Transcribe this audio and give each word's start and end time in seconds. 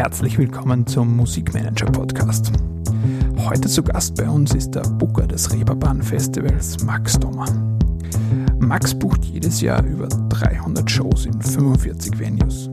herzlich 0.00 0.38
willkommen 0.38 0.86
zum 0.86 1.14
Musikmanager 1.14 1.84
Podcast. 1.84 2.50
Heute 3.36 3.68
zu 3.68 3.82
Gast 3.82 4.14
bei 4.14 4.26
uns 4.30 4.54
ist 4.54 4.70
der 4.70 4.80
Booker 4.80 5.26
des 5.26 5.52
Reeperbahn 5.52 6.00
Festivals, 6.00 6.82
Max 6.82 7.18
Dommer. 7.18 7.44
Max 8.58 8.98
bucht 8.98 9.26
jedes 9.26 9.60
Jahr 9.60 9.84
über 9.84 10.08
300 10.08 10.90
Shows 10.90 11.26
in 11.26 11.38
45 11.42 12.18
Venues, 12.18 12.70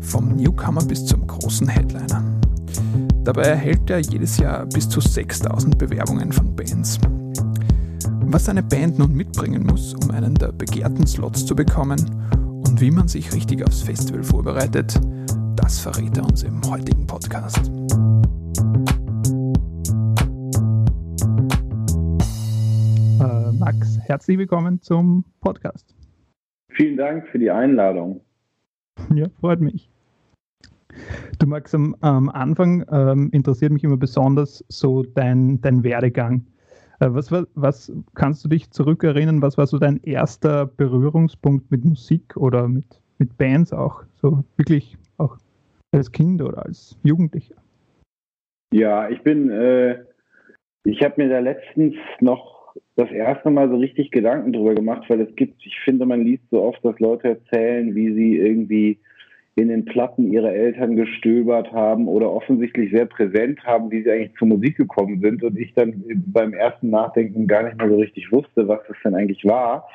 vom 0.00 0.34
Newcomer 0.34 0.82
bis 0.82 1.04
zum 1.04 1.26
großen 1.26 1.68
Headliner. 1.68 2.24
Dabei 3.22 3.42
erhält 3.42 3.90
er 3.90 3.98
jedes 3.98 4.38
Jahr 4.38 4.64
bis 4.64 4.88
zu 4.88 5.02
6000 5.02 5.76
Bewerbungen 5.76 6.32
von 6.32 6.56
Bands. 6.56 6.98
Was 8.22 8.48
eine 8.48 8.62
Band 8.62 8.98
nun 8.98 9.12
mitbringen 9.12 9.66
muss, 9.66 9.92
um 9.92 10.10
einen 10.10 10.36
der 10.36 10.52
begehrten 10.52 11.06
Slots 11.06 11.44
zu 11.44 11.54
bekommen 11.54 12.00
und 12.66 12.80
wie 12.80 12.90
man 12.90 13.08
sich 13.08 13.34
richtig 13.34 13.62
aufs 13.62 13.82
Festival 13.82 14.22
vorbereitet, 14.22 14.98
das 15.72 15.80
verrät 15.80 16.14
er 16.18 16.24
uns 16.24 16.42
im 16.42 16.60
heutigen 16.68 17.06
Podcast. 17.06 17.70
Äh, 23.18 23.52
Max, 23.58 23.98
herzlich 24.02 24.36
willkommen 24.36 24.82
zum 24.82 25.24
Podcast. 25.40 25.94
Vielen 26.72 26.98
Dank 26.98 27.26
für 27.28 27.38
die 27.38 27.50
Einladung. 27.50 28.20
Ja, 29.14 29.28
freut 29.40 29.62
mich. 29.62 29.88
Du 31.38 31.46
Max, 31.46 31.74
am, 31.74 31.96
am 32.02 32.28
Anfang 32.28 32.84
ähm, 32.92 33.30
interessiert 33.32 33.72
mich 33.72 33.82
immer 33.82 33.96
besonders 33.96 34.62
so 34.68 35.04
dein, 35.04 35.58
dein 35.62 35.84
Werdegang. 35.84 36.44
Äh, 37.00 37.14
was, 37.14 37.32
was, 37.32 37.46
was 37.54 37.92
kannst 38.14 38.44
du 38.44 38.50
dich 38.50 38.70
zurückerinnern? 38.72 39.40
Was 39.40 39.56
war 39.56 39.66
so 39.66 39.78
dein 39.78 40.02
erster 40.02 40.66
Berührungspunkt 40.66 41.70
mit 41.70 41.82
Musik 41.86 42.36
oder 42.36 42.68
mit, 42.68 43.00
mit 43.16 43.38
Bands 43.38 43.72
auch? 43.72 44.02
So 44.20 44.44
wirklich 44.58 44.98
auch 44.98 45.01
als 45.92 46.10
Kind 46.10 46.42
oder 46.42 46.64
als 46.64 46.98
Jugendlicher? 47.02 47.56
Ja, 48.72 49.08
ich 49.08 49.22
bin, 49.22 49.50
äh, 49.50 49.98
ich 50.84 51.02
habe 51.02 51.22
mir 51.22 51.28
da 51.28 51.38
letztens 51.38 51.94
noch 52.20 52.74
das 52.96 53.10
erste 53.10 53.50
Mal 53.50 53.68
so 53.68 53.76
richtig 53.76 54.10
Gedanken 54.10 54.52
drüber 54.52 54.74
gemacht, 54.74 55.04
weil 55.08 55.20
es 55.20 55.34
gibt, 55.36 55.64
ich 55.64 55.78
finde, 55.80 56.06
man 56.06 56.24
liest 56.24 56.44
so 56.50 56.62
oft, 56.62 56.82
dass 56.84 56.98
Leute 56.98 57.28
erzählen, 57.28 57.94
wie 57.94 58.14
sie 58.14 58.36
irgendwie 58.38 58.98
in 59.54 59.68
den 59.68 59.84
Platten 59.84 60.32
ihrer 60.32 60.52
Eltern 60.52 60.96
gestöbert 60.96 61.70
haben 61.72 62.08
oder 62.08 62.30
offensichtlich 62.30 62.90
sehr 62.90 63.04
präsent 63.04 63.62
haben, 63.64 63.90
wie 63.90 64.02
sie 64.02 64.10
eigentlich 64.10 64.38
zur 64.38 64.48
Musik 64.48 64.78
gekommen 64.78 65.20
sind 65.20 65.42
und 65.42 65.58
ich 65.58 65.74
dann 65.74 66.02
beim 66.26 66.54
ersten 66.54 66.88
Nachdenken 66.88 67.46
gar 67.46 67.64
nicht 67.64 67.76
mehr 67.76 67.88
so 67.88 67.96
richtig 67.96 68.32
wusste, 68.32 68.66
was 68.66 68.80
das 68.88 68.96
denn 69.04 69.14
eigentlich 69.14 69.44
war. 69.44 69.86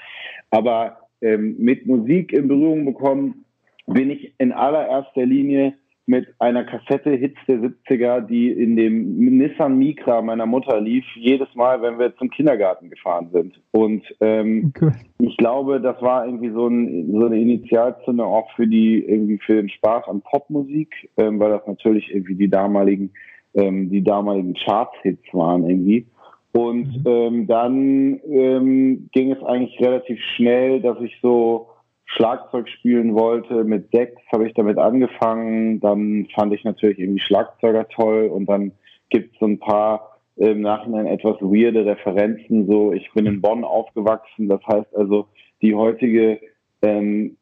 Aber 0.52 0.98
ähm, 1.22 1.56
mit 1.58 1.88
Musik 1.88 2.34
in 2.34 2.48
Berührung 2.48 2.86
bekommen 2.86 3.46
bin 3.88 4.12
ich 4.12 4.34
in 4.38 4.52
allererster 4.52 5.26
Linie 5.26 5.74
mit 6.08 6.28
einer 6.40 6.64
Kassette 6.64 7.12
Hits 7.12 7.38
der 7.48 7.60
70er, 7.60 8.22
die 8.22 8.50
in 8.50 8.76
dem 8.76 9.38
Nissan 9.38 9.78
Micra 9.78 10.22
meiner 10.22 10.46
Mutter 10.46 10.82
lief, 10.82 11.06
jedes 11.16 11.54
Mal, 11.54 11.82
wenn 11.82 12.00
wir 12.00 12.16
zum 12.16 12.30
Kindergarten 12.30 12.90
gefahren 12.90 13.30
sind. 13.32 13.60
Und 13.72 14.04
ähm, 14.22 14.72
okay. 14.76 14.92
ich 15.20 15.38
glaube, 15.38 15.80
das 15.80 16.02
war 16.02 16.26
irgendwie 16.26 16.52
so, 16.52 16.68
ein, 16.68 17.12
so 17.12 17.26
eine 17.26 17.40
Initialzündung 17.40 18.26
auch 18.26 18.50
für 18.56 18.68
die 18.68 19.04
irgendwie 19.04 19.38
für 19.38 19.56
den 19.56 19.70
Spaß 19.70 20.08
an 20.08 20.22
Popmusik, 20.22 21.10
ähm, 21.18 21.40
weil 21.40 21.52
das 21.52 21.68
natürlich 21.68 22.10
irgendwie 22.12 22.36
die 22.36 22.50
damaligen 22.50 23.12
ähm, 23.58 23.90
die 23.90 24.04
damaligen 24.04 24.54
Charts-Hits 24.54 25.34
waren 25.34 25.68
irgendwie. 25.68 26.06
Und 26.54 27.04
mhm. 27.04 27.04
ähm, 27.06 27.48
dann 27.48 28.20
ähm, 28.30 29.10
ging 29.12 29.32
es 29.32 29.44
eigentlich 29.44 29.80
relativ 29.80 30.20
schnell, 30.36 30.82
dass 30.82 31.00
ich 31.02 31.18
so 31.22 31.70
Schlagzeug 32.08 32.68
spielen 32.70 33.14
wollte. 33.14 33.64
Mit 33.64 33.92
sechs 33.92 34.22
habe 34.32 34.48
ich 34.48 34.54
damit 34.54 34.78
angefangen. 34.78 35.80
Dann 35.80 36.28
fand 36.34 36.54
ich 36.54 36.64
natürlich 36.64 37.00
irgendwie 37.00 37.22
Schlagzeuger 37.22 37.88
toll 37.90 38.28
und 38.28 38.48
dann 38.48 38.72
gibt 39.10 39.34
es 39.34 39.40
so 39.40 39.46
ein 39.46 39.60
paar 39.60 40.18
im 40.38 40.62
Nachhinein 40.62 41.08
etwas 41.08 41.38
weirde 41.42 41.86
Referenzen. 41.86 42.68
So, 42.68 42.94
ich 42.94 43.12
bin 43.14 43.26
in 43.26 43.42
Bonn 43.42 43.64
aufgewachsen. 43.64 44.48
Das 44.48 44.62
heißt 44.68 44.96
also, 44.96 45.28
die 45.62 45.76
heutige 45.76 46.40
ähm, 46.82 47.38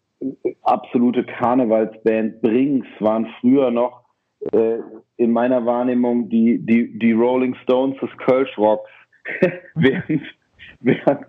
absolute 0.63 1.25
Karnevalsband 1.25 2.41
Brings 2.41 2.87
waren 2.99 3.27
früher 3.41 3.69
noch 3.69 4.05
äh, 4.53 4.77
in 5.17 5.31
meiner 5.31 5.65
Wahrnehmung 5.65 6.29
die, 6.29 6.59
die, 6.65 6.97
die 6.97 7.11
Rolling 7.11 7.55
Stones 7.63 7.97
des 7.99 8.09
Kölsch 8.17 8.57
Rocks. 8.57 8.89
während, 9.75 10.21
während 10.79 11.25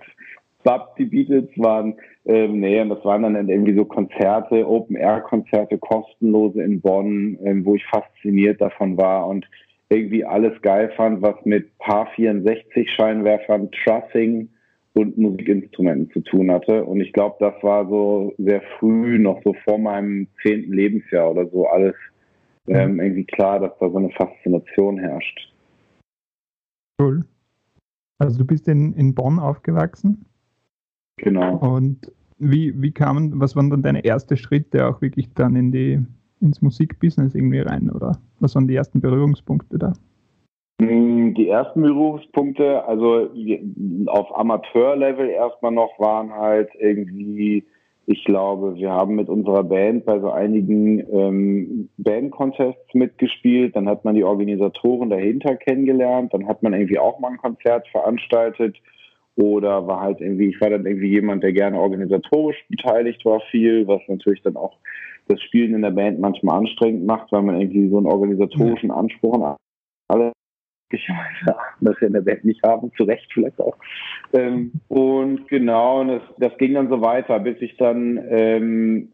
Bub, 0.63 0.97
die 0.97 1.07
Beatles 1.07 1.49
waren, 1.57 1.97
ähm, 2.27 2.59
nee, 2.59 2.81
und 2.81 2.89
das 2.89 3.05
waren 3.05 3.23
dann 3.23 3.49
irgendwie 3.49 3.77
so 3.77 3.85
Konzerte, 3.85 4.69
Open-Air-Konzerte, 4.69 5.79
kostenlose 5.79 6.61
in 6.61 6.81
Bonn, 6.81 7.39
ähm, 7.45 7.65
wo 7.65 7.77
ich 7.77 7.85
fasziniert 7.87 8.61
davon 8.61 8.97
war 8.97 9.29
und 9.29 9.47
irgendwie 9.91 10.25
alles 10.25 10.61
geil 10.63 10.93
fand, 10.97 11.23
was 11.23 11.37
mit 11.45 11.79
Paar 11.79 12.09
64 12.17 12.91
Scheinwerfern, 12.91 13.71
Trussing 13.71 14.49
und 14.95 15.17
Musikinstrumenten 15.17 16.11
zu 16.13 16.21
tun 16.21 16.51
hatte. 16.51 16.85
Und 16.85 17.01
ich 17.01 17.13
glaube, 17.13 17.37
das 17.39 17.55
war 17.63 17.89
so 17.89 18.35
sehr 18.39 18.63
früh, 18.79 19.21
noch 19.21 19.41
so 19.45 19.55
vor 19.65 19.79
meinem 19.79 20.27
zehnten 20.43 20.73
Lebensjahr 20.73 21.31
oder 21.31 21.47
so, 21.47 21.69
alles 21.69 21.95
ähm, 22.67 22.95
mhm. 22.95 23.01
irgendwie 23.01 23.25
klar, 23.25 23.61
dass 23.61 23.73
da 23.79 23.89
so 23.89 23.99
eine 23.99 24.11
Faszination 24.11 24.99
herrscht. 24.99 25.53
Cool. 27.01 27.25
Also 28.19 28.39
du 28.39 28.45
bist 28.45 28.67
in, 28.67 28.95
in 28.95 29.15
Bonn 29.15 29.39
aufgewachsen? 29.39 30.25
Genau. 31.19 31.57
Und 31.59 32.11
wie, 32.39 32.81
wie 32.81 32.93
kamen, 32.93 33.41
was 33.41 33.57
waren 33.57 33.71
dann 33.71 33.83
deine 33.83 34.05
ersten 34.05 34.37
Schritte 34.37 34.87
auch 34.87 35.01
wirklich 35.01 35.33
dann 35.35 35.57
in 35.57 35.73
die, 35.73 36.01
ins 36.41 36.63
Musikbusiness 36.63 37.35
irgendwie 37.35 37.61
rein 37.61 37.91
oder? 37.91 38.19
Was 38.41 38.55
waren 38.55 38.69
die 38.69 38.77
ersten 38.77 39.01
Berührungspunkte 39.01 39.79
da? 39.79 39.93
Mm, 40.79 41.35
die 41.35 41.49
ersten 41.49 41.81
Berührungspunkte, 41.81 42.85
also 42.85 43.31
auf 44.07 44.37
Amateurlevel 44.37 45.31
erstmal 45.31 45.73
noch, 45.73 45.99
waren 45.99 46.33
halt 46.33 46.69
irgendwie, 46.79 47.65
ich 48.07 48.25
glaube, 48.25 48.77
wir 48.77 48.91
haben 48.91 49.15
mit 49.15 49.31
unserer 49.31 49.65
Band 49.65 50.05
bei 50.05 50.21
so 50.21 50.31
einigen 50.31 51.01
ähm, 51.11 51.89
Bandcontests 51.97 52.93
mitgespielt, 52.93 53.75
dann 53.75 53.89
hat 53.89 54.05
man 54.05 54.15
die 54.15 54.25
Organisatoren 54.25 55.09
dahinter 55.09 55.57
kennengelernt, 55.57 56.35
dann 56.35 56.47
hat 56.47 56.63
man 56.63 56.75
irgendwie 56.75 56.99
auch 56.99 57.19
mal 57.19 57.33
ein 57.33 57.39
Konzert 57.39 57.89
veranstaltet 57.89 58.77
oder 59.37 59.87
war 59.87 60.01
halt 60.01 60.21
irgendwie, 60.21 60.49
ich 60.49 60.61
war 60.61 60.71
dann 60.71 60.87
irgendwie 60.87 61.11
jemand, 61.11 61.43
der 61.43 61.53
gerne 61.53 61.79
organisatorisch 61.79 62.57
beteiligt 62.69 63.25
war 63.25 63.41
viel, 63.51 63.87
was 63.87 64.01
natürlich 64.09 64.43
dann 64.43 64.57
auch 64.57 64.79
das 65.29 65.41
Spielen 65.43 65.75
in 65.75 65.83
der 65.83 65.91
Band 65.91 66.21
manchmal 66.21 66.59
anstrengend 66.59 67.07
macht, 67.07 67.33
weil 67.33 67.43
man 67.43 67.61
irgendwie 67.61 67.89
so 67.89 67.99
einen 67.99 68.07
organisatorischen 68.07 68.91
Anspruch 68.91 69.35
an 69.35 69.57
alle 70.09 70.33
das 71.81 72.01
wir 72.01 72.07
in 72.07 72.13
der 72.13 72.21
Band 72.21 72.45
nicht 72.45 72.63
haben, 72.65 72.93
zu 72.97 73.05
Recht 73.05 73.27
vielleicht 73.33 73.61
auch. 73.61 73.77
Ähm, 74.33 74.71
und 74.89 75.49
genau, 75.49 76.05
das, 76.05 76.23
das 76.39 76.57
ging 76.59 76.75
dann 76.75 76.89
so 76.89 77.01
weiter, 77.01 77.41
bis 77.41 77.61
ich 77.61 77.77
dann 77.77 78.25
ähm, 78.31 79.13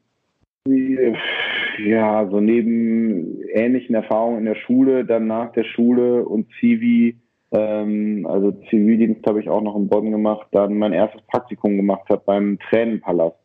ja, 1.78 2.28
so 2.28 2.40
neben 2.40 3.42
ähnlichen 3.52 3.94
Erfahrungen 3.94 4.40
in 4.40 4.44
der 4.44 4.54
Schule, 4.56 5.04
dann 5.04 5.26
nach 5.26 5.52
der 5.52 5.64
Schule 5.64 6.24
und 6.24 6.46
Zivi 6.60 7.16
ähm, 7.52 8.26
also 8.28 8.52
Zivildienst 8.70 9.26
habe 9.26 9.40
ich 9.40 9.48
auch 9.48 9.62
noch 9.62 9.76
in 9.76 9.88
Bonn 9.88 10.10
gemacht, 10.10 10.46
dann 10.52 10.78
mein 10.78 10.92
erstes 10.92 11.22
Praktikum 11.22 11.76
gemacht 11.76 12.08
habe 12.08 12.22
beim 12.24 12.58
Tränenpalast 12.70 13.36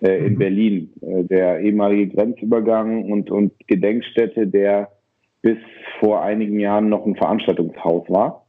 äh, 0.00 0.26
in 0.26 0.34
mhm. 0.34 0.38
Berlin, 0.38 0.90
äh, 1.02 1.24
der 1.24 1.60
ehemalige 1.60 2.14
Grenzübergang 2.14 3.10
und, 3.10 3.30
und 3.30 3.52
Gedenkstätte, 3.66 4.46
der 4.46 4.90
bis 5.42 5.58
vor 5.98 6.22
einigen 6.22 6.60
Jahren 6.60 6.88
noch 6.88 7.04
ein 7.06 7.16
Veranstaltungshaus 7.16 8.08
war. 8.08 8.46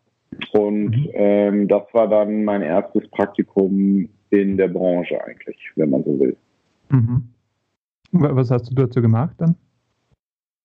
Und 0.54 0.92
mhm. 0.92 1.10
ähm, 1.14 1.68
das 1.68 1.84
war 1.94 2.08
dann 2.08 2.44
mein 2.44 2.62
erstes 2.62 3.08
Praktikum 3.10 4.08
in 4.30 4.58
der 4.58 4.70
Branche 4.70 5.22
eigentlich, 5.24 5.58
wenn 5.76 5.90
man 5.90 6.04
so 6.04 6.20
will. 6.20 6.38
Mhm. 6.90 7.24
Was 8.12 8.52
hast 8.52 8.70
du 8.70 8.76
dazu 8.76 9.02
gemacht 9.02 9.36
dann? 9.38 9.56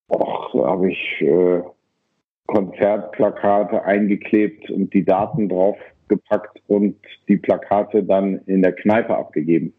Och, 0.09 0.51
da 0.53 0.67
habe 0.67 0.91
ich 0.91 1.21
äh, 1.21 1.61
Konzertplakate 2.47 3.83
eingeklebt 3.83 4.69
und 4.71 4.93
die 4.93 5.05
Daten 5.05 5.49
drauf 5.49 5.77
gepackt 6.07 6.61
und 6.67 6.95
die 7.27 7.37
Plakate 7.37 8.03
dann 8.03 8.39
in 8.45 8.61
der 8.61 8.73
Kneipe 8.73 9.15
abgegeben. 9.15 9.73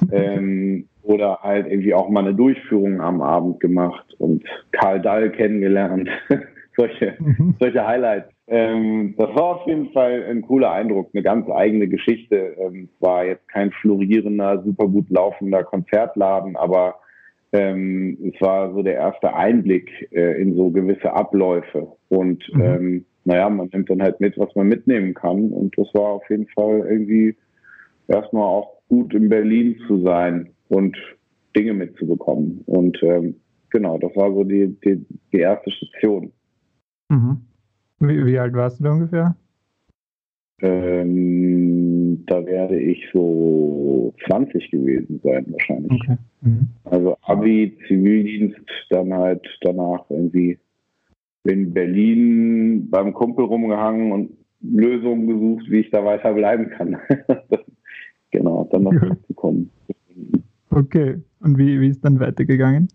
ähm, 0.12 0.86
oder 1.02 1.38
halt 1.42 1.66
irgendwie 1.66 1.94
auch 1.94 2.08
mal 2.08 2.20
eine 2.20 2.34
Durchführung 2.34 3.00
am 3.00 3.22
Abend 3.22 3.60
gemacht 3.60 4.14
und 4.18 4.44
Karl 4.72 5.00
Dall 5.00 5.30
kennengelernt. 5.30 6.08
solche, 6.76 7.16
mhm. 7.18 7.56
solche 7.58 7.86
Highlights. 7.86 8.30
Ähm, 8.46 9.14
das 9.18 9.28
war 9.34 9.56
auf 9.56 9.66
jeden 9.66 9.90
Fall 9.92 10.24
ein 10.30 10.42
cooler 10.42 10.72
Eindruck, 10.72 11.10
eine 11.12 11.22
ganz 11.22 11.50
eigene 11.50 11.88
Geschichte. 11.88 12.56
Ähm, 12.58 12.88
war 13.00 13.24
jetzt 13.26 13.46
kein 13.48 13.70
florierender, 13.72 14.62
super 14.62 14.86
gut 14.86 15.10
laufender 15.10 15.64
Konzertladen, 15.64 16.56
aber 16.56 16.94
ähm, 17.52 18.18
es 18.34 18.40
war 18.40 18.72
so 18.72 18.82
der 18.82 18.94
erste 18.94 19.34
Einblick 19.34 19.90
äh, 20.12 20.40
in 20.40 20.54
so 20.54 20.70
gewisse 20.70 21.12
Abläufe. 21.12 21.88
Und 22.08 22.44
mhm. 22.52 22.62
ähm, 22.62 23.04
naja, 23.24 23.48
man 23.48 23.68
nimmt 23.72 23.90
dann 23.90 24.02
halt 24.02 24.20
mit, 24.20 24.38
was 24.38 24.54
man 24.54 24.68
mitnehmen 24.68 25.14
kann. 25.14 25.50
Und 25.50 25.76
das 25.78 25.88
war 25.94 26.12
auf 26.12 26.30
jeden 26.30 26.48
Fall 26.48 26.86
irgendwie 26.88 27.36
erstmal 28.06 28.44
auch 28.44 28.78
gut 28.88 29.14
in 29.14 29.28
Berlin 29.28 29.76
zu 29.86 30.02
sein 30.02 30.50
und 30.68 30.96
Dinge 31.56 31.74
mitzubekommen. 31.74 32.62
Und 32.66 32.98
ähm, 33.02 33.36
genau, 33.70 33.98
das 33.98 34.14
war 34.16 34.32
so 34.32 34.44
die, 34.44 34.76
die, 34.84 35.04
die 35.32 35.38
erste 35.38 35.70
Station. 35.70 36.32
Mhm. 37.08 37.42
Wie, 38.00 38.26
wie, 38.26 38.38
alt 38.38 38.54
warst 38.54 38.80
du 38.80 38.84
da 38.84 38.92
ungefähr? 38.92 39.36
Ähm, 40.60 42.24
da 42.26 42.44
werde 42.44 42.78
ich 42.80 43.08
so 43.12 44.12
20 44.26 44.70
gewesen 44.70 45.20
sein 45.22 45.46
wahrscheinlich. 45.50 46.00
Okay. 46.02 46.16
Mhm. 46.42 46.68
Also 46.84 47.16
Abi, 47.22 47.76
Zivildienst, 47.86 48.58
dann 48.90 49.14
halt 49.14 49.46
danach 49.60 50.04
irgendwie 50.08 50.58
in 51.44 51.72
Berlin 51.72 52.88
beim 52.90 53.12
Kumpel 53.14 53.44
rumgehangen 53.44 54.12
und 54.12 54.30
Lösungen 54.60 55.28
gesucht, 55.28 55.70
wie 55.70 55.80
ich 55.80 55.90
da 55.90 56.04
weiter 56.04 56.34
bleiben 56.34 56.70
kann. 56.70 56.96
genau, 58.30 58.68
dann 58.72 58.82
noch 58.82 58.92
ja. 58.92 59.00
zurückzukommen. 59.00 59.70
Okay, 60.70 61.18
und 61.40 61.56
wie, 61.56 61.80
wie 61.80 61.88
ist 61.88 62.04
dann 62.04 62.18
weitergegangen? 62.18 62.88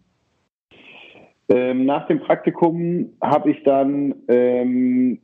Ähm, 1.50 1.86
nach 1.86 2.07
dem 2.07 2.19
Praktikum 2.19 3.09
habe 3.21 3.51
ich 3.51 3.63
dann 3.63 4.16
ähm, 4.27 5.19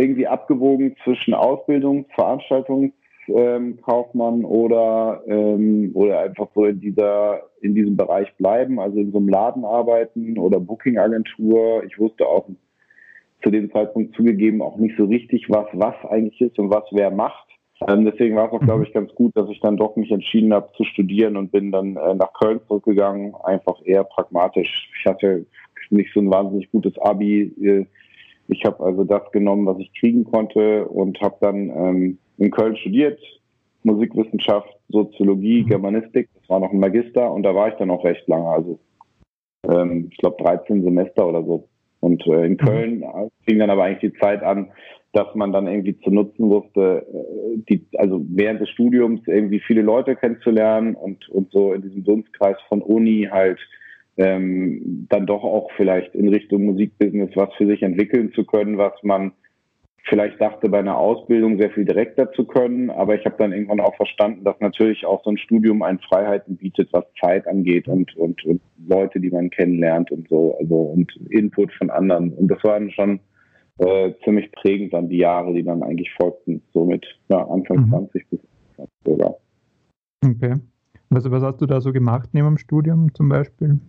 irgendwie 0.00 0.26
abgewogen 0.26 0.96
zwischen 1.04 1.34
Ausbildung, 1.34 2.06
Veranstaltungskaufmann 2.14 4.40
ähm, 4.40 4.44
oder, 4.44 5.22
ähm, 5.26 5.90
oder 5.94 6.20
einfach 6.20 6.48
so 6.54 6.64
in 6.64 6.80
dieser, 6.80 7.42
in 7.60 7.74
diesem 7.74 7.96
Bereich 7.96 8.34
bleiben, 8.36 8.80
also 8.80 8.98
in 8.98 9.12
so 9.12 9.18
einem 9.18 9.28
Laden 9.28 9.64
arbeiten 9.64 10.38
oder 10.38 10.60
Booking-Agentur. 10.60 11.84
Ich 11.84 11.98
wusste 11.98 12.26
auch 12.26 12.48
zu 13.42 13.50
dem 13.50 13.70
Zeitpunkt 13.72 14.14
zugegeben 14.14 14.62
auch 14.62 14.76
nicht 14.76 14.96
so 14.96 15.04
richtig, 15.04 15.46
was 15.48 15.66
was 15.72 15.94
eigentlich 16.08 16.40
ist 16.40 16.58
und 16.58 16.70
was 16.70 16.84
wer 16.92 17.10
macht. 17.10 17.46
Ähm, 17.88 18.04
deswegen 18.04 18.36
war 18.36 18.46
es 18.46 18.52
auch, 18.52 18.60
glaube 18.60 18.84
ich, 18.84 18.92
ganz 18.92 19.14
gut, 19.14 19.34
dass 19.34 19.48
ich 19.48 19.60
dann 19.60 19.78
doch 19.78 19.96
mich 19.96 20.10
entschieden 20.10 20.52
habe 20.52 20.70
zu 20.76 20.84
studieren 20.84 21.36
und 21.36 21.50
bin 21.50 21.72
dann 21.72 21.96
äh, 21.96 22.14
nach 22.14 22.32
Köln 22.34 22.60
zurückgegangen, 22.66 23.34
einfach 23.42 23.76
eher 23.84 24.04
pragmatisch. 24.04 24.90
Ich 24.98 25.06
hatte 25.06 25.46
nicht 25.88 26.12
so 26.12 26.20
ein 26.20 26.30
wahnsinnig 26.30 26.70
gutes 26.70 26.98
Abi. 26.98 27.54
Äh, 27.62 27.86
ich 28.50 28.64
habe 28.64 28.82
also 28.84 29.04
das 29.04 29.30
genommen, 29.32 29.66
was 29.66 29.78
ich 29.78 29.92
kriegen 29.98 30.24
konnte 30.24 30.86
und 30.86 31.20
habe 31.20 31.36
dann 31.40 31.70
ähm, 31.70 32.18
in 32.38 32.50
Köln 32.50 32.76
studiert, 32.76 33.20
Musikwissenschaft, 33.82 34.68
Soziologie, 34.88 35.62
mhm. 35.62 35.68
Germanistik. 35.68 36.28
Das 36.34 36.48
war 36.48 36.60
noch 36.60 36.72
ein 36.72 36.80
Magister 36.80 37.32
und 37.32 37.42
da 37.42 37.54
war 37.54 37.68
ich 37.68 37.74
dann 37.74 37.90
auch 37.90 38.04
recht 38.04 38.26
lange, 38.28 38.48
also 38.48 38.78
ähm, 39.68 40.08
ich 40.10 40.18
glaube 40.18 40.42
13 40.42 40.82
Semester 40.82 41.26
oder 41.26 41.42
so. 41.42 41.68
Und 42.00 42.26
äh, 42.26 42.46
in 42.46 42.52
mhm. 42.52 42.56
Köln 42.56 43.04
fing 43.46 43.58
dann 43.58 43.70
aber 43.70 43.84
eigentlich 43.84 44.12
die 44.12 44.18
Zeit 44.20 44.42
an, 44.42 44.70
dass 45.12 45.34
man 45.34 45.52
dann 45.52 45.66
irgendwie 45.66 45.98
zu 46.00 46.10
nutzen 46.10 46.48
wusste, 46.48 47.06
äh, 47.12 47.58
die, 47.68 47.86
also 47.98 48.24
während 48.28 48.60
des 48.60 48.70
Studiums 48.70 49.20
irgendwie 49.26 49.60
viele 49.60 49.82
Leute 49.82 50.16
kennenzulernen 50.16 50.94
und, 50.94 51.28
und 51.28 51.50
so 51.52 51.72
in 51.72 51.82
diesem 51.82 52.04
Dunstkreis 52.04 52.56
von 52.68 52.82
Uni 52.82 53.28
halt 53.30 53.58
ähm, 54.20 55.06
dann 55.08 55.26
doch 55.26 55.42
auch 55.42 55.70
vielleicht 55.76 56.14
in 56.14 56.28
Richtung 56.28 56.64
Musikbusiness 56.64 57.30
was 57.36 57.54
für 57.54 57.66
sich 57.66 57.82
entwickeln 57.82 58.32
zu 58.34 58.44
können, 58.44 58.76
was 58.76 58.92
man 59.02 59.32
vielleicht 60.04 60.40
dachte 60.40 60.68
bei 60.68 60.78
einer 60.78 60.98
Ausbildung 60.98 61.58
sehr 61.58 61.70
viel 61.70 61.86
direkter 61.86 62.30
zu 62.32 62.44
können, 62.44 62.90
aber 62.90 63.14
ich 63.14 63.24
habe 63.24 63.36
dann 63.38 63.52
irgendwann 63.52 63.80
auch 63.80 63.94
verstanden, 63.96 64.44
dass 64.44 64.60
natürlich 64.60 65.06
auch 65.06 65.24
so 65.24 65.30
ein 65.30 65.38
Studium 65.38 65.82
einen 65.82 66.00
Freiheiten 66.00 66.56
bietet, 66.56 66.92
was 66.92 67.04
Zeit 67.18 67.46
angeht 67.46 67.88
und, 67.88 68.14
und, 68.16 68.44
und 68.44 68.60
Leute, 68.86 69.20
die 69.20 69.30
man 69.30 69.48
kennenlernt 69.48 70.10
und 70.10 70.28
so, 70.28 70.56
also 70.58 70.74
und 70.74 71.14
Input 71.30 71.72
von 71.72 71.88
anderen. 71.90 72.32
Und 72.32 72.48
das 72.48 72.62
waren 72.62 72.90
schon 72.90 73.20
äh, 73.78 74.12
ziemlich 74.24 74.52
prägend 74.52 74.92
dann 74.92 75.08
die 75.08 75.18
Jahre, 75.18 75.54
die 75.54 75.62
dann 75.62 75.82
eigentlich 75.82 76.12
folgten, 76.20 76.60
so 76.74 76.84
mit 76.84 77.06
ja, 77.30 77.46
Anfang 77.46 77.86
mhm. 77.86 77.90
20 77.90 78.28
bis 78.28 78.40
20 78.76 78.92
sogar. 79.06 79.36
Okay. 80.24 80.54
Was, 81.08 81.30
was 81.30 81.42
hast 81.42 81.60
du 81.60 81.66
da 81.66 81.80
so 81.80 81.92
gemacht 81.92 82.30
neben 82.32 82.48
dem 82.48 82.58
Studium 82.58 83.14
zum 83.14 83.28
Beispiel? 83.28 83.80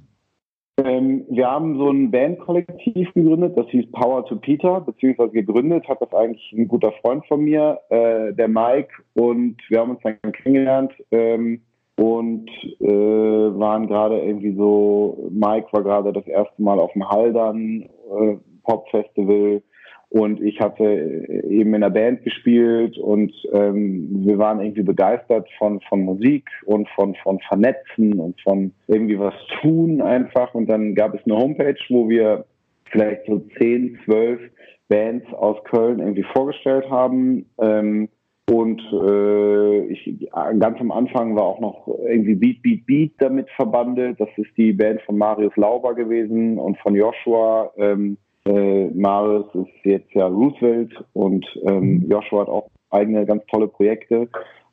Ähm, 0.86 1.26
wir 1.30 1.50
haben 1.50 1.78
so 1.78 1.90
ein 1.90 2.12
Bandkollektiv 2.12 3.14
gegründet, 3.14 3.58
das 3.58 3.68
hieß 3.68 3.92
Power 3.92 4.26
to 4.26 4.36
Peter, 4.38 4.82
beziehungsweise 4.82 5.32
gegründet 5.32 5.88
hat 5.88 6.02
das 6.02 6.14
eigentlich 6.14 6.52
ein 6.54 6.68
guter 6.68 6.92
Freund 7.02 7.26
von 7.28 7.42
mir, 7.42 7.80
äh, 7.90 8.34
der 8.34 8.48
Mike, 8.48 8.90
und 9.14 9.58
wir 9.70 9.80
haben 9.80 9.92
uns 9.92 10.02
dann 10.04 10.18
kennengelernt 10.32 10.94
ähm, 11.12 11.62
und 11.98 12.50
äh, 12.80 12.88
waren 12.88 13.88
gerade 13.88 14.20
irgendwie 14.22 14.56
so, 14.56 15.30
Mike 15.32 15.68
war 15.72 15.84
gerade 15.84 16.14
das 16.14 16.26
erste 16.26 16.62
Mal 16.62 16.80
auf 16.80 16.94
dem 16.94 17.08
Haldern 17.08 17.82
äh, 17.84 18.38
Pop 18.64 18.90
Festival 18.90 19.62
und 20.12 20.42
ich 20.42 20.60
hatte 20.60 20.84
eben 20.84 21.74
in 21.74 21.80
der 21.80 21.90
Band 21.90 22.24
gespielt 22.26 22.98
und 22.98 23.32
ähm, 23.54 24.10
wir 24.26 24.38
waren 24.38 24.60
irgendwie 24.60 24.84
begeistert 24.84 25.48
von, 25.58 25.80
von 25.88 26.02
Musik 26.02 26.50
und 26.66 26.90
von, 26.90 27.16
von 27.24 27.40
Vernetzen 27.48 28.20
und 28.20 28.40
von 28.42 28.74
irgendwie 28.88 29.18
was 29.18 29.34
tun 29.62 30.02
einfach. 30.02 30.54
Und 30.54 30.68
dann 30.68 30.96
gab 30.96 31.16
es 31.16 31.22
eine 31.24 31.38
Homepage, 31.38 31.80
wo 31.88 32.10
wir 32.10 32.44
vielleicht 32.92 33.26
so 33.26 33.42
10, 33.58 34.00
12 34.04 34.42
Bands 34.90 35.34
aus 35.34 35.64
Köln 35.64 36.00
irgendwie 36.00 36.26
vorgestellt 36.34 36.90
haben. 36.90 37.46
Ähm, 37.62 38.10
und 38.52 38.82
äh, 38.92 39.86
ich, 39.94 40.30
ganz 40.60 40.78
am 40.82 40.92
Anfang 40.92 41.38
war 41.38 41.44
auch 41.44 41.62
noch 41.62 41.88
irgendwie 41.88 42.36
Beat, 42.36 42.62
Beat, 42.62 42.86
Beat 42.86 43.14
damit 43.20 43.50
verbandelt. 43.52 44.20
Das 44.20 44.28
ist 44.36 44.52
die 44.58 44.74
Band 44.74 45.02
von 45.04 45.18
Marius 45.18 45.56
Lauber 45.56 45.96
gewesen 45.96 46.58
und 46.58 46.78
von 46.80 46.96
Joshua. 46.96 47.72
Ähm, 47.78 48.18
äh, 48.46 48.88
Marius 48.88 49.48
ist 49.54 49.86
jetzt 49.86 50.14
ja 50.14 50.28
Roosevelt 50.28 50.94
und 51.14 51.46
ähm, 51.66 52.00
mhm. 52.00 52.10
Joshua 52.10 52.42
hat 52.42 52.50
auch 52.50 52.70
eigene 52.90 53.26
ganz 53.26 53.44
tolle 53.48 53.68
Projekte. 53.68 54.28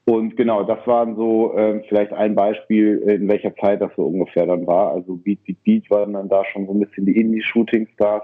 Und 0.05 0.38
genau, 0.38 0.62
das 0.62 0.79
waren 0.87 1.17
so 1.17 1.53
äh, 1.55 1.82
vielleicht 1.87 2.15
ein 2.15 2.35
Beispiel, 2.35 2.97
in 3.06 3.29
welcher 3.29 3.55
Zeit 3.56 3.82
das 3.82 3.91
so 3.94 4.06
ungefähr 4.06 4.47
dann 4.47 4.67
war. 4.67 4.93
Also 4.93 5.17
Beat 5.17 5.44
Beat 5.44 5.62
Beat 5.65 5.91
waren 5.91 6.15
dann 6.15 6.31
da 6.31 6.44
schon 6.47 6.67
so 6.67 6.73
ein 6.73 6.81
bisschen 6.81 7.05
die 7.05 7.20
Indie-Shooting-Stars. 7.20 8.23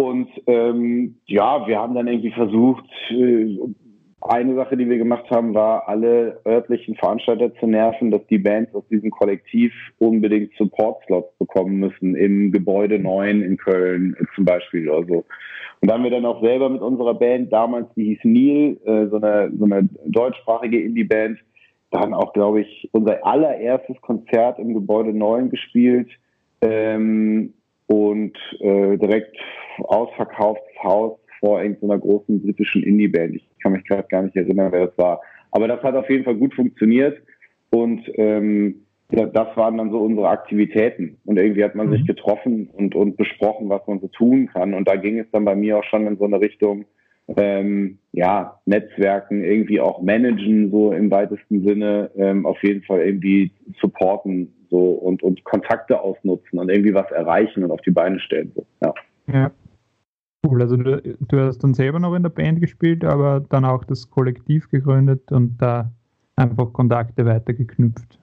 Und 0.00 0.28
ähm, 0.46 1.16
ja, 1.26 1.66
wir 1.66 1.80
haben 1.80 1.94
dann 1.94 2.06
irgendwie 2.06 2.30
versucht, 2.30 2.84
äh, 3.10 3.58
eine 4.22 4.54
Sache, 4.54 4.76
die 4.76 4.88
wir 4.88 4.98
gemacht 4.98 5.30
haben, 5.30 5.54
war, 5.54 5.88
alle 5.88 6.40
örtlichen 6.46 6.94
Veranstalter 6.94 7.54
zu 7.54 7.66
nerven, 7.66 8.10
dass 8.10 8.26
die 8.28 8.38
Bands 8.38 8.74
aus 8.74 8.86
diesem 8.88 9.10
Kollektiv 9.10 9.72
unbedingt 9.98 10.52
Support-Slots 10.58 11.38
bekommen 11.38 11.78
müssen 11.78 12.14
im 12.14 12.52
Gebäude 12.52 12.98
9 12.98 13.42
in 13.42 13.56
Köln 13.56 14.16
zum 14.34 14.44
Beispiel 14.44 14.88
oder 14.90 15.06
so. 15.06 15.24
Und 15.80 15.90
da 15.90 15.94
haben 15.94 16.04
wir 16.04 16.10
dann 16.10 16.26
auch 16.26 16.42
selber 16.42 16.68
mit 16.68 16.82
unserer 16.82 17.14
Band, 17.14 17.50
damals, 17.50 17.86
die 17.96 18.04
hieß 18.04 18.18
Neil, 18.24 18.76
äh, 18.84 19.08
so, 19.08 19.16
eine, 19.16 19.50
so 19.58 19.64
eine 19.64 19.88
deutschsprachige 20.04 20.78
Indie-Band, 20.78 21.38
dann 21.90 22.12
auch, 22.12 22.34
glaube 22.34 22.60
ich, 22.60 22.88
unser 22.92 23.26
allererstes 23.26 24.00
Konzert 24.02 24.58
im 24.58 24.74
Gebäude 24.74 25.14
9 25.14 25.48
gespielt 25.48 26.08
ähm, 26.60 27.54
und 27.86 28.36
äh, 28.60 28.98
direkt 28.98 29.36
ausverkauftes 29.78 30.82
Haus 30.82 31.18
vor 31.40 31.62
irgendeiner 31.62 31.98
großen 31.98 32.42
britischen 32.42 32.82
Indie-Band. 32.82 33.36
Ich 33.36 33.49
kann 33.62 33.72
mich 33.72 33.84
gerade 33.84 34.08
gar 34.08 34.22
nicht 34.22 34.36
erinnern, 34.36 34.72
wer 34.72 34.86
das 34.86 34.98
war. 34.98 35.20
Aber 35.50 35.68
das 35.68 35.82
hat 35.82 35.94
auf 35.94 36.08
jeden 36.08 36.24
Fall 36.24 36.36
gut 36.36 36.54
funktioniert 36.54 37.20
und 37.70 38.02
ähm, 38.16 38.86
das 39.10 39.56
waren 39.56 39.78
dann 39.78 39.90
so 39.90 39.98
unsere 39.98 40.28
Aktivitäten. 40.28 41.16
Und 41.24 41.36
irgendwie 41.36 41.64
hat 41.64 41.74
man 41.74 41.88
mhm. 41.88 41.92
sich 41.92 42.06
getroffen 42.06 42.68
und, 42.72 42.94
und 42.94 43.16
besprochen, 43.16 43.68
was 43.68 43.86
man 43.86 44.00
so 44.00 44.08
tun 44.08 44.48
kann. 44.52 44.74
Und 44.74 44.88
da 44.88 44.96
ging 44.96 45.18
es 45.18 45.26
dann 45.32 45.44
bei 45.44 45.56
mir 45.56 45.78
auch 45.78 45.84
schon 45.84 46.06
in 46.06 46.16
so 46.16 46.24
eine 46.24 46.40
Richtung, 46.40 46.84
ähm, 47.36 47.98
ja, 48.12 48.60
Netzwerken, 48.66 49.42
irgendwie 49.42 49.80
auch 49.80 50.02
managen, 50.02 50.70
so 50.70 50.92
im 50.92 51.10
weitesten 51.10 51.66
Sinne, 51.66 52.10
ähm, 52.16 52.46
auf 52.46 52.62
jeden 52.62 52.82
Fall 52.82 53.00
irgendwie 53.00 53.52
supporten 53.80 54.52
so 54.68 54.92
und, 54.92 55.22
und 55.22 55.44
Kontakte 55.44 56.00
ausnutzen 56.00 56.58
und 56.58 56.68
irgendwie 56.68 56.94
was 56.94 57.10
erreichen 57.10 57.64
und 57.64 57.70
auf 57.70 57.80
die 57.82 57.90
Beine 57.90 58.20
stellen. 58.20 58.52
So. 58.54 58.66
Ja. 58.82 58.94
ja. 59.32 59.50
Cool, 60.46 60.62
also 60.62 60.76
du, 60.76 61.02
du, 61.02 61.38
hast 61.38 61.58
dann 61.58 61.74
selber 61.74 61.98
noch 61.98 62.14
in 62.14 62.22
der 62.22 62.30
Band 62.30 62.60
gespielt, 62.60 63.04
aber 63.04 63.44
dann 63.50 63.64
auch 63.64 63.84
das 63.84 64.10
Kollektiv 64.10 64.70
gegründet 64.70 65.30
und 65.30 65.58
da 65.58 65.90
einfach 66.36 66.72
Kontakte 66.72 67.26
weitergeknüpft. 67.26 68.18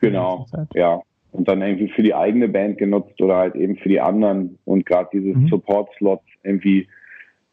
Genau, 0.00 0.46
ja. 0.74 1.00
Und 1.32 1.48
dann 1.48 1.62
irgendwie 1.62 1.88
für 1.88 2.02
die 2.02 2.14
eigene 2.14 2.48
Band 2.48 2.78
genutzt 2.78 3.20
oder 3.20 3.36
halt 3.36 3.54
eben 3.56 3.76
für 3.76 3.88
die 3.88 4.00
anderen 4.00 4.58
und 4.64 4.86
gerade 4.86 5.08
dieses 5.12 5.34
mhm. 5.34 5.48
Support-Slots 5.48 6.26
irgendwie 6.44 6.86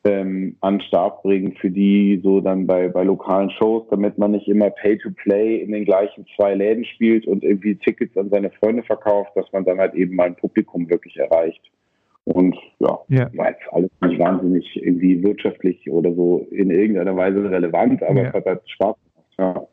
ähm, 0.03 0.55
an 0.61 0.75
den 0.75 0.81
Start 0.81 1.23
bringen 1.23 1.53
für 1.59 1.71
die 1.71 2.19
so 2.23 2.41
dann 2.41 2.67
bei, 2.67 2.89
bei 2.89 3.03
lokalen 3.03 3.49
Shows, 3.51 3.87
damit 3.89 4.17
man 4.17 4.31
nicht 4.31 4.47
immer 4.47 4.69
Pay-to-Play 4.69 5.57
in 5.57 5.71
den 5.71 5.85
gleichen 5.85 6.25
zwei 6.35 6.55
Läden 6.55 6.85
spielt 6.85 7.25
und 7.25 7.43
irgendwie 7.43 7.75
Tickets 7.75 8.15
an 8.17 8.29
seine 8.29 8.51
Freunde 8.51 8.83
verkauft, 8.83 9.31
dass 9.35 9.51
man 9.51 9.65
dann 9.65 9.79
halt 9.79 9.93
eben 9.95 10.15
mal 10.15 10.27
ein 10.27 10.35
Publikum 10.35 10.89
wirklich 10.89 11.17
erreicht. 11.17 11.61
Und 12.25 12.55
ja, 12.79 12.99
ja. 13.07 13.29
war 13.37 13.49
jetzt 13.49 13.63
alles 13.71 13.89
nicht 14.01 14.19
wahnsinnig 14.19 14.65
irgendwie 14.75 15.23
wirtschaftlich 15.23 15.89
oder 15.89 16.13
so 16.13 16.45
in 16.51 16.69
irgendeiner 16.69 17.15
Weise 17.15 17.49
relevant, 17.49 18.03
aber 18.03 18.21
ja. 18.21 18.27
es 18.27 18.33
hat 18.33 18.45
halt 18.45 18.69
Spaß 18.69 18.95
gemacht. 19.37 19.67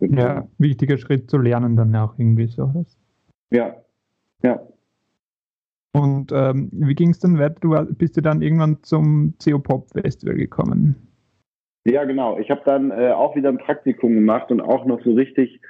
Ja. 0.00 0.08
ja, 0.18 0.48
wichtiger 0.58 0.98
Schritt 0.98 1.30
zu 1.30 1.38
lernen 1.38 1.76
dann 1.76 1.94
auch 1.94 2.18
irgendwie 2.18 2.46
so. 2.46 2.84
Ja, 3.50 3.76
ja. 4.42 4.60
Und 5.92 6.30
ähm, 6.32 6.68
wie 6.72 6.94
ging 6.94 7.10
es 7.10 7.20
dann 7.20 7.38
weiter? 7.38 7.56
Du 7.60 7.94
bist 7.94 8.16
du 8.16 8.20
dann 8.20 8.42
irgendwann 8.42 8.82
zum 8.82 9.34
CO 9.42 9.58
Pop 9.58 9.88
Festival 9.92 10.34
gekommen? 10.34 10.94
Ja, 11.86 12.04
genau. 12.04 12.38
Ich 12.38 12.50
habe 12.50 12.60
dann 12.64 12.90
äh, 12.90 13.12
auch 13.12 13.36
wieder 13.36 13.48
ein 13.48 13.58
Praktikum 13.58 14.14
gemacht 14.14 14.50
und 14.50 14.60
auch 14.60 14.84
noch 14.84 15.02
so 15.04 15.14
richtig 15.14 15.60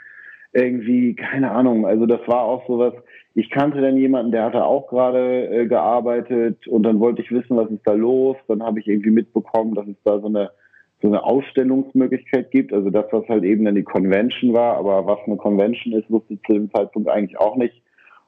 irgendwie, 0.56 1.14
keine 1.14 1.50
Ahnung, 1.50 1.86
also 1.86 2.06
das 2.06 2.20
war 2.26 2.42
auch 2.42 2.66
sowas, 2.66 2.94
ich 3.34 3.50
kannte 3.50 3.80
dann 3.82 3.98
jemanden, 3.98 4.32
der 4.32 4.44
hatte 4.44 4.64
auch 4.64 4.88
gerade 4.88 5.48
äh, 5.48 5.66
gearbeitet 5.66 6.66
und 6.66 6.82
dann 6.84 7.00
wollte 7.00 7.20
ich 7.20 7.30
wissen, 7.30 7.56
was 7.56 7.70
ist 7.70 7.86
da 7.86 7.92
los. 7.92 8.36
Dann 8.48 8.62
habe 8.62 8.80
ich 8.80 8.86
irgendwie 8.88 9.10
mitbekommen, 9.10 9.74
dass 9.74 9.86
es 9.86 9.96
da 10.04 10.18
so 10.18 10.28
eine 10.28 10.50
so 11.02 11.08
eine 11.08 11.22
Ausstellungsmöglichkeit 11.22 12.50
gibt. 12.50 12.72
Also 12.72 12.88
das, 12.88 13.04
was 13.10 13.28
halt 13.28 13.44
eben 13.44 13.66
dann 13.66 13.74
die 13.74 13.82
Convention 13.82 14.54
war, 14.54 14.78
aber 14.78 15.06
was 15.06 15.18
eine 15.26 15.36
Convention 15.36 15.92
ist, 15.92 16.10
wusste 16.10 16.32
ich 16.32 16.42
zu 16.46 16.54
dem 16.54 16.70
Zeitpunkt 16.72 17.10
eigentlich 17.10 17.38
auch 17.38 17.56
nicht. 17.56 17.82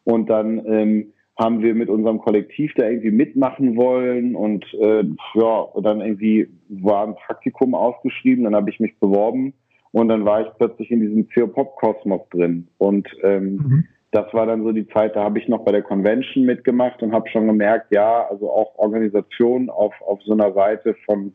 Und 0.04 0.28
dann 0.28 0.62
ähm, 0.66 1.12
haben 1.38 1.62
wir 1.62 1.75
mit 1.75 1.88
unserem 1.88 2.18
Kollektiv 2.18 2.75
da 2.76 2.87
irgendwie 2.87 3.11
mitmachen 3.11 3.76
wollen 3.76 4.35
und 4.35 4.66
äh, 4.75 5.04
ja, 5.35 5.68
dann 5.82 6.02
irgendwie 6.02 6.50
war 6.68 7.06
ein 7.06 7.14
Praktikum 7.14 7.75
ausgeschrieben, 7.75 8.44
dann 8.44 8.54
habe 8.54 8.68
ich 8.68 8.80
mich 8.80 8.99
beworben 8.99 9.54
und 9.92 10.09
dann 10.09 10.25
war 10.25 10.42
ich 10.42 10.49
plötzlich 10.59 10.90
in 10.90 11.00
diesem 11.00 11.52
Pop-Kosmos 11.52 12.28
drin. 12.30 12.68
Und 12.78 13.09
ähm, 13.23 13.57
mhm. 13.57 13.85
das 14.11 14.33
war 14.35 14.47
dann 14.47 14.62
so 14.62 14.73
die 14.73 14.88
Zeit, 14.88 15.16
da 15.16 15.25
habe 15.25 15.38
ich 15.38 15.49
noch 15.49 15.64
bei 15.64 15.73
der 15.73 15.83
Convention 15.83 16.45
mitgemacht 16.45 17.02
und 17.02 17.12
habe 17.12 17.28
schon 17.28 17.47
gemerkt, 17.47 17.92
ja, 17.92 18.26
also 18.28 18.50
auch 18.50 18.76
Organisation 18.78 19.71
auf, 19.71 19.95
auf 20.02 20.21
so 20.23 20.33
einer 20.33 20.52
Seite 20.52 20.95
von 21.07 21.33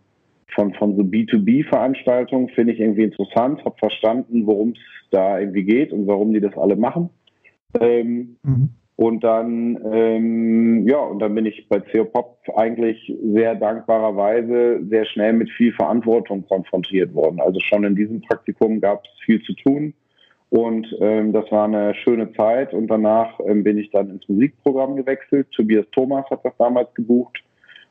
von, 0.55 0.73
von 0.75 0.95
so 0.95 1.01
B2B-Veranstaltungen 1.01 2.49
finde 2.49 2.73
ich 2.73 2.79
irgendwie 2.79 3.03
interessant, 3.03 3.63
habe 3.65 3.75
verstanden, 3.77 4.45
worum 4.45 4.71
es 4.71 4.79
da 5.11 5.39
irgendwie 5.39 5.63
geht 5.63 5.91
und 5.91 6.07
warum 6.07 6.33
die 6.33 6.41
das 6.41 6.55
alle 6.57 6.75
machen. 6.75 7.09
Ähm, 7.79 8.37
mhm. 8.43 8.69
Und 8.95 9.23
dann, 9.23 9.79
ähm, 9.91 10.87
ja, 10.87 10.99
und 10.99 11.19
dann 11.19 11.33
bin 11.33 11.47
ich 11.47 11.67
bei 11.67 11.79
CO-Pop 11.79 12.37
eigentlich 12.55 13.11
sehr 13.23 13.55
dankbarerweise 13.55 14.81
sehr 14.87 15.05
schnell 15.05 15.33
mit 15.33 15.49
viel 15.49 15.73
Verantwortung 15.73 16.45
konfrontiert 16.47 17.13
worden. 17.15 17.39
Also 17.39 17.59
schon 17.59 17.83
in 17.85 17.95
diesem 17.95 18.21
Praktikum 18.21 18.79
gab 18.79 19.03
es 19.03 19.09
viel 19.25 19.41
zu 19.41 19.53
tun. 19.53 19.93
Und 20.51 20.87
ähm, 21.01 21.33
das 21.33 21.51
war 21.51 21.65
eine 21.65 21.95
schöne 21.95 22.31
Zeit. 22.33 22.73
Und 22.73 22.87
danach 22.87 23.39
ähm, 23.47 23.63
bin 23.63 23.79
ich 23.79 23.89
dann 23.89 24.11
ins 24.11 24.29
Musikprogramm 24.29 24.95
gewechselt. 24.95 25.47
Tobias 25.51 25.87
Thomas 25.91 26.29
hat 26.29 26.45
das 26.45 26.53
damals 26.59 26.93
gebucht 26.93 27.43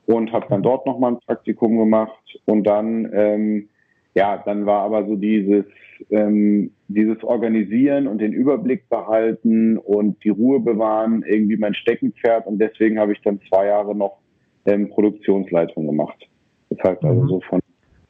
und 0.06 0.32
habe 0.32 0.46
dann 0.48 0.62
dort 0.62 0.86
nochmal 0.86 1.12
ein 1.12 1.20
Praktikum 1.26 1.78
gemacht 1.78 2.38
und 2.44 2.64
dann, 2.64 3.10
ähm, 3.12 3.68
ja, 4.14 4.42
dann 4.44 4.66
war 4.66 4.82
aber 4.82 5.06
so 5.06 5.16
dieses, 5.16 5.64
ähm, 6.10 6.70
dieses 6.88 7.22
Organisieren 7.24 8.06
und 8.06 8.18
den 8.18 8.32
Überblick 8.32 8.88
behalten 8.88 9.78
und 9.78 10.22
die 10.24 10.30
Ruhe 10.30 10.60
bewahren 10.60 11.24
irgendwie 11.26 11.56
mein 11.56 11.74
Steckenpferd 11.74 12.46
und 12.46 12.58
deswegen 12.58 12.98
habe 12.98 13.12
ich 13.12 13.20
dann 13.22 13.40
zwei 13.48 13.66
Jahre 13.66 13.94
noch 13.94 14.18
ähm, 14.66 14.90
Produktionsleitung 14.90 15.86
gemacht. 15.86 16.28
Das 16.70 16.78
heißt 16.82 17.04
also 17.04 17.22
mhm. 17.22 17.28
so 17.28 17.40
von 17.40 17.60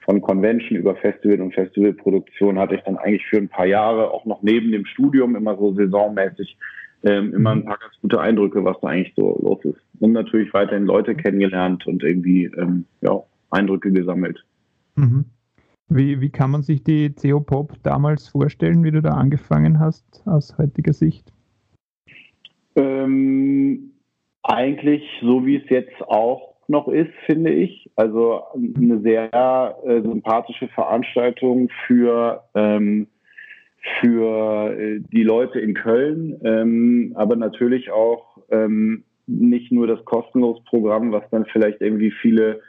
von 0.04 0.20
Convention 0.20 0.76
über 0.76 0.96
Festival 0.96 1.40
und 1.40 1.54
Festivalproduktion 1.54 2.58
hatte 2.58 2.74
ich 2.74 2.82
dann 2.82 2.96
eigentlich 2.96 3.24
für 3.26 3.36
ein 3.36 3.48
paar 3.48 3.66
Jahre 3.66 4.10
auch 4.10 4.24
noch 4.24 4.42
neben 4.42 4.72
dem 4.72 4.84
Studium 4.84 5.36
immer 5.36 5.56
so 5.56 5.72
saisonmäßig 5.74 6.58
ähm, 7.04 7.34
immer 7.34 7.50
ein 7.50 7.64
paar 7.64 7.78
ganz 7.78 7.94
gute 8.00 8.20
Eindrücke, 8.20 8.64
was 8.64 8.76
da 8.80 8.88
eigentlich 8.88 9.12
so 9.16 9.38
los 9.42 9.64
ist. 9.64 9.80
Und 10.00 10.12
natürlich 10.12 10.52
weiterhin 10.54 10.84
Leute 10.84 11.14
kennengelernt 11.14 11.86
und 11.86 12.02
irgendwie 12.02 12.44
ähm, 12.44 12.84
ja, 13.00 13.22
Eindrücke 13.50 13.90
gesammelt. 13.92 14.44
Mhm. 14.96 15.24
Wie, 15.94 16.20
wie 16.20 16.30
kann 16.30 16.50
man 16.50 16.62
sich 16.62 16.82
die 16.82 17.10
CO-Pop 17.10 17.74
damals 17.82 18.28
vorstellen, 18.28 18.82
wie 18.84 18.90
du 18.90 19.02
da 19.02 19.10
angefangen 19.10 19.78
hast, 19.78 20.22
aus 20.26 20.56
heutiger 20.58 20.92
Sicht? 20.92 21.32
Ähm, 22.76 23.92
eigentlich 24.42 25.02
so, 25.20 25.44
wie 25.44 25.56
es 25.56 25.68
jetzt 25.68 26.00
auch 26.02 26.54
noch 26.68 26.88
ist, 26.88 27.12
finde 27.26 27.52
ich. 27.52 27.90
Also 27.96 28.42
eine 28.54 29.00
sehr 29.00 29.76
äh, 29.84 30.00
sympathische 30.00 30.68
Veranstaltung 30.68 31.68
für 31.86 32.42
ähm, 32.54 33.08
für 34.00 34.78
äh, 34.78 35.00
die 35.12 35.24
Leute 35.24 35.58
in 35.58 35.74
Köln, 35.74 36.40
ähm, 36.44 37.12
aber 37.16 37.36
natürlich 37.36 37.90
auch 37.90 38.38
ähm, 38.50 39.04
nicht 39.26 39.72
nur 39.72 39.86
das 39.86 40.04
kostenlose 40.04 40.62
Programm, 40.64 41.12
was 41.12 41.24
dann 41.30 41.46
vielleicht 41.46 41.80
irgendwie 41.80 42.12
viele 42.12 42.60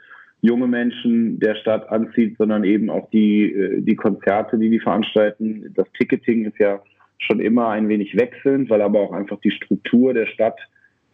junge 0.44 0.66
Menschen 0.66 1.40
der 1.40 1.54
Stadt 1.54 1.88
anzieht, 1.88 2.36
sondern 2.36 2.64
eben 2.64 2.90
auch 2.90 3.08
die, 3.10 3.50
äh, 3.50 3.80
die 3.80 3.96
Konzerte, 3.96 4.58
die 4.58 4.68
die 4.68 4.78
veranstalten. 4.78 5.72
Das 5.74 5.90
Ticketing 5.98 6.44
ist 6.44 6.58
ja 6.58 6.82
schon 7.18 7.40
immer 7.40 7.70
ein 7.70 7.88
wenig 7.88 8.14
wechselnd, 8.14 8.68
weil 8.68 8.82
aber 8.82 9.00
auch 9.00 9.12
einfach 9.12 9.40
die 9.40 9.50
Struktur 9.50 10.12
der 10.12 10.26
Stadt, 10.26 10.58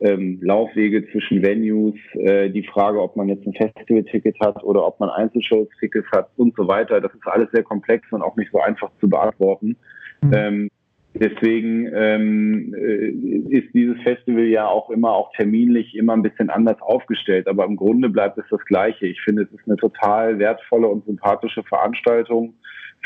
ähm, 0.01 0.41
Laufwege 0.43 1.09
zwischen 1.13 1.43
Venues, 1.43 1.95
äh, 2.15 2.51
die 2.51 2.65
Frage, 2.65 3.01
ob 3.01 3.15
man 3.15 3.29
jetzt 3.29 3.47
ein 3.47 3.53
Festival-Ticket 3.53 4.41
hat 4.41 4.65
oder 4.65 4.85
ob 4.85 4.99
man 4.99 5.11
Einzelshows-Tickets 5.11 6.11
hat 6.11 6.31
und 6.37 6.57
so 6.57 6.67
weiter, 6.67 7.01
das 7.01 7.15
ist 7.15 7.27
alles 7.27 7.51
sehr 7.53 7.63
komplex 7.63 8.11
und 8.11 8.23
auch 8.23 8.35
nicht 8.35 8.51
so 8.51 8.61
einfach 8.61 8.91
zu 8.99 9.09
beantworten. 9.09 9.77
Mhm. 10.23 10.33
Ähm, 10.35 10.71
deswegen 11.15 11.91
ähm, 11.95 12.75
äh, 12.75 13.09
ist 13.57 13.75
dieses 13.75 14.01
Festival 14.03 14.45
ja 14.45 14.67
auch 14.67 14.91
immer 14.91 15.13
auch 15.13 15.33
terminlich 15.33 15.95
immer 15.97 16.15
ein 16.15 16.23
bisschen 16.23 16.51
anders 16.51 16.81
aufgestellt, 16.81 17.49
aber 17.49 17.65
im 17.65 17.77
Grunde 17.77 18.09
bleibt 18.09 18.39
es 18.39 18.45
das 18.51 18.65
Gleiche. 18.65 19.07
Ich 19.07 19.21
finde, 19.21 19.43
es 19.43 19.53
ist 19.53 19.67
eine 19.67 19.77
total 19.77 20.39
wertvolle 20.39 20.89
und 20.89 21.05
sympathische 21.07 21.63
Veranstaltung 21.65 22.55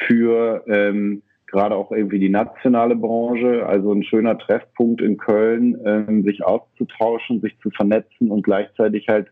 für 0.06 0.64
ähm, 0.66 1.22
gerade 1.46 1.76
auch 1.76 1.92
irgendwie 1.92 2.18
die 2.18 2.30
nationale 2.30 2.96
Branche, 2.96 3.64
also 3.64 3.92
ein 3.92 4.02
schöner 4.02 4.36
Treffpunkt 4.38 5.00
in 5.00 5.16
Köln, 5.16 5.78
ähm, 5.84 6.24
sich 6.24 6.44
auszutauschen, 6.44 7.40
sich 7.40 7.56
zu 7.60 7.70
vernetzen 7.70 8.30
und 8.30 8.42
gleichzeitig 8.42 9.08
halt 9.08 9.28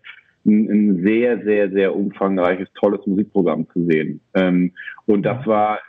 ein, 0.47 0.71
ein 0.71 1.02
sehr, 1.05 1.43
sehr, 1.43 1.71
sehr 1.71 1.95
umfangreiches, 1.97 2.69
tolles 2.75 3.05
Musikprogramm 3.07 3.67
zu 3.73 3.85
sehen. 3.87 4.21
Ähm, 4.35 4.73
und 5.07 5.23
das 5.25 5.45
war 5.47 5.81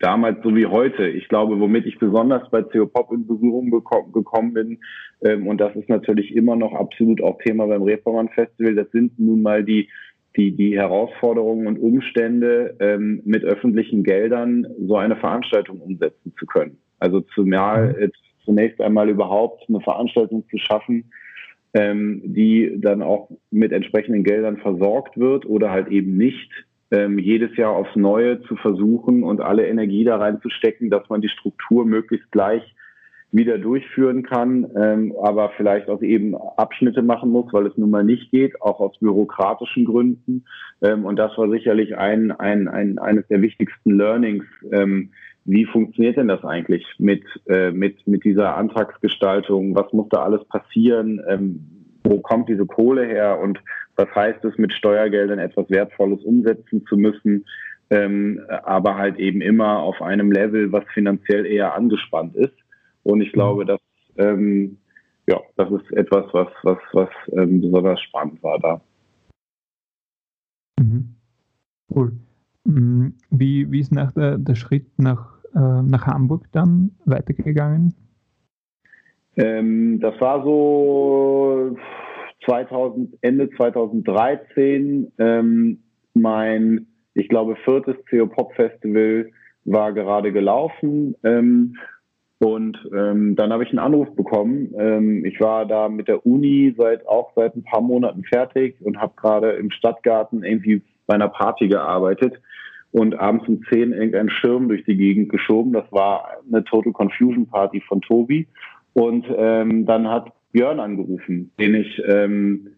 damals 0.00 0.42
so 0.42 0.54
wie 0.56 0.66
heute. 0.66 1.06
Ich 1.06 1.28
glaube, 1.28 1.60
womit 1.60 1.86
ich 1.86 1.98
besonders 1.98 2.50
bei 2.50 2.62
CO 2.62 2.86
Pop 2.86 3.12
in 3.12 3.26
Berührung 3.26 3.70
gekommen 3.70 4.54
bin, 4.54 4.78
ähm, 5.24 5.46
und 5.46 5.60
das 5.60 5.76
ist 5.76 5.88
natürlich 5.88 6.34
immer 6.34 6.56
noch 6.56 6.74
absolut 6.74 7.22
auch 7.22 7.38
Thema 7.38 7.66
beim 7.66 7.82
Reeperbahn 7.82 8.30
Festival, 8.30 8.74
das 8.74 8.90
sind 8.90 9.18
nun 9.18 9.42
mal 9.42 9.62
die 9.64 9.88
die, 10.36 10.52
die 10.52 10.76
Herausforderungen 10.76 11.66
und 11.66 11.78
Umstände, 11.78 12.76
ähm, 12.80 13.20
mit 13.24 13.44
öffentlichen 13.44 14.04
Geldern 14.04 14.66
so 14.78 14.96
eine 14.96 15.16
Veranstaltung 15.16 15.80
umsetzen 15.80 16.32
zu 16.38 16.46
können. 16.46 16.78
Also 16.98 17.20
zumal, 17.34 17.96
äh, 17.98 18.08
zunächst 18.44 18.80
einmal 18.80 19.08
überhaupt 19.08 19.68
eine 19.68 19.80
Veranstaltung 19.80 20.44
zu 20.48 20.58
schaffen, 20.58 21.10
ähm, 21.74 22.22
die 22.24 22.76
dann 22.78 23.02
auch 23.02 23.30
mit 23.50 23.72
entsprechenden 23.72 24.24
Geldern 24.24 24.58
versorgt 24.58 25.18
wird 25.18 25.46
oder 25.46 25.70
halt 25.70 25.88
eben 25.88 26.16
nicht, 26.16 26.50
ähm, 26.90 27.18
jedes 27.18 27.56
Jahr 27.56 27.72
aufs 27.72 27.94
Neue 27.96 28.42
zu 28.42 28.56
versuchen 28.56 29.22
und 29.22 29.40
alle 29.40 29.66
Energie 29.66 30.04
da 30.04 30.16
reinzustecken, 30.16 30.90
dass 30.90 31.08
man 31.08 31.20
die 31.20 31.28
Struktur 31.28 31.84
möglichst 31.84 32.30
gleich 32.32 32.74
wieder 33.32 33.58
durchführen 33.58 34.24
kann, 34.24 34.68
ähm, 34.76 35.14
aber 35.22 35.50
vielleicht 35.56 35.88
auch 35.88 36.02
eben 36.02 36.34
Abschnitte 36.34 37.02
machen 37.02 37.30
muss, 37.30 37.52
weil 37.52 37.66
es 37.66 37.76
nun 37.76 37.90
mal 37.90 38.02
nicht 38.02 38.30
geht, 38.32 38.60
auch 38.60 38.80
aus 38.80 38.98
bürokratischen 38.98 39.84
Gründen. 39.84 40.44
Ähm, 40.82 41.04
und 41.04 41.16
das 41.16 41.36
war 41.38 41.48
sicherlich 41.48 41.96
ein, 41.96 42.32
ein, 42.32 42.66
ein, 42.66 42.98
eines 42.98 43.26
der 43.28 43.40
wichtigsten 43.40 43.96
Learnings. 43.96 44.44
Ähm, 44.72 45.10
wie 45.44 45.64
funktioniert 45.64 46.16
denn 46.16 46.28
das 46.28 46.44
eigentlich 46.44 46.84
mit, 46.98 47.22
äh, 47.48 47.70
mit, 47.70 48.06
mit 48.06 48.24
dieser 48.24 48.56
Antragsgestaltung? 48.56 49.76
Was 49.76 49.92
muss 49.92 50.08
da 50.10 50.22
alles 50.22 50.44
passieren? 50.46 51.20
Ähm, 51.28 51.79
wo 52.10 52.20
kommt 52.20 52.48
diese 52.48 52.66
Kohle 52.66 53.06
her? 53.06 53.38
Und 53.38 53.60
was 53.96 54.12
heißt 54.14 54.44
es, 54.44 54.58
mit 54.58 54.72
Steuergeldern 54.72 55.38
etwas 55.38 55.70
Wertvolles 55.70 56.22
umsetzen 56.24 56.84
zu 56.86 56.96
müssen? 56.96 57.46
Ähm, 57.90 58.40
aber 58.64 58.96
halt 58.96 59.18
eben 59.18 59.40
immer 59.40 59.78
auf 59.78 60.02
einem 60.02 60.30
Level, 60.30 60.70
was 60.72 60.84
finanziell 60.92 61.46
eher 61.46 61.74
angespannt 61.74 62.36
ist. 62.36 62.54
Und 63.04 63.20
ich 63.20 63.32
glaube, 63.32 63.64
dass 63.64 63.80
ähm, 64.16 64.78
ja, 65.26 65.40
das 65.56 65.70
ist 65.70 65.92
etwas, 65.92 66.26
was, 66.32 66.48
was, 66.62 66.78
was 66.92 67.08
ähm, 67.32 67.60
besonders 67.60 68.00
spannend 68.00 68.42
war 68.42 68.58
da. 68.58 68.80
Mhm. 70.80 71.14
Cool. 71.94 72.12
Mm, 72.64 73.08
wie, 73.30 73.70
wie 73.70 73.80
ist 73.80 73.92
nach 73.92 74.12
der, 74.12 74.38
der 74.38 74.54
Schritt 74.56 74.86
nach, 74.98 75.38
äh, 75.54 75.82
nach 75.82 76.06
Hamburg 76.06 76.46
dann 76.52 76.92
weitergegangen? 77.04 77.94
Ähm, 79.40 80.00
das 80.00 80.20
war 80.20 80.44
so 80.44 81.76
2000, 82.44 83.16
Ende 83.22 83.50
2013. 83.50 85.12
Ähm, 85.18 85.78
mein, 86.14 86.86
ich 87.14 87.28
glaube, 87.28 87.56
viertes 87.64 87.96
CO 88.08 88.26
Pop 88.26 88.54
Festival 88.54 89.30
war 89.64 89.92
gerade 89.92 90.32
gelaufen. 90.32 91.14
Ähm, 91.24 91.76
und 92.38 92.78
ähm, 92.94 93.36
dann 93.36 93.52
habe 93.52 93.64
ich 93.64 93.70
einen 93.70 93.78
Anruf 93.78 94.14
bekommen. 94.16 94.74
Ähm, 94.78 95.24
ich 95.26 95.40
war 95.40 95.66
da 95.66 95.90
mit 95.90 96.08
der 96.08 96.24
Uni 96.24 96.74
seit 96.76 97.06
auch 97.06 97.32
seit 97.36 97.54
ein 97.54 97.64
paar 97.64 97.82
Monaten 97.82 98.24
fertig 98.24 98.76
und 98.80 98.98
habe 98.98 99.12
gerade 99.16 99.52
im 99.52 99.70
Stadtgarten 99.70 100.42
irgendwie 100.42 100.82
bei 101.06 101.14
einer 101.14 101.28
Party 101.28 101.68
gearbeitet 101.68 102.40
und 102.92 103.14
abends 103.18 103.46
um 103.46 103.62
10 103.70 103.92
irgendeinen 103.92 104.30
Schirm 104.30 104.68
durch 104.68 104.84
die 104.84 104.96
Gegend 104.96 105.28
geschoben. 105.28 105.72
Das 105.72 105.84
war 105.92 106.38
eine 106.50 106.64
Total 106.64 106.92
Confusion 106.92 107.46
Party 107.46 107.82
von 107.86 108.00
Tobi. 108.00 108.46
Und 108.92 109.26
ähm, 109.36 109.86
dann 109.86 110.08
hat 110.08 110.32
Björn 110.52 110.80
angerufen, 110.80 111.52
den 111.58 111.74
ich 111.74 112.02
ähm, 112.06 112.76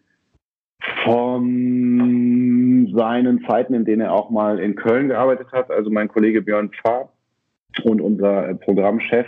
von 1.05 2.93
seinen 2.95 3.45
Zeiten, 3.47 3.75
in 3.75 3.85
denen 3.85 4.03
er 4.03 4.13
auch 4.13 4.31
mal 4.31 4.59
in 4.59 4.75
Köln 4.75 5.09
gearbeitet 5.09 5.53
hat, 5.53 5.71
also 5.71 5.91
mein 5.91 6.09
Kollege 6.09 6.43
Björn 6.43 6.71
Pfarr 6.71 7.09
und 7.85 8.01
unser 8.01 8.55
Programmchef, 8.55 9.27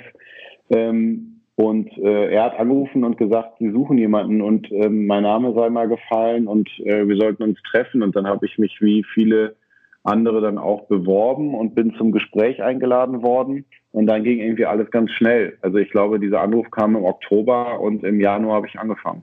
Ähm, 0.70 1.34
und 1.56 1.96
äh, 1.98 2.32
er 2.32 2.44
hat 2.44 2.58
angerufen 2.58 3.04
und 3.04 3.16
gesagt, 3.16 3.58
sie 3.60 3.70
suchen 3.70 3.96
jemanden 3.96 4.42
und 4.42 4.70
ähm, 4.72 5.06
mein 5.06 5.22
Name 5.22 5.54
sei 5.54 5.70
mal 5.70 5.86
gefallen 5.86 6.48
und 6.48 6.68
äh, 6.80 7.06
wir 7.06 7.16
sollten 7.16 7.44
uns 7.44 7.62
treffen. 7.62 8.02
Und 8.02 8.16
dann 8.16 8.26
habe 8.26 8.44
ich 8.46 8.58
mich 8.58 8.80
wie 8.80 9.04
viele 9.14 9.54
andere 10.02 10.40
dann 10.40 10.58
auch 10.58 10.86
beworben 10.88 11.54
und 11.54 11.76
bin 11.76 11.94
zum 11.94 12.10
Gespräch 12.10 12.62
eingeladen 12.62 13.22
worden. 13.22 13.66
Und 13.94 14.06
dann 14.06 14.24
ging 14.24 14.40
irgendwie 14.40 14.66
alles 14.66 14.90
ganz 14.90 15.12
schnell. 15.12 15.56
Also 15.62 15.78
ich 15.78 15.88
glaube, 15.90 16.18
dieser 16.18 16.40
Anruf 16.40 16.68
kam 16.72 16.96
im 16.96 17.04
Oktober 17.04 17.78
und 17.80 18.02
im 18.02 18.20
Januar 18.20 18.56
habe 18.56 18.66
ich 18.66 18.76
angefangen. 18.76 19.22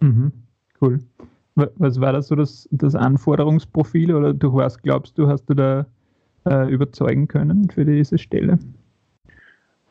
Mhm, 0.00 0.32
cool. 0.80 1.00
Was 1.54 2.00
war 2.00 2.14
das 2.14 2.28
so 2.28 2.34
das, 2.34 2.66
das 2.70 2.94
Anforderungsprofil 2.94 4.14
oder 4.14 4.32
du 4.32 4.54
was 4.54 4.80
glaubst 4.80 5.18
du, 5.18 5.28
hast 5.28 5.44
du 5.50 5.54
da 5.54 5.86
äh, 6.46 6.70
überzeugen 6.72 7.28
können 7.28 7.68
für 7.68 7.84
diese 7.84 8.16
Stelle? 8.16 8.58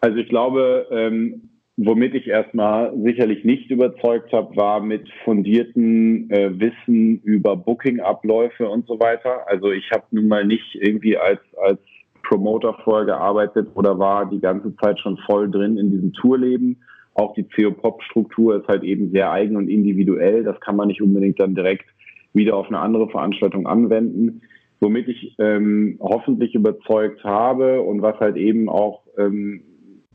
Also 0.02 0.18
ich 0.18 0.30
glaube, 0.30 0.88
ähm, 0.90 1.50
Womit 1.78 2.16
ich 2.16 2.28
erstmal 2.28 2.96
sicherlich 2.98 3.44
nicht 3.44 3.70
überzeugt 3.70 4.32
habe, 4.32 4.56
war 4.56 4.80
mit 4.80 5.10
fundierten 5.26 6.30
äh, 6.30 6.58
Wissen 6.58 7.20
über 7.24 7.58
Booking-Abläufe 7.58 8.70
und 8.70 8.88
so 8.88 8.98
weiter. 9.02 9.46
Also 9.50 9.72
ich 9.72 9.92
habe 9.92 10.06
nun 10.12 10.30
mal 10.30 10.46
nicht 10.46 10.76
irgendwie 10.76 11.18
als, 11.18 11.42
als 11.62 11.82
Promoter 12.28 12.76
vorher 12.84 13.06
gearbeitet 13.06 13.70
oder 13.76 13.98
war 14.00 14.26
die 14.26 14.40
ganze 14.40 14.76
Zeit 14.78 15.00
schon 15.00 15.18
voll 15.26 15.50
drin 15.50 15.78
in 15.78 15.92
diesem 15.92 16.14
Tourleben. 16.14 16.78
Auch 17.14 17.34
die 17.34 17.44
CO-Pop-Struktur 17.44 18.58
ist 18.58 18.68
halt 18.68 18.84
eben 18.84 19.12
sehr 19.12 19.32
eigen 19.32 19.56
und 19.56 19.70
individuell. 19.70 20.44
Das 20.44 20.60
kann 20.60 20.76
man 20.76 20.90
nicht 20.90 21.02
unbedingt 21.02 21.40
dann 21.40 21.56
direkt 21.56 21.86
wieder 22.34 22.58
auf 22.58 22.68
eine 22.68 22.80
andere 22.80 23.10
Veranstaltung 23.10 23.68
anwenden. 23.68 24.42
Womit 24.82 25.08
ich 25.08 25.36
ähm, 25.40 25.98
hoffentlich 26.02 26.54
überzeugt 26.54 27.24
habe 27.24 27.82
und 27.82 28.02
was 28.02 28.20
halt 28.20 28.36
eben 28.36 28.68
auch 28.68 29.04
ähm, 29.18 29.62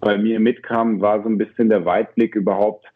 bei 0.01 0.19
mir 0.19 0.39
mitkam, 0.41 1.01
war 1.01 1.23
so 1.23 1.29
ein 1.29 1.39
bisschen 1.39 1.71
der 1.71 1.87
Weitblick 1.87 2.35
überhaupt 2.35 2.87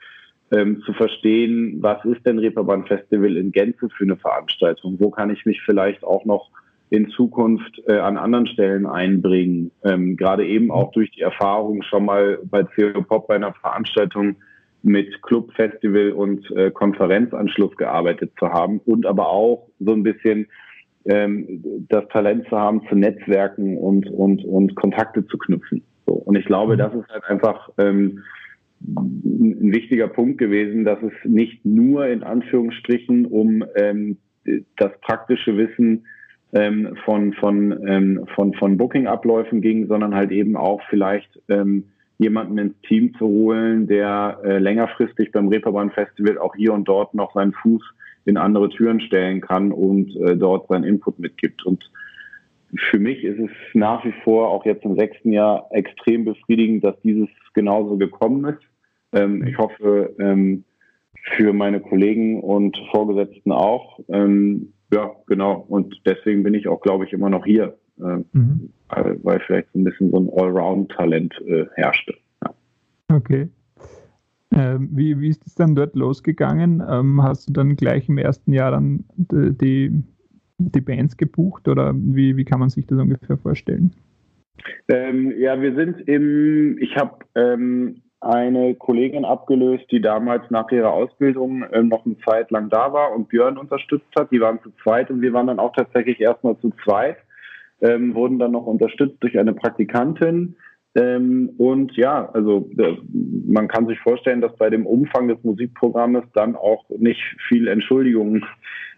ähm, 0.53 0.83
zu 0.85 0.93
verstehen, 0.93 1.79
was 1.81 2.05
ist 2.05 2.25
denn 2.27 2.39
Reeperbahn 2.39 2.87
Festival 2.87 3.37
in 3.37 3.53
Gänze 3.53 3.89
für 3.89 4.05
eine 4.05 4.17
Veranstaltung? 4.17 4.97
Wo 4.99 5.11
kann 5.11 5.31
ich 5.31 5.47
mich 5.47 5.63
vielleicht 5.63 6.05
auch 6.05 6.25
noch 6.27 6.51
in 6.91 7.09
Zukunft 7.11 7.83
äh, 7.87 7.99
an 7.99 8.17
anderen 8.17 8.47
Stellen 8.47 8.87
einbringen? 8.87 9.71
Ähm, 9.85 10.17
Gerade 10.17 10.47
eben 10.47 10.71
auch 10.71 10.93
durch 10.93 11.11
die 11.13 11.23
Erfahrung 11.23 11.83
schon 11.83 12.05
mal 12.05 12.39
bei 12.45 12.63
CO 12.65 13.03
Pop 13.03 13.29
bei 13.29 13.37
einer 13.37 13.55
Veranstaltung 13.55 14.37
mit 14.83 15.23
Club, 15.23 15.53
Festival 15.55 16.13
und 16.13 16.51
äh, 16.53 16.71
Konferenzanschluss 16.71 17.75
gearbeitet 17.77 18.33
zu 18.39 18.51
haben 18.51 18.81
und 18.85 19.07
aber 19.07 19.29
auch 19.29 19.69
so 19.81 19.93
ein 19.93 20.03
bisschen 20.03 20.47
ähm, 21.07 21.65
das 21.89 22.07
Talent 22.09 22.47
zu 22.49 22.57
haben, 22.57 22.87
zu 22.89 22.95
netzwerken 22.95 23.79
und, 23.79 24.07
und, 24.07 24.45
und 24.45 24.75
Kontakte 24.75 25.27
zu 25.27 25.39
knüpfen. 25.39 25.83
So. 26.07 26.13
Und 26.13 26.37
ich 26.37 26.45
glaube, 26.45 26.77
das 26.77 26.95
ist 26.95 27.09
halt 27.09 27.25
einfach 27.25 27.71
ähm, 27.79 28.23
ein 28.87 29.73
wichtiger 29.73 30.09
Punkt 30.09 30.39
gewesen, 30.39 30.85
dass 30.85 30.99
es 31.03 31.13
nicht 31.25 31.65
nur 31.65 32.07
in 32.07 32.23
Anführungsstrichen 32.23 33.27
um 33.27 33.65
ähm, 33.77 34.19
das 34.77 34.93
praktische 35.01 35.57
Wissen 35.57 36.07
ähm, 36.55 36.97
von, 37.05 37.33
von, 37.35 37.87
ähm, 37.87 38.27
von, 38.35 38.55
von 38.55 38.77
Booking-Abläufen 38.77 39.61
ging, 39.61 39.87
sondern 39.89 40.15
halt 40.15 40.31
eben 40.31 40.57
auch 40.57 40.81
vielleicht 40.89 41.41
ähm, 41.49 41.85
jemanden 42.19 42.59
ins 42.59 42.81
Team 42.83 43.13
zu 43.19 43.27
holen, 43.27 43.87
der 43.89 44.39
äh, 44.45 44.59
längerfristig 44.59 45.33
beim 45.33 45.49
Reeperbahn 45.49 45.91
Festival 45.91 46.39
auch 46.39 46.55
hier 46.55 46.73
und 46.73 46.85
dort 46.85 47.13
noch 47.13 47.35
seinen 47.35 47.53
Fuß 47.53 47.83
in 48.25 48.37
andere 48.37 48.69
Türen 48.71 49.01
stellen 49.01 49.41
kann 49.41 49.73
und 49.73 50.15
äh, 50.17 50.37
dort 50.37 50.69
seinen 50.69 50.85
Input 50.85 51.19
mitgibt. 51.19 51.67
Und 51.67 51.91
für 52.77 52.99
mich 52.99 53.25
ist 53.25 53.39
es 53.39 53.51
nach 53.75 54.05
wie 54.05 54.15
vor 54.23 54.49
auch 54.49 54.65
jetzt 54.65 54.85
im 54.85 54.97
sechsten 54.97 55.33
Jahr 55.33 55.69
extrem 55.73 56.25
befriedigend, 56.25 56.85
dass 56.85 56.99
dieses 57.03 57.29
genauso 57.53 57.97
gekommen 57.97 58.45
ist. 58.45 58.63
Ähm, 59.13 59.45
ich 59.47 59.59
hoffe 59.59 60.15
ähm, 60.21 60.65
für 61.37 61.53
meine 61.53 61.81
Kollegen 61.81 62.41
und 62.41 62.77
Vorgesetzten 62.93 63.51
auch. 63.51 63.99
Ähm, 64.09 64.74
ja, 64.95 65.11
genau. 65.27 65.65
Und 65.69 66.01
deswegen 66.07 66.43
bin 66.43 66.55
ich 66.55 66.69
auch, 66.69 66.81
glaube 66.81 67.05
ich, 67.05 67.13
immer 67.13 67.29
noch 67.29 67.45
hier, 67.45 67.77
äh, 67.99 68.19
mhm. 68.33 68.71
weil, 68.89 69.19
weil, 69.23 69.41
vielleicht 69.41 69.69
so 69.73 69.79
ein 69.81 69.85
bisschen 69.85 70.11
so 70.11 70.19
ein 70.19 70.31
Allround-Talent 70.31 71.35
äh, 71.47 71.67
herrschte. 71.75 72.15
Ja. 72.45 72.55
Okay. 73.17 73.49
Ähm, 74.53 74.89
wie, 74.93 75.19
wie 75.19 75.29
ist 75.29 75.45
es 75.47 75.57
dann 75.57 75.75
dort 75.75 75.97
losgegangen? 75.97 76.83
Ähm, 76.89 77.23
hast 77.23 77.49
du 77.49 77.53
dann 77.53 77.75
gleich 77.75 78.09
im 78.09 78.19
ersten 78.19 78.53
Jahr 78.53 78.71
dann 78.71 79.05
die, 79.17 79.91
die 80.59 80.81
Bands 80.81 81.17
gebucht 81.17 81.67
oder 81.67 81.93
wie, 81.97 82.37
wie 82.37 82.45
kann 82.45 82.61
man 82.61 82.71
sich 82.71 82.87
das 82.87 83.01
ungefähr 83.01 83.37
vorstellen? 83.37 83.93
Ähm, 84.89 85.33
ja, 85.39 85.61
wir 85.61 85.75
sind 85.75 86.09
im, 86.09 86.79
ich 86.79 86.97
habe 86.97 87.19
ähm, 87.35 88.03
eine 88.25 88.75
Kollegin 88.75 89.25
abgelöst, 89.25 89.85
die 89.91 90.01
damals 90.01 90.51
nach 90.51 90.71
ihrer 90.71 90.93
Ausbildung 90.93 91.65
ähm, 91.73 91.89
noch 91.89 92.07
eine 92.07 92.17
Zeit 92.19 92.51
lang 92.51 92.71
da 92.71 92.93
war 92.93 93.13
und 93.13 93.29
Björn 93.29 93.59
unterstützt 93.59 94.09
hat. 94.19 94.31
Die 94.31 94.41
waren 94.41 94.61
zu 94.63 94.71
zweit 94.83 95.11
und 95.11 95.21
wir 95.21 95.33
waren 95.33 95.47
dann 95.47 95.59
auch 95.59 95.73
tatsächlich 95.75 96.21
erstmal 96.21 96.59
zu 96.59 96.73
zweit, 96.85 97.19
ähm, 97.81 98.15
wurden 98.15 98.39
dann 98.39 98.53
noch 98.53 98.67
unterstützt 98.67 99.17
durch 99.21 99.39
eine 99.39 99.53
Praktikantin. 99.53 100.57
Ähm, 100.97 101.51
und 101.59 101.97
ja, 101.97 102.31
also 102.33 102.71
äh, 102.79 102.97
man 103.47 103.69
kann 103.69 103.87
sich 103.87 103.99
vorstellen, 104.01 104.41
dass 104.41 104.57
bei 104.57 104.71
dem 104.71 104.87
Umfang 104.87 105.29
des 105.29 105.43
Musikprogrammes 105.43 106.25
dann 106.35 106.57
auch 106.57 106.85
nicht 106.89 107.21
viel 107.49 107.69
Entschuldigung 107.69 108.45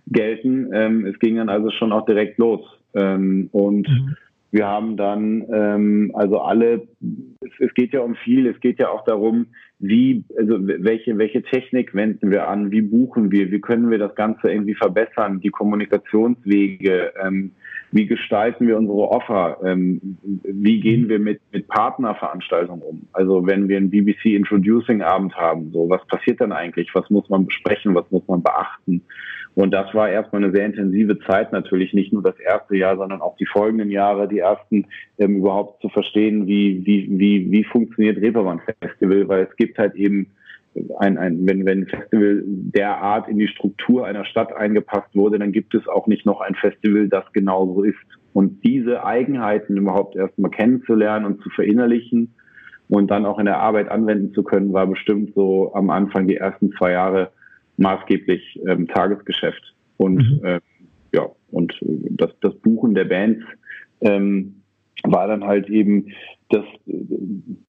gelten. 0.07 0.71
Ähm, 0.73 1.07
es 1.07 1.19
ging 1.19 1.37
dann 1.37 1.49
also 1.49 1.71
schon 1.71 1.93
auch 1.93 2.05
direkt 2.05 2.39
los. 2.39 2.61
Ähm, 2.95 3.49
und 3.53 3.89
mhm. 3.89 4.17
Wir 4.51 4.67
haben 4.67 4.97
dann 4.97 5.45
ähm, 5.53 6.13
also 6.15 6.41
alle, 6.41 6.87
es, 7.41 7.51
es, 7.59 7.75
geht 7.75 7.93
ja 7.93 8.01
um 8.01 8.15
viel, 8.15 8.47
es 8.47 8.61
geht 8.61 8.79
ja 8.79 8.89
auch 8.89 9.05
darum, 9.05 9.47
wie, 9.79 10.25
also 10.39 10.57
welche, 10.61 11.19
welche 11.19 11.43
Technik 11.43 11.95
wenden 11.95 12.31
wir 12.31 12.49
an, 12.49 12.71
wie 12.71 12.81
buchen 12.81 13.31
wir, 13.31 13.51
wie 13.51 13.61
können 13.61 13.91
wir 13.91 13.99
das 13.99 14.15
Ganze 14.15 14.51
irgendwie 14.51 14.75
verbessern, 14.75 15.41
die 15.41 15.51
Kommunikationswege, 15.51 17.13
ähm, 17.23 17.53
wie 17.93 18.07
gestalten 18.07 18.67
wir 18.67 18.79
unsere 18.79 19.09
Offer, 19.11 19.59
ähm, 19.65 20.19
wie 20.43 20.81
gehen 20.81 21.09
wir 21.09 21.19
mit, 21.19 21.41
mit 21.53 21.69
Partnerveranstaltungen 21.69 22.83
um. 22.83 23.09
Also 23.13 23.47
wenn 23.47 23.69
wir 23.69 23.77
einen 23.77 23.91
BBC 23.91 24.27
Introducing 24.27 25.03
Abend 25.03 25.35
haben, 25.37 25.71
so 25.73 25.89
was 25.89 26.07
passiert 26.07 26.41
dann 26.41 26.53
eigentlich, 26.53 26.95
was 26.95 27.09
muss 27.11 27.29
man 27.29 27.47
besprechen, 27.47 27.95
was 27.95 28.11
muss 28.11 28.27
man 28.27 28.43
beachten. 28.43 29.03
Und 29.57 29.71
das 29.73 29.93
war 29.95 30.11
erstmal 30.11 30.45
eine 30.45 30.53
sehr 30.53 30.67
intensive 30.67 31.19
Zeit 31.21 31.51
natürlich, 31.51 31.95
nicht 31.95 32.13
nur 32.13 32.23
das 32.23 32.39
erste 32.39 32.77
Jahr, 32.77 32.99
sondern 32.99 33.23
auch 33.23 33.39
die 33.39 33.47
folgenden 33.47 33.91
Jahre, 33.91 34.29
die 34.29 34.41
ersten, 34.41 34.85
ähm, 35.19 35.39
überhaupt 35.39 35.81
zu 35.81 35.89
verstehen, 35.89 36.47
wie, 36.47 36.85
wie, 36.85 37.09
wie, 37.11 37.51
wie 37.51 37.65
funktioniert 37.65 38.19
Reeperbahn 38.19 38.61
Festival, 38.83 39.27
weil 39.29 39.49
es 39.51 39.57
gibt 39.57 39.79
halt 39.79 39.95
eben 39.95 40.27
ein, 40.99 41.17
ein, 41.17 41.47
wenn, 41.47 41.65
wenn 41.65 41.81
ein 41.81 41.87
Festival 41.87 42.43
derart 42.45 43.29
in 43.29 43.39
die 43.39 43.49
Struktur 43.49 44.05
einer 44.05 44.27
Stadt 44.27 44.55
eingepasst 44.55 45.15
wurde, 45.15 45.39
dann 45.39 45.53
gibt 45.53 45.75
es 45.75 45.89
auch 45.89 46.07
nicht 46.07 46.27
noch 46.27 46.43
ein 46.43 46.55
Festival, 46.55 47.09
das 47.09 47.25
genauso 47.33 47.83
ist. 47.83 47.97
Und 48.35 48.63
diese 48.63 49.07
Eigenheiten 49.07 49.79
überhaupt 49.79 50.17
erstmal 50.17 50.51
kennenzulernen 50.51 51.25
und 51.25 51.41
zu 51.41 51.49
verinnerlichen 51.49 52.35
und 52.91 53.11
dann 53.11 53.25
auch 53.25 53.39
in 53.39 53.47
der 53.47 53.61
Arbeit 53.61 53.89
anwenden 53.89 54.35
zu 54.35 54.43
können, 54.43 54.75
war 54.75 54.87
bestimmt 54.87 55.33
so 55.35 55.73
am 55.73 55.89
Anfang 55.89 56.29
die 56.29 56.37
ersten 56.37 56.73
zwei 56.73 56.93
Jahre 56.93 57.31
maßgeblich 57.77 58.61
ähm, 58.67 58.89
Tagesgeschäft. 58.89 59.75
Und 59.97 60.17
mhm. 60.17 60.45
äh, 60.45 60.61
ja, 61.15 61.27
und 61.51 61.73
äh, 61.83 62.09
das, 62.11 62.31
das 62.41 62.55
Buchen 62.57 62.95
der 62.95 63.05
Bands 63.05 63.45
ähm, 64.01 64.63
war 65.05 65.27
dann 65.29 65.45
halt 65.45 65.69
eben 65.69 66.09
das 66.49 66.65
äh, 66.87 66.93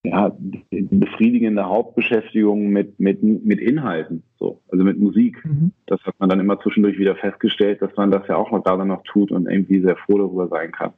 ja, 0.04 0.36
befriedigende 0.70 1.65
Hauptbeschäftigung 1.65 2.70
mit, 2.70 3.00
mit, 3.00 3.24
mit 3.24 3.60
Inhalten, 3.60 4.24
so, 4.39 4.62
also 4.70 4.84
mit 4.84 5.00
Musik. 5.00 5.43
Mhm. 5.43 5.72
Das 5.88 6.02
hat 6.04 6.15
man 6.20 6.30
dann 6.30 6.39
immer 6.39 6.60
zwischendurch 6.60 6.98
wieder 6.98 7.15
festgestellt, 7.15 7.82
dass 7.82 7.96
man 7.96 8.12
das 8.12 8.28
ja 8.28 8.36
auch 8.36 8.52
noch 8.52 8.63
da 8.63 8.78
dann 8.78 8.89
noch 8.89 9.04
tut 9.04 9.32
und 9.32 9.48
irgendwie 9.48 9.82
sehr 9.82 9.96
froh 9.96 10.17
darüber 10.17 10.48
sein 10.48 10.72
kann. 10.72 10.93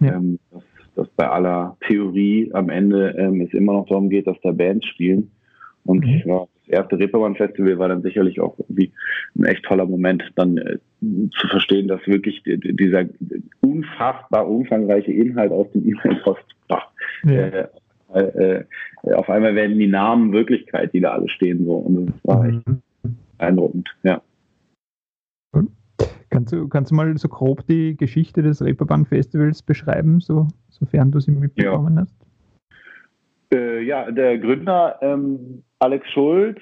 Ja. 0.00 0.16
Ähm, 0.16 0.38
dass, 0.50 0.62
dass 0.94 1.08
bei 1.10 1.28
aller 1.28 1.76
Theorie 1.86 2.50
am 2.54 2.70
Ende 2.70 3.14
ähm, 3.18 3.40
es 3.40 3.52
immer 3.52 3.74
noch 3.74 3.86
darum 3.86 4.08
geht, 4.08 4.26
dass 4.26 4.40
da 4.42 4.52
Bands 4.52 4.86
spielen. 4.86 5.30
Und 5.84 6.04
mhm. 6.04 6.22
ja, 6.24 6.44
erste 6.66 6.98
Reeperbahn 6.98 7.36
Festival 7.36 7.78
war 7.78 7.88
dann 7.88 8.02
sicherlich 8.02 8.40
auch 8.40 8.58
irgendwie 8.58 8.92
ein 9.36 9.44
echt 9.44 9.64
toller 9.64 9.86
Moment, 9.86 10.22
dann 10.36 10.56
äh, 10.58 10.78
zu 11.00 11.48
verstehen, 11.48 11.88
dass 11.88 12.06
wirklich 12.06 12.42
dieser 12.44 13.04
unfassbar 13.60 14.48
umfangreiche 14.48 15.12
Inhalt 15.12 15.52
aus 15.52 15.70
dem 15.72 15.88
E-Mail-Postfach 15.88 16.88
ja. 17.24 17.32
äh, 17.32 17.68
äh, 18.14 18.64
auf 19.14 19.28
einmal 19.30 19.54
werden 19.54 19.78
die 19.78 19.88
Namen 19.88 20.32
Wirklichkeit, 20.32 20.92
die 20.92 21.00
da 21.00 21.12
alle 21.12 21.28
stehen 21.28 21.64
so 21.64 21.76
und 21.76 22.06
das 22.06 22.14
war 22.24 22.44
echt 22.46 22.68
mhm. 22.68 22.82
beeindruckend, 23.38 23.88
ja. 24.02 24.20
Kannst 26.30 26.52
du, 26.52 26.66
kannst 26.66 26.90
du 26.90 26.94
mal 26.94 27.14
so 27.18 27.28
grob 27.28 27.66
die 27.66 27.94
Geschichte 27.94 28.42
des 28.42 28.62
Reeperbahn 28.62 29.04
Festivals 29.04 29.62
beschreiben, 29.62 30.20
so, 30.20 30.48
sofern 30.70 31.10
du 31.10 31.20
sie 31.20 31.30
mitbekommen 31.30 31.96
ja. 31.96 32.02
hast? 32.02 32.16
Äh, 33.52 33.82
ja, 33.82 34.10
der 34.10 34.38
Gründer 34.38 34.98
ähm, 35.02 35.62
Alex 35.78 36.08
Schulz 36.10 36.58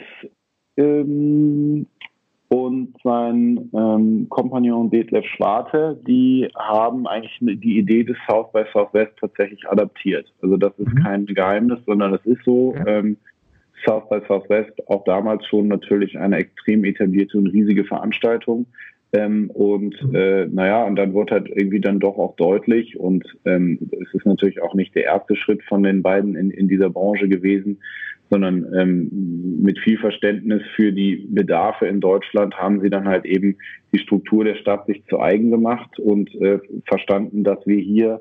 ähm, 0.76 1.87
und 2.48 2.94
sein 3.05 3.70
ähm, 3.72 4.26
Kompagnon 4.29 4.90
Detlef 4.90 5.24
Schwarte, 5.26 6.00
die 6.07 6.48
haben 6.59 7.07
eigentlich 7.07 7.38
die 7.40 7.79
Idee 7.79 8.03
des 8.03 8.16
South 8.29 8.50
by 8.53 8.64
Southwest 8.72 9.12
tatsächlich 9.20 9.68
adaptiert. 9.68 10.33
Also 10.42 10.57
das 10.57 10.72
ist 10.79 10.92
mhm. 10.92 11.03
kein 11.03 11.26
Geheimnis, 11.26 11.79
sondern 11.87 12.14
es 12.14 12.26
ist 12.26 12.44
so. 12.44 12.74
Ja. 12.76 12.87
Ähm, 12.87 13.16
South 13.87 14.09
by 14.09 14.20
Southwest 14.29 14.72
auch 14.88 15.05
damals 15.05 15.46
schon 15.46 15.68
natürlich 15.68 16.18
eine 16.18 16.37
extrem 16.37 16.85
etablierte 16.85 17.38
und 17.38 17.46
riesige 17.46 17.85
Veranstaltung. 17.85 18.66
Ähm, 19.12 19.51
und 19.51 20.01
mhm. 20.05 20.14
äh, 20.14 20.46
naja, 20.46 20.85
und 20.85 20.96
dann 20.96 21.12
wurde 21.12 21.35
halt 21.35 21.49
irgendwie 21.49 21.81
dann 21.81 21.99
doch 21.99 22.16
auch 22.16 22.37
deutlich, 22.37 22.99
und 22.99 23.25
ähm, 23.44 23.79
es 23.90 24.14
ist 24.14 24.27
natürlich 24.27 24.62
auch 24.62 24.75
nicht 24.75 24.94
der 24.94 25.05
erste 25.05 25.35
Schritt 25.35 25.62
von 25.64 25.83
den 25.83 26.03
beiden 26.03 26.37
in, 26.37 26.51
in 26.51 26.68
dieser 26.68 26.90
Branche 26.90 27.29
gewesen, 27.29 27.81
sondern 28.31 28.73
ähm, 28.75 29.61
mit 29.61 29.81
viel 29.81 29.99
Verständnis 29.99 30.62
für 30.77 30.92
die 30.92 31.27
Bedarfe 31.29 31.87
in 31.87 32.01
Deutschland 32.01 32.57
haben 32.57 32.81
sie 32.81 32.88
dann 32.88 33.09
halt 33.09 33.25
eben 33.25 33.57
die 33.92 33.99
Struktur 33.99 34.44
der 34.44 34.55
Stadt 34.55 34.87
sich 34.87 35.05
zu 35.07 35.20
eigen 35.20 35.51
gemacht 35.51 35.99
und 35.99 36.33
äh, 36.37 36.61
verstanden, 36.87 37.42
dass 37.42 37.59
wir 37.66 37.79
hier 37.79 38.20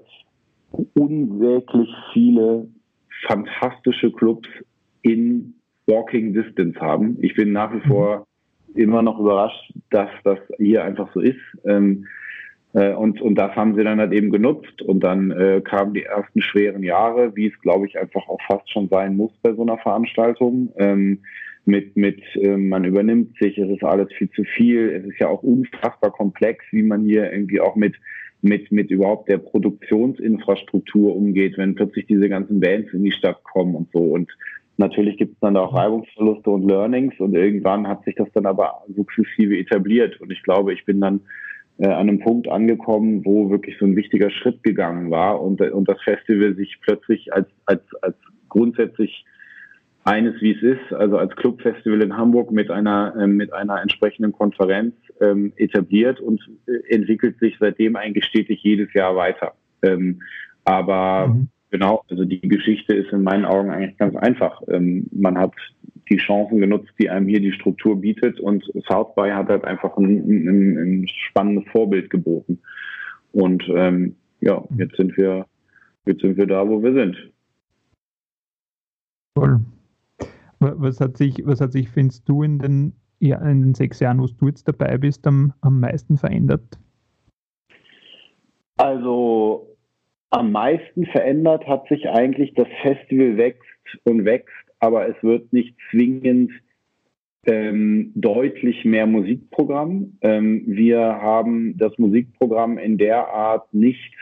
unsäglich 0.95 1.89
viele 2.13 2.67
fantastische 3.28 4.12
Clubs 4.12 4.49
in 5.04 5.54
Walking 5.86 6.34
Distance 6.34 6.80
haben. 6.80 7.17
Ich 7.21 7.36
bin 7.36 7.52
nach 7.52 7.73
wie 7.73 7.88
vor 7.88 8.25
immer 8.75 9.01
noch 9.01 9.19
überrascht, 9.19 9.73
dass 9.89 10.10
das 10.23 10.39
hier 10.58 10.84
einfach 10.84 11.10
so 11.13 11.19
ist. 11.19 11.39
Ähm, 11.65 12.05
äh, 12.73 12.93
und, 12.93 13.21
und 13.21 13.36
das 13.36 13.55
haben 13.55 13.75
sie 13.75 13.84
dann 13.84 13.99
halt 13.99 14.13
eben 14.13 14.29
genutzt. 14.29 14.82
Und 14.82 15.01
dann 15.01 15.32
äh, 15.32 15.62
kamen 15.63 15.93
die 15.93 16.03
ersten 16.03 16.41
schweren 16.41 16.84
Jahre, 16.84 17.36
wie 17.36 17.47
es, 17.47 17.60
glaube 17.62 17.88
ich, 17.88 17.97
einfach 17.97 18.27
auch 18.27 18.39
fast 18.47 18.71
schon 18.71 18.89
sein 18.89 19.15
muss 19.15 19.32
bei 19.41 19.53
so 19.53 19.63
einer 19.63 19.77
Veranstaltung. 19.77 20.71
Ähm, 20.77 21.19
mit, 21.65 21.95
mit 21.95 22.21
äh, 22.36 22.58
man 22.58 22.84
übernimmt 22.84 23.38
sich, 23.39 23.58
es 23.58 23.69
ist 23.69 23.84
alles 23.84 24.12
viel 24.13 24.29
zu 24.32 24.43
viel. 24.43 24.89
Es 24.89 25.05
ist 25.05 25.19
ja 25.19 25.27
auch 25.27 25.43
unfassbar 25.43 26.12
komplex, 26.12 26.63
wie 26.71 26.84
man 26.84 27.03
hier 27.03 27.32
irgendwie 27.32 27.60
auch 27.60 27.75
mit, 27.75 27.95
mit, 28.41 28.71
mit 28.71 28.91
überhaupt 28.91 29.29
der 29.29 29.38
Produktionsinfrastruktur 29.38 31.15
umgeht, 31.15 31.58
wenn 31.58 31.75
plötzlich 31.75 32.08
diese 32.08 32.29
ganzen 32.29 32.60
Bands 32.60 32.93
in 32.93 33.03
die 33.03 33.12
Stadt 33.12 33.43
kommen 33.43 33.75
und 33.75 33.91
so. 33.91 33.99
Und 33.99 34.32
natürlich 34.79 35.17
gibt 35.17 35.33
es 35.33 35.39
dann 35.41 35.57
auch 35.57 35.75
Reibungsverluste 35.75 36.49
und 36.49 36.67
Learnings 36.67 37.13
und 37.19 37.35
irgendwann 37.35 37.87
hat 37.87 38.03
sich 38.05 38.15
das 38.15 38.29
dann 38.33 38.45
aber 38.45 38.81
sukzessive 38.95 39.57
etabliert. 39.57 40.19
Und 40.19 40.31
ich 40.31 40.41
glaube, 40.41 40.73
ich 40.73 40.85
bin 40.85 40.99
dann 41.01 41.21
äh, 41.77 41.87
an 41.87 42.09
einem 42.09 42.19
Punkt 42.19 42.47
angekommen, 42.47 43.23
wo 43.25 43.49
wirklich 43.49 43.77
so 43.77 43.85
ein 43.85 43.95
wichtiger 43.95 44.31
Schritt 44.31 44.63
gegangen 44.63 45.11
war 45.11 45.41
und, 45.41 45.61
und 45.61 45.87
das 45.87 46.01
Festival 46.01 46.55
sich 46.55 46.77
plötzlich 46.81 47.31
als, 47.33 47.47
als, 47.65 47.83
als 48.01 48.15
grundsätzlich 48.47 49.25
eines, 50.05 50.41
wie 50.41 50.51
es 50.55 50.63
ist, 50.63 50.93
also 50.93 51.17
als 51.17 51.35
Clubfestival 51.35 52.01
in 52.01 52.17
Hamburg 52.17 52.51
mit 52.51 52.71
einer, 52.71 53.13
äh, 53.19 53.27
mit 53.27 53.53
einer 53.53 53.81
entsprechenden 53.81 54.31
Konferenz 54.31 54.95
ähm, 55.21 55.53
etabliert 55.57 56.19
und 56.19 56.41
äh, 56.67 56.95
entwickelt 56.95 57.37
sich 57.39 57.55
seitdem 57.59 57.95
eigentlich 57.95 58.25
stetig 58.25 58.61
jedes 58.63 58.91
Jahr 58.93 59.15
weiter. 59.15 59.53
Ähm, 59.83 60.21
aber 60.63 61.27
mhm. 61.27 61.49
Genau, 61.69 62.03
also 62.10 62.25
die 62.25 62.41
Geschichte 62.41 62.95
ist 62.95 63.12
in 63.12 63.23
meinen 63.23 63.45
Augen 63.45 63.69
eigentlich 63.69 63.97
ganz 63.97 64.15
einfach. 64.15 64.62
Ähm, 64.67 65.08
man 65.12 65.38
hat 65.38 65.53
die 66.10 66.17
Chancen 66.17 66.60
genutzt, 66.60 66.91
die 66.99 67.10
einem 67.10 67.27
hier 67.27 67.39
die 67.39 67.51
Struktur 67.51 67.99
bietet. 67.99 68.39
Und 68.39 68.63
South 68.88 69.13
by 69.15 69.29
hat 69.32 69.47
halt 69.49 69.63
einfach 69.65 69.95
ein, 69.97 70.08
ein, 70.27 70.77
ein 70.77 71.08
spannendes 71.08 71.71
Vorbild 71.71 72.10
geboten. 72.10 72.60
Und 73.32 73.63
ähm, 73.69 74.15
ja, 74.41 74.63
jetzt 74.77 74.95
sind 74.95 75.15
wir, 75.17 75.45
jetzt 76.05 76.21
sind 76.21 76.38
wir 76.38 76.47
da, 76.47 76.67
wo 76.67 76.82
wir 76.82 76.93
sind. 76.93 77.15
Toll. 79.36 79.60
Was 80.60 80.99
hat 80.99 81.17
sich, 81.17 81.45
was 81.45 81.62
hat 81.62 81.71
sich, 81.71 81.89
findest 81.89 82.27
du, 82.27 82.43
in 82.43 82.60
den, 82.60 82.93
ja, 83.19 83.38
in 83.47 83.62
den 83.62 83.75
sechs 83.75 83.99
Jahren, 83.99 84.19
wo 84.19 84.25
du 84.25 84.47
jetzt 84.47 84.67
dabei 84.67 84.97
bist, 84.97 85.25
am, 85.25 85.53
am 85.62 85.79
meisten 85.79 86.17
verändert? 86.17 86.77
Also 88.77 89.68
am 90.29 90.51
meisten 90.51 91.05
verändert 91.07 91.67
hat 91.67 91.87
sich 91.87 92.07
eigentlich, 92.09 92.53
das 92.53 92.67
Festival 92.81 93.37
wächst 93.37 93.63
und 94.03 94.25
wächst 94.25 94.53
aber 94.79 95.07
es 95.07 95.21
wird 95.21 95.51
nicht 95.53 95.75
zwingend 95.91 96.51
ähm, 97.45 98.11
deutlich 98.15 98.85
mehr 98.85 99.07
Musikprogramm. 99.07 100.17
Ähm, 100.21 100.63
wir 100.67 100.99
haben 100.99 101.77
das 101.77 101.97
Musikprogramm 101.97 102.77
in 102.77 102.97
der 102.97 103.27
Art 103.27 103.73
nicht 103.73 104.13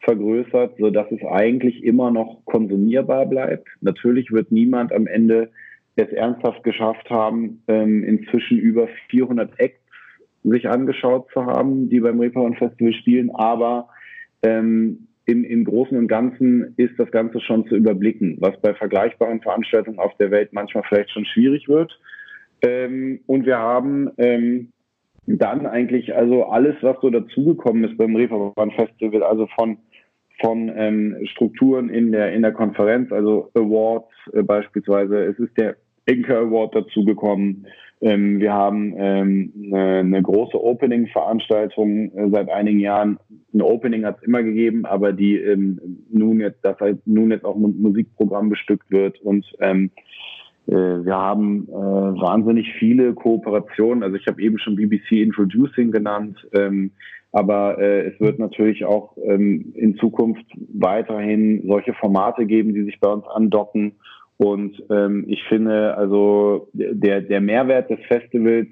vergrößert, 0.00 0.76
so 0.78 0.90
dass 0.90 1.10
es 1.10 1.22
eigentlich 1.24 1.84
immer 1.84 2.10
noch 2.10 2.42
konsumierbar 2.46 3.26
bleibt. 3.26 3.68
Natürlich 3.80 4.30
wird 4.30 4.50
niemand 4.50 4.92
am 4.92 5.06
Ende 5.06 5.50
es 5.96 6.08
ernsthaft 6.08 6.62
geschafft 6.62 7.10
haben, 7.10 7.62
ähm, 7.68 8.04
inzwischen 8.04 8.58
über 8.58 8.88
400 9.10 9.58
Acts 9.58 9.80
sich 10.42 10.66
angeschaut 10.68 11.28
zu 11.32 11.44
haben, 11.44 11.90
die 11.90 12.00
beim 12.00 12.18
Reeperbahn 12.18 12.54
Festival 12.54 12.94
spielen, 12.94 13.30
aber 13.30 13.88
ähm, 14.42 15.08
im, 15.30 15.44
im 15.44 15.64
Großen 15.64 15.96
und 15.96 16.08
Ganzen 16.08 16.74
ist 16.76 16.98
das 16.98 17.10
Ganze 17.10 17.40
schon 17.40 17.66
zu 17.66 17.76
überblicken, 17.76 18.36
was 18.40 18.60
bei 18.60 18.74
vergleichbaren 18.74 19.40
Veranstaltungen 19.40 19.98
auf 19.98 20.16
der 20.18 20.30
Welt 20.30 20.52
manchmal 20.52 20.84
vielleicht 20.88 21.10
schon 21.10 21.24
schwierig 21.24 21.68
wird. 21.68 21.98
Ähm, 22.62 23.20
und 23.26 23.46
wir 23.46 23.58
haben 23.58 24.10
ähm, 24.18 24.72
dann 25.26 25.66
eigentlich 25.66 26.14
also 26.14 26.44
alles, 26.44 26.76
was 26.82 26.96
so 27.00 27.10
dazugekommen 27.10 27.84
ist 27.84 27.96
beim 27.96 28.16
Reeperbahn 28.16 28.72
Festival, 28.72 29.22
also 29.22 29.46
von 29.58 29.78
von 30.42 30.72
ähm, 30.74 31.18
Strukturen 31.24 31.90
in 31.90 32.12
der 32.12 32.32
in 32.32 32.42
der 32.42 32.52
Konferenz, 32.52 33.12
also 33.12 33.50
Awards 33.54 34.08
äh, 34.32 34.42
beispielsweise. 34.42 35.24
Es 35.24 35.38
ist 35.38 35.56
der 35.58 35.76
Inca 36.06 36.38
Award 36.38 36.74
dazugekommen. 36.74 37.66
Ähm, 38.02 38.40
wir 38.40 38.52
haben 38.52 38.94
ähm, 38.96 39.52
eine, 39.72 40.22
große 40.22 40.62
Opening-Veranstaltung 40.62 42.12
äh, 42.14 42.30
seit 42.30 42.48
einigen 42.48 42.80
Jahren. 42.80 43.18
Ein 43.52 43.62
Opening 43.62 44.04
hat 44.04 44.18
es 44.18 44.22
immer 44.22 44.42
gegeben, 44.42 44.86
aber 44.86 45.12
die 45.12 45.36
ähm, 45.36 45.78
nun 46.10 46.40
jetzt, 46.40 46.64
das 46.64 46.78
halt 46.80 47.06
nun 47.06 47.30
jetzt 47.30 47.44
auch 47.44 47.56
mit 47.56 47.78
Musikprogramm 47.78 48.48
bestückt 48.48 48.90
wird 48.90 49.20
und 49.20 49.44
ähm, 49.60 49.90
äh, 50.66 50.72
wir 50.72 51.16
haben 51.16 51.68
äh, 51.68 51.72
wahnsinnig 51.72 52.72
viele 52.78 53.12
Kooperationen. 53.14 54.02
Also 54.02 54.16
ich 54.16 54.26
habe 54.26 54.40
eben 54.40 54.58
schon 54.58 54.76
BBC 54.76 55.12
Introducing 55.12 55.90
genannt, 55.90 56.38
ähm, 56.52 56.92
aber 57.32 57.78
äh, 57.78 58.08
es 58.08 58.20
wird 58.20 58.38
natürlich 58.38 58.84
auch 58.84 59.16
ähm, 59.22 59.72
in 59.74 59.96
Zukunft 59.96 60.44
weiterhin 60.72 61.64
solche 61.66 61.92
Formate 61.94 62.46
geben, 62.46 62.74
die 62.74 62.84
sich 62.84 62.98
bei 62.98 63.08
uns 63.08 63.26
andocken 63.26 63.92
und 64.40 64.82
ähm, 64.88 65.26
ich 65.28 65.42
finde, 65.50 65.98
also 65.98 66.70
der, 66.72 67.20
der 67.20 67.42
Mehrwert 67.42 67.90
des 67.90 68.00
Festivals 68.08 68.68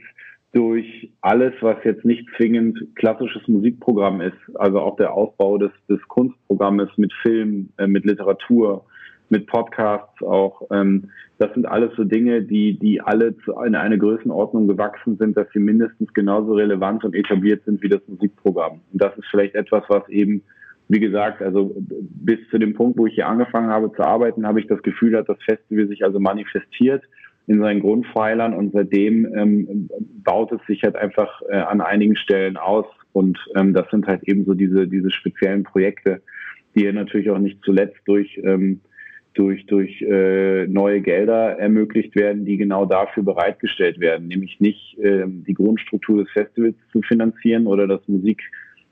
durch 0.54 1.12
alles, 1.20 1.52
was 1.60 1.76
jetzt 1.84 2.06
nicht 2.06 2.26
zwingend 2.38 2.78
klassisches 2.94 3.46
Musikprogramm 3.48 4.22
ist, 4.22 4.38
also 4.54 4.80
auch 4.80 4.96
der 4.96 5.12
Aufbau 5.12 5.58
des, 5.58 5.70
des 5.86 6.00
Kunstprogrammes 6.08 6.88
mit 6.96 7.12
Film, 7.20 7.68
äh, 7.76 7.86
mit 7.86 8.06
Literatur, 8.06 8.86
mit 9.28 9.46
Podcasts 9.46 10.22
auch, 10.22 10.62
ähm, 10.70 11.10
das 11.36 11.52
sind 11.52 11.66
alles 11.66 11.94
so 11.96 12.04
Dinge, 12.04 12.40
die, 12.40 12.78
die 12.78 13.02
alle 13.02 13.36
zu 13.44 13.58
eine, 13.58 13.80
eine 13.80 13.98
Größenordnung 13.98 14.68
gewachsen 14.68 15.18
sind, 15.18 15.36
dass 15.36 15.48
sie 15.52 15.60
mindestens 15.60 16.14
genauso 16.14 16.54
relevant 16.54 17.04
und 17.04 17.14
etabliert 17.14 17.62
sind 17.66 17.82
wie 17.82 17.90
das 17.90 18.00
Musikprogramm. 18.08 18.80
Und 18.90 19.02
das 19.02 19.14
ist 19.18 19.26
vielleicht 19.30 19.54
etwas, 19.54 19.82
was 19.88 20.08
eben 20.08 20.42
wie 20.88 21.00
gesagt, 21.00 21.42
also 21.42 21.74
bis 21.76 22.38
zu 22.50 22.58
dem 22.58 22.74
Punkt, 22.74 22.98
wo 22.98 23.06
ich 23.06 23.14
hier 23.14 23.28
angefangen 23.28 23.68
habe 23.68 23.92
zu 23.92 24.02
arbeiten, 24.02 24.46
habe 24.46 24.60
ich 24.60 24.66
das 24.66 24.82
Gefühl, 24.82 25.12
dass 25.12 25.26
das 25.26 25.38
Festival 25.44 25.86
sich 25.86 26.02
also 26.02 26.18
manifestiert 26.18 27.04
in 27.46 27.60
seinen 27.60 27.80
Grundpfeilern 27.80 28.54
und 28.54 28.72
seitdem 28.72 29.26
ähm, 29.34 29.88
baut 30.24 30.52
es 30.52 30.60
sich 30.66 30.82
halt 30.82 30.96
einfach 30.96 31.42
äh, 31.48 31.56
an 31.56 31.80
einigen 31.80 32.16
Stellen 32.16 32.56
aus 32.56 32.86
und 33.12 33.38
ähm, 33.56 33.74
das 33.74 33.90
sind 33.90 34.06
halt 34.06 34.22
eben 34.24 34.44
so 34.44 34.54
diese, 34.54 34.86
diese 34.86 35.10
speziellen 35.10 35.62
Projekte, 35.62 36.22
die 36.74 36.90
natürlich 36.92 37.30
auch 37.30 37.38
nicht 37.38 37.62
zuletzt 37.64 37.98
durch, 38.06 38.38
ähm, 38.42 38.80
durch, 39.34 39.66
durch 39.66 40.00
äh, 40.02 40.66
neue 40.66 41.00
Gelder 41.00 41.58
ermöglicht 41.58 42.14
werden, 42.16 42.44
die 42.44 42.56
genau 42.56 42.86
dafür 42.86 43.22
bereitgestellt 43.22 44.00
werden, 44.00 44.28
nämlich 44.28 44.60
nicht 44.60 44.98
äh, 44.98 45.24
die 45.26 45.54
Grundstruktur 45.54 46.24
des 46.24 46.32
Festivals 46.32 46.76
zu 46.92 47.02
finanzieren 47.02 47.66
oder 47.66 47.86
das 47.86 48.06
Musik 48.08 48.42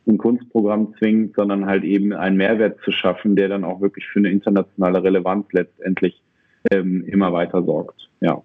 ein 0.06 0.18
Kunstprogramm 0.18 0.94
zwingt, 0.98 1.34
sondern 1.34 1.66
halt 1.66 1.84
eben 1.84 2.12
einen 2.12 2.36
Mehrwert 2.36 2.80
zu 2.84 2.92
schaffen, 2.92 3.36
der 3.36 3.48
dann 3.48 3.64
auch 3.64 3.80
wirklich 3.80 4.06
für 4.06 4.20
eine 4.20 4.30
internationale 4.30 5.02
Relevanz 5.02 5.46
letztendlich 5.52 6.22
ähm, 6.70 7.04
immer 7.04 7.32
weiter 7.32 7.62
sorgt. 7.62 8.10
Ja. 8.20 8.42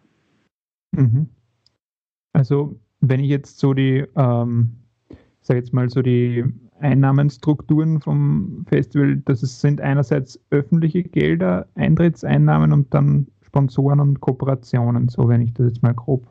Mhm. 0.92 1.28
Also 2.34 2.76
wenn 3.00 3.20
ich 3.20 3.30
jetzt 3.30 3.60
so 3.60 3.74
die, 3.74 4.06
ähm, 4.16 4.72
sage 5.42 5.60
jetzt 5.60 5.74
mal 5.74 5.90
so 5.90 6.02
die 6.02 6.44
Einnahmenstrukturen 6.80 8.02
vom 8.02 8.66
Festival, 8.68 9.18
das 9.26 9.42
sind 9.62 9.82
einerseits 9.82 10.40
öffentliche 10.50 11.04
Gelder, 11.04 11.68
Eintrittseinnahmen 11.76 12.72
und 12.72 12.94
dann 12.94 13.28
Sponsoren 13.42 14.00
und 14.00 14.22
Kooperationen, 14.22 15.10
so 15.10 15.28
wenn 15.28 15.42
ich 15.42 15.54
das 15.54 15.68
jetzt 15.68 15.84
mal 15.84 15.94
grob 15.94 16.26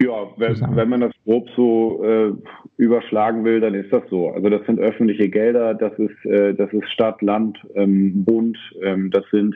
ja, 0.00 0.28
wenn, 0.36 0.76
wenn 0.76 0.88
man 0.88 1.00
das 1.00 1.12
grob 1.24 1.48
so 1.56 2.04
äh, 2.04 2.32
überschlagen 2.76 3.44
will, 3.44 3.60
dann 3.60 3.74
ist 3.74 3.92
das 3.92 4.02
so. 4.10 4.30
Also 4.30 4.48
das 4.48 4.64
sind 4.66 4.78
öffentliche 4.78 5.28
Gelder, 5.28 5.74
das 5.74 5.92
ist, 5.98 6.24
äh, 6.24 6.54
das 6.54 6.72
ist 6.72 6.88
Stadt, 6.90 7.20
Land, 7.22 7.58
ähm, 7.74 8.24
Bund, 8.24 8.56
ähm, 8.82 9.10
das 9.10 9.24
sind 9.32 9.54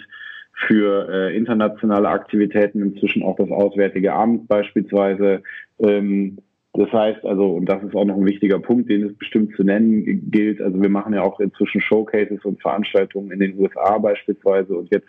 für 0.66 1.08
äh, 1.08 1.36
internationale 1.36 2.08
Aktivitäten, 2.08 2.82
inzwischen 2.82 3.22
auch 3.22 3.36
das 3.36 3.50
Auswärtige 3.50 4.12
Amt 4.12 4.48
beispielsweise. 4.48 5.42
Ähm, 5.78 6.38
das 6.74 6.90
heißt 6.90 7.24
also, 7.24 7.50
und 7.52 7.66
das 7.66 7.82
ist 7.82 7.94
auch 7.94 8.04
noch 8.04 8.16
ein 8.16 8.26
wichtiger 8.26 8.58
Punkt, 8.58 8.90
den 8.90 9.04
es 9.04 9.14
bestimmt 9.14 9.54
zu 9.56 9.62
nennen 9.62 10.30
gilt, 10.30 10.60
also 10.60 10.80
wir 10.80 10.88
machen 10.88 11.14
ja 11.14 11.22
auch 11.22 11.38
inzwischen 11.38 11.80
Showcases 11.80 12.44
und 12.44 12.60
Veranstaltungen 12.62 13.30
in 13.30 13.40
den 13.40 13.58
USA 13.58 13.98
beispielsweise 13.98 14.74
und 14.74 14.90
jetzt 14.90 15.08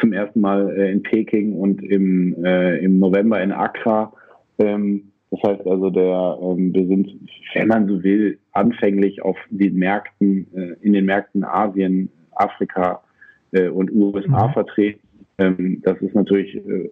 zum 0.00 0.12
ersten 0.12 0.40
Mal 0.40 0.70
äh, 0.78 0.92
in 0.92 1.02
Peking 1.02 1.54
und 1.54 1.82
im, 1.82 2.44
äh, 2.44 2.78
im 2.78 2.98
November 2.98 3.42
in 3.42 3.52
Accra. 3.52 4.12
Ähm, 4.58 5.12
das 5.30 5.40
heißt 5.42 5.66
also, 5.66 5.90
der, 5.90 6.38
ähm, 6.40 6.72
wir 6.74 6.86
sind, 6.86 7.10
wenn 7.54 7.68
man 7.68 7.86
so 7.86 8.02
will, 8.02 8.38
anfänglich 8.52 9.22
auf 9.22 9.36
den 9.50 9.76
Märkten, 9.76 10.46
äh, 10.54 10.76
in 10.80 10.94
den 10.94 11.04
Märkten 11.04 11.44
Asien, 11.44 12.10
Afrika 12.32 13.02
äh, 13.52 13.68
und 13.68 13.92
USA 13.92 14.48
mhm. 14.48 14.52
vertreten. 14.52 15.00
Ähm, 15.38 15.82
das 15.84 16.00
ist 16.00 16.14
natürlich 16.14 16.56
äh, 16.56 16.90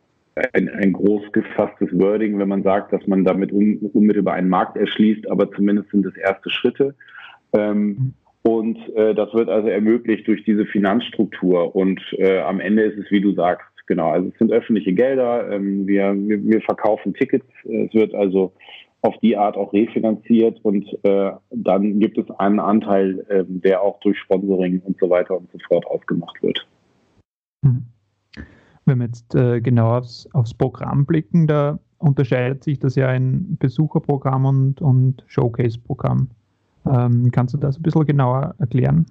ein, 0.53 0.69
ein 0.69 0.93
groß 0.93 1.33
gefasstes 1.33 1.89
Wording, 1.93 2.39
wenn 2.39 2.49
man 2.49 2.63
sagt, 2.63 2.93
dass 2.93 3.07
man 3.07 3.25
damit 3.25 3.53
un, 3.53 3.79
unmittelbar 3.95 4.35
einen 4.35 4.51
Markt 4.51 4.77
erschließt, 4.77 5.31
aber 5.31 5.51
zumindest 5.53 5.91
sind 5.91 6.05
es 6.05 6.17
erste 6.17 6.51
Schritte. 6.51 6.95
Ähm, 7.55 7.87
mhm. 7.87 8.15
Und 8.43 8.79
äh, 8.95 9.15
das 9.15 9.35
wird 9.35 9.49
also 9.49 9.67
ermöglicht 9.67 10.29
durch 10.29 10.45
diese 10.45 10.67
Finanzstruktur. 10.67 11.75
Und 11.75 12.01
äh, 12.13 12.39
am 12.39 12.61
Ende 12.61 12.83
ist 12.83 12.99
es, 12.99 13.11
wie 13.11 13.21
du 13.21 13.33
sagst, 13.33 13.67
genau, 13.87 14.11
also 14.11 14.29
es 14.29 14.38
sind 14.38 14.53
öffentliche 14.53 14.92
Gelder, 14.92 15.51
ähm, 15.51 15.87
wir, 15.87 16.14
wir, 16.14 16.44
wir, 16.44 16.61
verkaufen 16.62 17.14
Tickets, 17.14 17.46
es 17.64 17.94
wird 17.94 18.14
also 18.14 18.53
auf 19.03 19.16
die 19.18 19.37
Art 19.37 19.57
auch 19.57 19.72
refinanziert 19.72 20.59
und 20.64 20.87
äh, 21.05 21.33
dann 21.51 22.01
gibt 22.01 22.18
es 22.18 22.31
einen 22.38 22.61
Anteil, 22.61 23.25
äh, 23.29 23.44
der 23.46 23.83
auch 23.83 24.01
durch 24.01 24.18
Sponsoring 24.18 24.81
und 24.81 24.99
so 24.99 25.09
weiter 25.11 25.37
und 25.37 25.51
so 25.53 25.59
fort 25.68 25.87
ausgemacht 25.87 26.42
wird. 26.42 26.66
Mhm. 27.62 27.85
Wenn 28.85 28.99
wir 28.99 29.07
jetzt 29.07 29.35
äh, 29.35 29.61
genau 29.61 29.96
aufs, 29.96 30.29
aufs 30.33 30.55
Programm 30.55 31.07
blicken, 31.07 31.46
da 31.46 31.79
unterscheidet 31.99 32.64
sich 32.64 32.79
das 32.79 32.94
ja 32.94 33.12
in 33.12 33.57
Besucherprogramm 33.59 34.44
und, 34.44 34.81
und 34.81 35.25
Showcase-Programm. 35.27 36.29
Ähm, 36.87 37.31
kannst 37.33 37.55
du 37.55 37.59
das 37.59 37.79
ein 37.79 37.83
bisschen 37.83 38.07
genauer 38.07 38.55
erklären? 38.59 39.07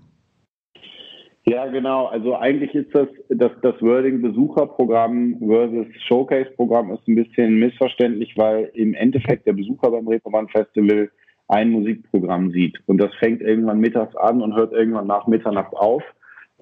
Ja, 1.48 1.68
genau. 1.68 2.08
Also 2.08 2.36
eigentlich 2.36 2.74
ist 2.74 2.94
das, 2.96 3.08
das, 3.30 3.52
das 3.62 3.80
Wording 3.80 4.22
Besucherprogramm 4.22 5.38
versus 5.40 5.86
Showcase-Programm 6.08 6.92
ist 6.92 7.08
ein 7.08 7.16
bisschen 7.16 7.60
missverständlich, 7.60 8.36
weil 8.36 8.72
im 8.74 8.96
Endeffekt 8.96 9.46
der 9.46 9.54
Besucher 9.54 9.92
beim 9.92 10.08
Reeperbahn 10.08 10.50
Festival 10.50 11.12
ein 11.48 11.70
Musikprogramm 11.70 12.52
sieht. 12.52 12.80
Und 12.88 12.98
das 12.98 13.14
fängt 13.16 13.42
irgendwann 13.42 13.80
mittags 13.80 14.16
an 14.16 14.42
und 14.42 14.56
hört 14.56 14.74
irgendwann 14.74 15.06
nach 15.06 15.28
Mitternacht 15.28 15.74
auf. 15.76 16.02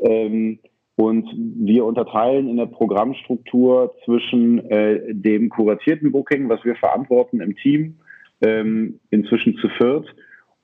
Ähm, 0.02 0.60
und 0.96 1.28
wir 1.34 1.86
unterteilen 1.86 2.50
in 2.50 2.58
der 2.58 2.66
Programmstruktur 2.66 3.96
zwischen 4.04 4.70
äh, 4.70 5.14
dem 5.14 5.50
kuratierten 5.50 6.12
Booking, 6.12 6.50
was 6.50 6.64
wir 6.66 6.76
verantworten 6.76 7.40
im 7.40 7.56
Team, 7.56 8.00
ähm, 8.42 9.00
inzwischen 9.10 9.56
zu 9.58 9.70
viert, 9.70 10.14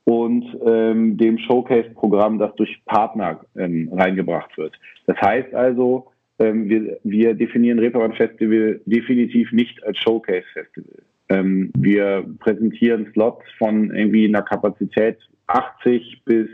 und 0.10 0.44
ähm, 0.66 1.18
dem 1.18 1.38
Showcase-Programm, 1.38 2.40
das 2.40 2.56
durch 2.56 2.82
Partner 2.86 3.42
ähm, 3.56 3.92
reingebracht 3.94 4.58
wird. 4.58 4.74
Das 5.06 5.22
heißt 5.22 5.54
also, 5.54 6.08
ähm, 6.40 6.68
wir, 6.68 6.98
wir 7.04 7.36
definieren 7.36 7.78
Reeperbahn 7.78 8.14
Festival 8.14 8.82
definitiv 8.86 9.52
nicht 9.52 9.84
als 9.84 10.00
Showcase-Festival. 10.00 11.04
Ähm, 11.30 11.72
wir 11.78 12.26
präsentieren 12.40 13.12
Slots 13.14 13.44
von 13.60 13.94
irgendwie 13.94 14.28
einer 14.28 14.42
Kapazität 14.42 15.20
80 15.46 16.24
bis 16.26 16.48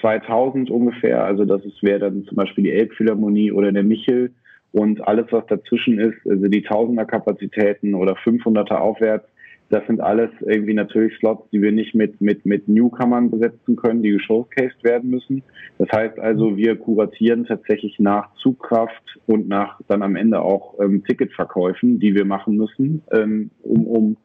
2000 0.00 0.68
äh, 0.68 0.72
ungefähr. 0.72 1.24
Also 1.24 1.44
das 1.44 1.62
wäre 1.82 1.98
dann 1.98 2.24
zum 2.24 2.36
Beispiel 2.36 2.62
die 2.62 2.72
Elbphilharmonie 2.72 3.50
oder 3.50 3.72
der 3.72 3.82
Michel 3.82 4.32
und 4.70 5.00
alles, 5.08 5.26
was 5.30 5.44
dazwischen 5.46 5.98
ist, 5.98 6.24
also 6.24 6.46
die 6.46 6.62
Tausender 6.62 7.04
Kapazitäten 7.04 7.94
oder 7.94 8.12
500er 8.12 8.76
aufwärts, 8.76 9.26
das 9.70 9.86
sind 9.86 10.00
alles 10.00 10.30
irgendwie 10.40 10.74
natürlich 10.74 11.14
Slots, 11.18 11.48
die 11.50 11.60
wir 11.60 11.72
nicht 11.72 11.94
mit, 11.94 12.20
mit, 12.20 12.46
mit 12.46 12.68
Newcomern 12.68 13.30
besetzen 13.30 13.76
können, 13.76 14.02
die 14.02 14.12
geshowcased 14.12 14.82
werden 14.82 15.10
müssen. 15.10 15.42
Das 15.76 15.88
heißt 15.92 16.18
also, 16.18 16.56
wir 16.56 16.76
kuratieren 16.76 17.44
tatsächlich 17.44 17.98
nach 17.98 18.34
Zugkraft 18.36 19.18
und 19.26 19.48
nach 19.48 19.78
dann 19.88 20.02
am 20.02 20.16
Ende 20.16 20.40
auch 20.40 20.78
ähm, 20.80 21.04
Ticketverkäufen, 21.04 22.00
die 22.00 22.14
wir 22.14 22.24
machen 22.24 22.56
müssen, 22.56 23.02
ähm, 23.12 23.50
um, 23.62 23.86
um 23.86 24.16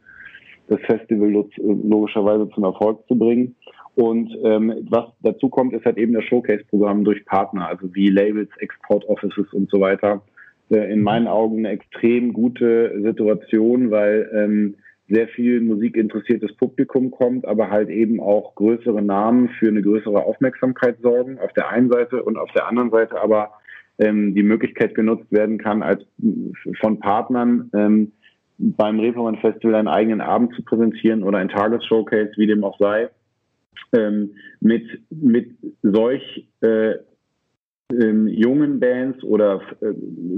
das 0.68 0.80
Festival 0.82 1.30
logischerweise 1.30 2.50
zum 2.52 2.64
Erfolg 2.64 3.06
zu 3.08 3.18
bringen. 3.18 3.56
Und 3.96 4.36
ähm, 4.44 4.88
was 4.90 5.06
dazu 5.22 5.50
kommt, 5.50 5.74
ist 5.74 5.86
halt 5.86 5.98
eben 5.98 6.14
das 6.14 6.24
Showcase-Programm 6.24 7.04
durch 7.04 7.26
Partner, 7.26 7.68
also 7.68 7.94
wie 7.94 8.10
Labels, 8.10 8.50
Export-Offices 8.58 9.54
und 9.54 9.70
so 9.70 9.82
weiter. 9.82 10.24
Äh, 10.70 10.92
in 10.92 11.02
meinen 11.02 11.28
Augen 11.28 11.60
eine 11.60 11.70
extrem 11.70 12.34
gute 12.34 13.00
Situation, 13.04 13.92
weil 13.92 14.32
ähm, 14.34 14.76
sehr 15.10 15.28
viel 15.28 15.62
musikinteressiertes 15.62 16.56
Publikum 16.56 17.12
kommt, 17.12 17.46
aber 17.46 17.70
halt 17.70 17.90
eben 17.90 18.20
auch 18.20 18.56
größere 18.56 19.02
Namen 19.02 19.50
für 19.60 19.68
eine 19.68 19.82
größere 19.82 20.24
Aufmerksamkeit 20.24 20.98
sorgen, 21.02 21.40
auf 21.40 21.52
der 21.54 21.70
einen 21.70 21.92
Seite 21.92 22.24
und 22.24 22.38
auf 22.38 22.52
der 22.52 22.68
anderen 22.68 22.90
Seite 22.90 23.20
aber 23.22 23.52
ähm, 24.00 24.34
die 24.34 24.44
Möglichkeit 24.44 24.96
genutzt 24.96 25.32
werden 25.32 25.58
kann, 25.58 25.84
als 25.84 26.04
von 26.80 27.00
Partnern 27.00 27.70
ähm, 27.74 28.12
beim 28.58 29.00
Reeperbahn 29.00 29.38
Festival 29.38 29.76
einen 29.76 29.88
eigenen 29.88 30.22
Abend 30.22 30.56
zu 30.56 30.64
präsentieren 30.64 31.24
oder 31.24 31.40
ein 31.40 31.50
Tagesshowcase, 31.50 32.32
wie 32.38 32.48
dem 32.48 32.64
auch 32.64 32.78
sei, 32.80 33.10
ähm, 33.92 34.32
mit, 34.62 34.86
mit 35.10 35.52
solch 35.82 36.48
äh, 36.62 36.96
ähm, 38.02 38.28
jungen 38.28 38.80
Bands 38.80 39.24
oder 39.24 39.62
äh, 39.82 39.94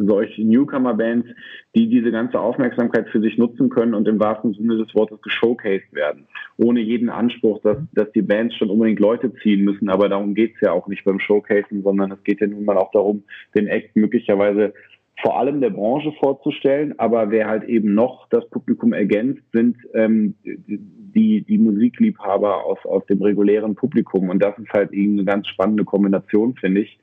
solche 0.05 0.43
Newcomer-Bands, 0.43 1.27
die 1.75 1.87
diese 1.89 2.11
ganze 2.11 2.39
Aufmerksamkeit 2.39 3.07
für 3.09 3.21
sich 3.21 3.37
nutzen 3.37 3.69
können 3.69 3.93
und 3.93 4.07
im 4.07 4.19
wahrsten 4.19 4.53
Sinne 4.53 4.77
des 4.77 4.93
Wortes 4.95 5.21
geshowcased 5.21 5.93
werden. 5.93 6.27
Ohne 6.57 6.81
jeden 6.81 7.09
Anspruch, 7.09 7.61
dass, 7.61 7.77
dass 7.93 8.11
die 8.11 8.21
Bands 8.21 8.55
schon 8.55 8.69
unbedingt 8.69 8.99
Leute 8.99 9.33
ziehen 9.41 9.63
müssen. 9.63 9.89
Aber 9.89 10.09
darum 10.09 10.33
geht's 10.35 10.59
ja 10.61 10.71
auch 10.71 10.87
nicht 10.87 11.03
beim 11.03 11.19
Showcasen, 11.19 11.83
sondern 11.83 12.11
es 12.11 12.23
geht 12.23 12.41
ja 12.41 12.47
nun 12.47 12.65
mal 12.65 12.77
auch 12.77 12.91
darum, 12.91 13.23
den 13.55 13.67
Act 13.67 13.95
möglicherweise 13.95 14.73
vor 15.21 15.39
allem 15.39 15.61
der 15.61 15.69
Branche 15.69 16.11
vorzustellen, 16.19 16.93
aber 16.99 17.31
wer 17.31 17.47
halt 17.47 17.63
eben 17.63 17.93
noch 17.93 18.27
das 18.29 18.47
Publikum 18.49 18.93
ergänzt, 18.93 19.41
sind 19.53 19.77
ähm, 19.93 20.35
die, 20.43 21.41
die 21.41 21.57
Musikliebhaber 21.57 22.65
aus, 22.65 22.79
aus 22.83 23.05
dem 23.05 23.21
regulären 23.21 23.75
Publikum. 23.75 24.29
Und 24.29 24.43
das 24.43 24.57
ist 24.57 24.71
halt 24.73 24.91
eben 24.91 25.13
eine 25.13 25.25
ganz 25.25 25.47
spannende 25.47 25.85
Kombination, 25.85 26.55
finde 26.55 26.81
ich. 26.81 26.99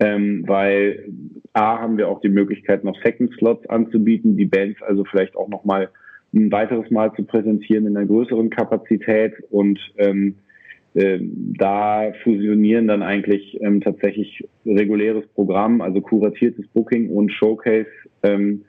Ähm, 0.00 0.44
weil 0.46 1.08
A 1.52 1.80
haben 1.80 1.98
wir 1.98 2.08
auch 2.08 2.20
die 2.20 2.28
Möglichkeit, 2.28 2.84
noch 2.84 2.96
Second 3.02 3.32
Slots 3.34 3.68
anzubieten, 3.68 4.36
die 4.36 4.46
Bands 4.46 4.80
also 4.82 5.04
vielleicht 5.04 5.36
auch 5.36 5.48
nochmal 5.48 5.90
ein 6.34 6.52
weiteres 6.52 6.90
Mal 6.90 7.12
zu 7.14 7.24
präsentieren 7.24 7.86
in 7.86 7.96
einer 7.96 8.06
größeren 8.06 8.50
Kapazität. 8.50 9.34
Und 9.50 9.80
ähm, 9.96 10.36
äh, 10.94 11.18
da 11.20 12.12
fusionieren 12.22 12.88
dann 12.88 13.02
eigentlich 13.02 13.60
ähm, 13.60 13.80
tatsächlich 13.80 14.46
reguläres 14.64 15.26
Programm, 15.34 15.80
also 15.80 16.00
kuratiertes 16.00 16.66
Booking 16.68 17.10
und 17.10 17.32
Showcase 17.32 17.86
ähm, 18.22 18.64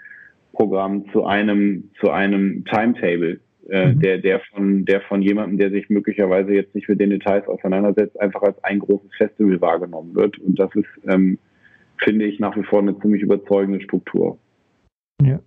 Programm 0.54 1.06
zu 1.12 1.26
einem 1.26 1.90
zu 2.02 2.10
einem 2.12 2.66
Timetable, 2.66 3.40
äh, 3.70 3.94
mhm. 3.94 4.00
der 4.00 4.18
der 4.20 4.40
von 4.42 4.86
der 4.86 5.02
von 5.02 5.22
jemandem, 5.22 5.58
der 5.58 5.72
sich 5.72 5.90
möglicherweise 5.90 6.54
jetzt 6.54 6.76
nicht 6.76 6.90
mit 6.90 7.00
den 7.00 7.10
Details 7.10 7.48
auseinandersetzt, 7.48 8.20
einfach 8.20 8.42
als 8.44 8.64
ein 8.64 8.80
großes 8.80 9.10
Festival 9.18 9.60
wahrgenommen 9.62 10.16
wird 10.16 10.38
und 10.40 10.60
das 10.60 10.74
ist 10.76 10.88
ähm, 11.08 11.38
finde 12.04 12.26
ich 12.26 12.40
nach 12.40 12.56
wie 12.56 12.64
vor 12.64 12.80
eine 12.80 12.98
ziemlich 13.00 13.22
überzeugende 13.22 13.82
Struktur. 13.82 14.38
Ja. 15.22 15.40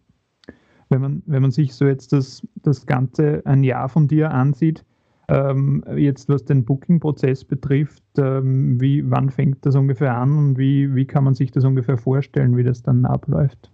Wenn 0.91 1.01
man, 1.01 1.23
wenn 1.27 1.43
man 1.43 1.51
sich 1.51 1.75
so 1.75 1.87
jetzt 1.87 2.13
das, 2.13 2.47
das 2.63 2.87
Ganze 2.87 3.43
ein 3.47 3.65
Jahr 3.65 3.89
von 3.89 4.09
dir 4.09 4.31
ansieht, 4.31 4.85
ähm, 5.29 5.83
jetzt 5.97 6.29
was 6.29 6.45
den 6.45 6.65
Booking-Prozess 6.65 7.45
betrifft, 7.45 8.03
ähm, 8.19 8.81
wie, 8.81 9.09
wann 9.11 9.31
fängt 9.31 9.65
das 9.65 9.75
ungefähr 9.75 10.15
an 10.15 10.37
und 10.37 10.59
wie, 10.59 10.95
wie 10.95 11.07
kann 11.07 11.25
man 11.25 11.35
sich 11.35 11.51
das 11.51 11.65
ungefähr 11.65 11.97
vorstellen, 11.97 12.57
wie 12.57 12.65
das 12.65 12.83
dann 12.83 13.07
abläuft? 13.07 13.71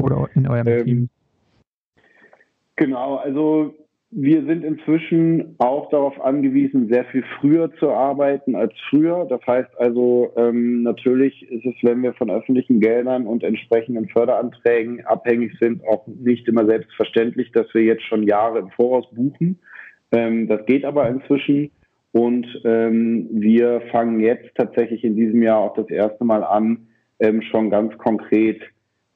Oder 0.00 0.28
in 0.34 0.48
eurem 0.48 0.66
ähm, 0.66 0.84
Team? 0.84 1.08
Genau, 2.76 3.16
also 3.16 3.74
wir 4.16 4.44
sind 4.44 4.64
inzwischen 4.64 5.56
auch 5.58 5.90
darauf 5.90 6.20
angewiesen, 6.20 6.88
sehr 6.88 7.04
viel 7.06 7.24
früher 7.40 7.74
zu 7.78 7.90
arbeiten 7.90 8.54
als 8.54 8.72
früher. 8.88 9.26
Das 9.28 9.40
heißt 9.44 9.70
also, 9.76 10.32
ähm, 10.36 10.84
natürlich 10.84 11.50
ist 11.50 11.66
es, 11.66 11.74
wenn 11.82 12.02
wir 12.02 12.14
von 12.14 12.30
öffentlichen 12.30 12.80
Geldern 12.80 13.26
und 13.26 13.42
entsprechenden 13.42 14.08
Förderanträgen 14.08 15.04
abhängig 15.04 15.58
sind, 15.58 15.84
auch 15.84 16.06
nicht 16.06 16.46
immer 16.46 16.64
selbstverständlich, 16.64 17.50
dass 17.50 17.66
wir 17.74 17.82
jetzt 17.82 18.04
schon 18.04 18.22
Jahre 18.22 18.60
im 18.60 18.70
Voraus 18.70 19.04
buchen. 19.10 19.58
Ähm, 20.12 20.46
das 20.46 20.64
geht 20.66 20.84
aber 20.84 21.08
inzwischen 21.08 21.72
und 22.12 22.46
ähm, 22.64 23.28
wir 23.32 23.82
fangen 23.90 24.20
jetzt 24.20 24.54
tatsächlich 24.54 25.02
in 25.02 25.16
diesem 25.16 25.42
Jahr 25.42 25.58
auch 25.58 25.74
das 25.74 25.90
erste 25.90 26.24
Mal 26.24 26.44
an, 26.44 26.86
ähm, 27.18 27.42
schon 27.42 27.68
ganz 27.68 27.98
konkret 27.98 28.62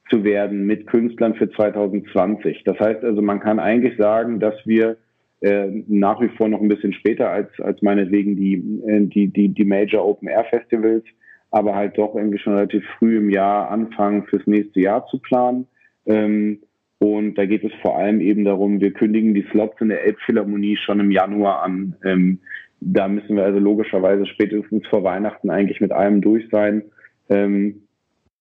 zu 0.09 0.23
werden 0.23 0.65
mit 0.65 0.87
Künstlern 0.87 1.35
für 1.35 1.49
2020. 1.49 2.63
Das 2.65 2.79
heißt 2.79 3.03
also, 3.03 3.21
man 3.21 3.39
kann 3.39 3.59
eigentlich 3.59 3.97
sagen, 3.97 4.39
dass 4.39 4.55
wir 4.65 4.97
äh, 5.41 5.67
nach 5.87 6.19
wie 6.21 6.29
vor 6.29 6.49
noch 6.49 6.61
ein 6.61 6.67
bisschen 6.67 6.93
später 6.93 7.29
als, 7.29 7.49
als 7.59 7.81
meinetwegen 7.81 8.35
die, 8.35 8.55
äh, 8.87 9.01
die, 9.01 9.27
die, 9.27 9.49
die 9.49 9.65
Major 9.65 10.05
Open 10.05 10.27
Air 10.27 10.45
Festivals, 10.49 11.03
aber 11.51 11.75
halt 11.75 11.97
doch 11.97 12.15
irgendwie 12.15 12.39
schon 12.39 12.53
relativ 12.53 12.83
früh 12.97 13.17
im 13.17 13.29
Jahr 13.29 13.71
anfangen, 13.71 14.23
fürs 14.25 14.45
nächste 14.45 14.81
Jahr 14.81 15.05
zu 15.07 15.19
planen. 15.19 15.67
Ähm, 16.05 16.59
und 16.99 17.35
da 17.35 17.45
geht 17.45 17.63
es 17.63 17.71
vor 17.81 17.97
allem 17.97 18.19
eben 18.19 18.43
darum, 18.43 18.81
wir 18.81 18.91
kündigen 18.91 19.33
die 19.33 19.45
Slots 19.51 19.79
in 19.79 19.89
der 19.89 20.03
Elbphilharmonie 20.03 20.75
schon 20.77 20.99
im 20.99 21.11
Januar 21.11 21.63
an. 21.63 21.95
Ähm, 22.03 22.39
da 22.81 23.07
müssen 23.07 23.37
wir 23.37 23.45
also 23.45 23.59
logischerweise 23.59 24.25
spätestens 24.25 24.85
vor 24.87 25.03
Weihnachten 25.03 25.49
eigentlich 25.49 25.79
mit 25.79 25.91
allem 25.91 26.21
durch 26.21 26.47
sein. 26.51 26.83
Ähm, 27.29 27.83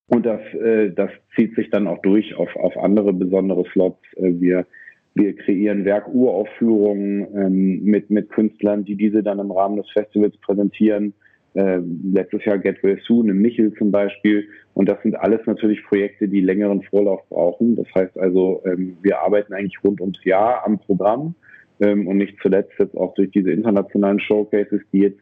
und 0.08 0.24
das, 0.24 0.40
äh, 0.54 0.90
das 0.90 1.10
zieht 1.36 1.54
sich 1.54 1.70
dann 1.70 1.86
auch 1.86 2.00
durch 2.02 2.34
auf, 2.34 2.54
auf 2.56 2.76
andere 2.78 3.12
besondere 3.12 3.64
Slots. 3.72 4.00
Äh, 4.16 4.40
wir, 4.40 4.66
wir 5.14 5.36
kreieren 5.36 5.84
Werkuraufführungen 5.84 7.26
ähm, 7.34 7.84
mit, 7.84 8.08
mit 8.08 8.30
Künstlern, 8.30 8.84
die 8.84 8.96
diese 8.96 9.22
dann 9.22 9.38
im 9.38 9.50
Rahmen 9.50 9.76
des 9.76 9.90
Festivals 9.90 10.36
präsentieren. 10.38 11.12
Äh, 11.54 11.80
letztes 12.12 12.44
Jahr 12.44 12.58
Get 12.58 12.82
Well 12.82 12.98
Soon 13.06 13.28
im 13.28 13.42
Michel 13.42 13.72
zum 13.74 13.90
Beispiel. 13.90 14.48
Und 14.74 14.88
das 14.88 15.02
sind 15.02 15.14
alles 15.14 15.40
natürlich 15.44 15.84
Projekte, 15.84 16.28
die 16.28 16.40
längeren 16.40 16.82
Vorlauf 16.82 17.20
brauchen. 17.28 17.76
Das 17.76 17.86
heißt 17.94 18.18
also, 18.18 18.62
ähm, 18.64 18.96
wir 19.02 19.20
arbeiten 19.20 19.52
eigentlich 19.52 19.82
rund 19.84 20.00
ums 20.00 20.22
Jahr 20.24 20.64
am 20.64 20.78
Programm 20.78 21.34
ähm, 21.80 22.06
und 22.06 22.16
nicht 22.16 22.38
zuletzt 22.40 22.72
jetzt 22.78 22.96
auch 22.96 23.14
durch 23.14 23.30
diese 23.30 23.50
internationalen 23.50 24.20
Showcases, 24.20 24.80
die 24.92 25.00
jetzt 25.00 25.20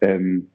ähm, 0.00 0.48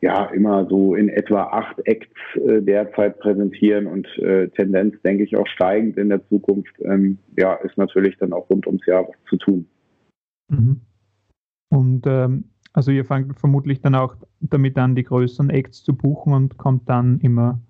ja 0.00 0.26
immer 0.26 0.66
so 0.68 0.94
in 0.94 1.08
etwa 1.08 1.44
acht 1.44 1.76
Acts 1.86 2.14
äh, 2.36 2.60
derzeit 2.62 3.18
präsentieren 3.20 3.86
und 3.86 4.06
äh, 4.18 4.48
Tendenz, 4.48 5.00
denke 5.02 5.24
ich, 5.24 5.36
auch 5.36 5.46
steigend 5.46 5.96
in 5.96 6.08
der 6.08 6.26
Zukunft, 6.28 6.74
ähm, 6.80 7.18
ja, 7.36 7.54
ist 7.54 7.76
natürlich 7.76 8.16
dann 8.18 8.32
auch 8.32 8.48
rund 8.50 8.66
ums 8.66 8.84
Jahr 8.86 9.06
was 9.06 9.16
zu 9.28 9.36
tun. 9.36 9.66
Mhm. 10.48 10.80
Und 11.68 12.06
ähm, 12.06 12.44
also 12.72 12.90
ihr 12.90 13.04
fangt 13.04 13.38
vermutlich 13.38 13.80
dann 13.80 13.94
auch 13.94 14.16
damit 14.40 14.78
an, 14.78 14.94
die 14.94 15.04
größeren 15.04 15.50
Acts 15.50 15.82
zu 15.82 15.94
buchen 15.94 16.32
und 16.32 16.56
kommt 16.56 16.88
dann 16.88 17.18
immer, 17.20 17.60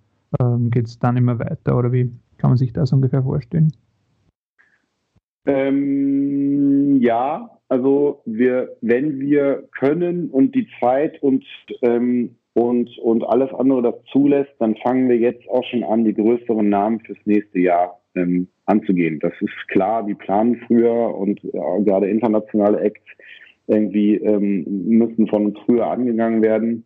ähm, 0.40 0.70
geht 0.70 0.86
es 0.86 0.98
dann 0.98 1.16
immer 1.16 1.38
weiter 1.38 1.76
oder 1.76 1.92
wie 1.92 2.10
kann 2.38 2.50
man 2.50 2.56
sich 2.56 2.72
das 2.72 2.92
ungefähr 2.92 3.22
vorstellen? 3.22 3.72
Ähm, 5.46 7.00
ja, 7.00 7.50
also 7.70 8.20
wir, 8.26 8.76
wenn 8.80 9.20
wir 9.20 9.68
können 9.78 10.28
und 10.28 10.54
die 10.54 10.68
Zeit 10.80 11.22
und 11.22 11.44
ähm, 11.82 12.36
und, 12.52 12.98
und 12.98 13.22
alles 13.22 13.54
andere 13.54 13.80
das 13.80 13.94
zulässt, 14.10 14.50
dann 14.58 14.74
fangen 14.76 15.08
wir 15.08 15.16
jetzt 15.16 15.48
auch 15.48 15.64
schon 15.70 15.84
an, 15.84 16.04
die 16.04 16.14
größeren 16.14 16.68
Namen 16.68 16.98
fürs 16.98 17.18
nächste 17.24 17.60
Jahr 17.60 18.00
ähm, 18.16 18.48
anzugehen. 18.66 19.20
Das 19.20 19.32
ist 19.40 19.68
klar, 19.68 20.04
die 20.04 20.14
planen 20.14 20.60
früher 20.66 21.14
und 21.14 21.42
äh, 21.44 21.82
gerade 21.84 22.10
internationale 22.10 22.80
Acts 22.80 23.06
irgendwie 23.68 24.16
ähm, 24.16 24.64
müssen 24.88 25.28
von 25.28 25.56
früher 25.64 25.86
angegangen 25.86 26.42
werden. 26.42 26.84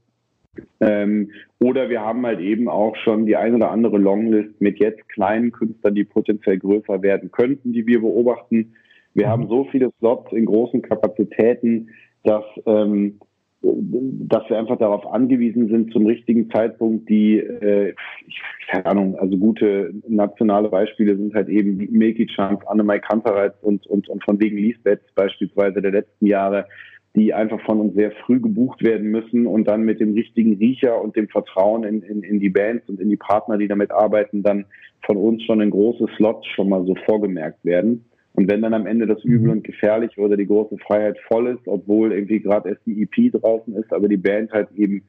Ähm, 0.81 1.31
oder 1.61 1.89
wir 1.89 2.03
haben 2.03 2.27
halt 2.27 2.41
eben 2.41 2.69
auch 2.69 2.95
schon 2.97 3.25
die 3.25 3.37
ein 3.37 3.55
oder 3.55 3.71
andere 3.71 3.97
Longlist 3.97 4.61
mit 4.61 4.79
jetzt 4.79 5.09
kleinen 5.09 5.51
Künstlern, 5.51 5.95
die 5.95 6.05
potenziell 6.05 6.59
größer 6.59 7.01
werden 7.01 7.33
könnten, 7.33 7.73
die 7.73 7.87
wir 7.87 8.01
beobachten. 8.01 8.75
Wir 9.15 9.29
haben 9.29 9.49
so 9.49 9.65
viele 9.71 9.91
Slots 9.99 10.33
in 10.33 10.45
großen 10.45 10.83
Kapazitäten, 10.83 11.89
dass, 12.25 12.45
ähm, 12.67 13.21
dass 13.63 14.49
wir 14.51 14.59
einfach 14.59 14.77
darauf 14.77 15.07
angewiesen 15.07 15.69
sind, 15.69 15.93
zum 15.93 16.07
richtigen 16.07 16.51
Zeitpunkt 16.51 17.09
die, 17.09 17.39
äh, 17.39 17.95
ich, 18.27 18.41
keine 18.69 18.87
Ahnung, 18.87 19.19
also 19.19 19.39
gute 19.39 19.95
nationale 20.09 20.69
Beispiele 20.69 21.17
sind 21.17 21.35
halt 21.35 21.49
eben 21.49 21.77
Milky 21.91 22.27
Chance, 22.27 22.69
Annemai 22.69 22.99
Kantereit 22.99 23.55
und, 23.63 23.87
und, 23.87 24.09
und 24.09 24.25
von 24.25 24.41
wegen 24.41 24.59
Lisbeth 24.59 25.01
beispielsweise 25.15 25.81
der 25.81 25.93
letzten 25.93 26.27
Jahre, 26.27 26.67
die 27.15 27.33
einfach 27.33 27.61
von 27.65 27.81
uns 27.81 27.95
sehr 27.95 28.11
früh 28.27 28.41
gebucht 28.41 28.83
werden 28.83 29.11
müssen 29.13 29.47
und 29.47 29.69
dann 29.69 29.83
mit 29.83 30.01
dem 30.01 30.15
richtigen 30.15 30.57
Riecher 30.57 31.01
und 31.01 31.15
dem 31.15 31.29
Vertrauen 31.29 31.85
in, 31.85 32.03
in, 32.03 32.25
in 32.25 32.41
die 32.41 32.51
Bands 32.51 32.89
und 32.89 33.01
in 33.01 33.09
die 33.09 33.17
Partner, 33.17 33.57
die 33.57 33.69
damit 33.69 33.93
arbeiten, 33.93 34.43
dann 34.43 34.65
von 35.07 35.17
uns 35.17 35.45
schon 35.45 35.61
in 35.61 35.71
große 35.71 36.07
Slots 36.17 36.47
schon 36.49 36.69
mal 36.69 36.85
so 36.85 36.97
vorgemerkt 37.07 37.65
werden. 37.65 38.05
Und 38.35 38.51
wenn 38.51 38.63
dann 38.63 38.75
am 38.75 38.87
Ende 38.87 39.07
das 39.07 39.23
Übel 39.25 39.51
und 39.51 39.65
gefährlich 39.65 40.19
oder 40.19 40.37
die 40.37 40.47
große 40.47 40.77
Freiheit 40.79 41.19
voll 41.29 41.49
ist, 41.49 41.67
obwohl 41.67 42.13
irgendwie 42.13 42.41
gerade 42.41 42.71
erst 42.71 42.85
die 42.85 43.03
EP 43.03 43.33
draußen 43.33 43.75
ist, 43.77 43.93
aber 43.93 44.09
die 44.09 44.17
Band 44.17 44.51
halt 44.53 44.69
eben 44.75 45.05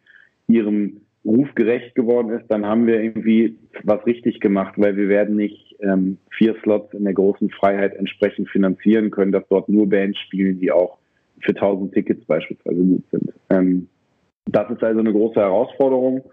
ihrem 0.48 1.02
Ruf 1.26 1.48
gerecht 1.56 1.96
geworden 1.96 2.30
ist, 2.30 2.46
dann 2.50 2.68
haben 2.68 2.86
wir 2.86 3.02
irgendwie 3.02 3.58
was 3.84 4.06
richtig 4.06 4.40
gemacht, 4.42 4.76
weil 4.78 4.96
wir 4.96 5.10
werden 5.10 5.36
nicht 5.36 5.76
ähm, 5.80 6.20
vier 6.38 6.56
Slots 6.62 6.94
in 6.94 7.04
der 7.04 7.16
großen 7.16 7.50
Freiheit 7.50 7.96
entsprechend 7.96 8.48
finanzieren 8.50 9.10
können, 9.10 9.32
dass 9.32 9.48
dort 9.50 9.70
nur 9.70 9.90
Bands 9.90 10.20
spielen, 10.20 10.60
die 10.60 10.72
auch 10.72 11.00
für 11.40 11.56
1000 11.56 11.94
Tickets 11.94 12.24
beispielsweise 12.26 12.84
gut 12.84 13.04
sind. 13.12 13.34
Ähm, 13.50 13.88
das 14.46 14.70
ist 14.70 14.84
also 14.84 15.00
eine 15.00 15.12
große 15.12 15.40
Herausforderung 15.40 16.24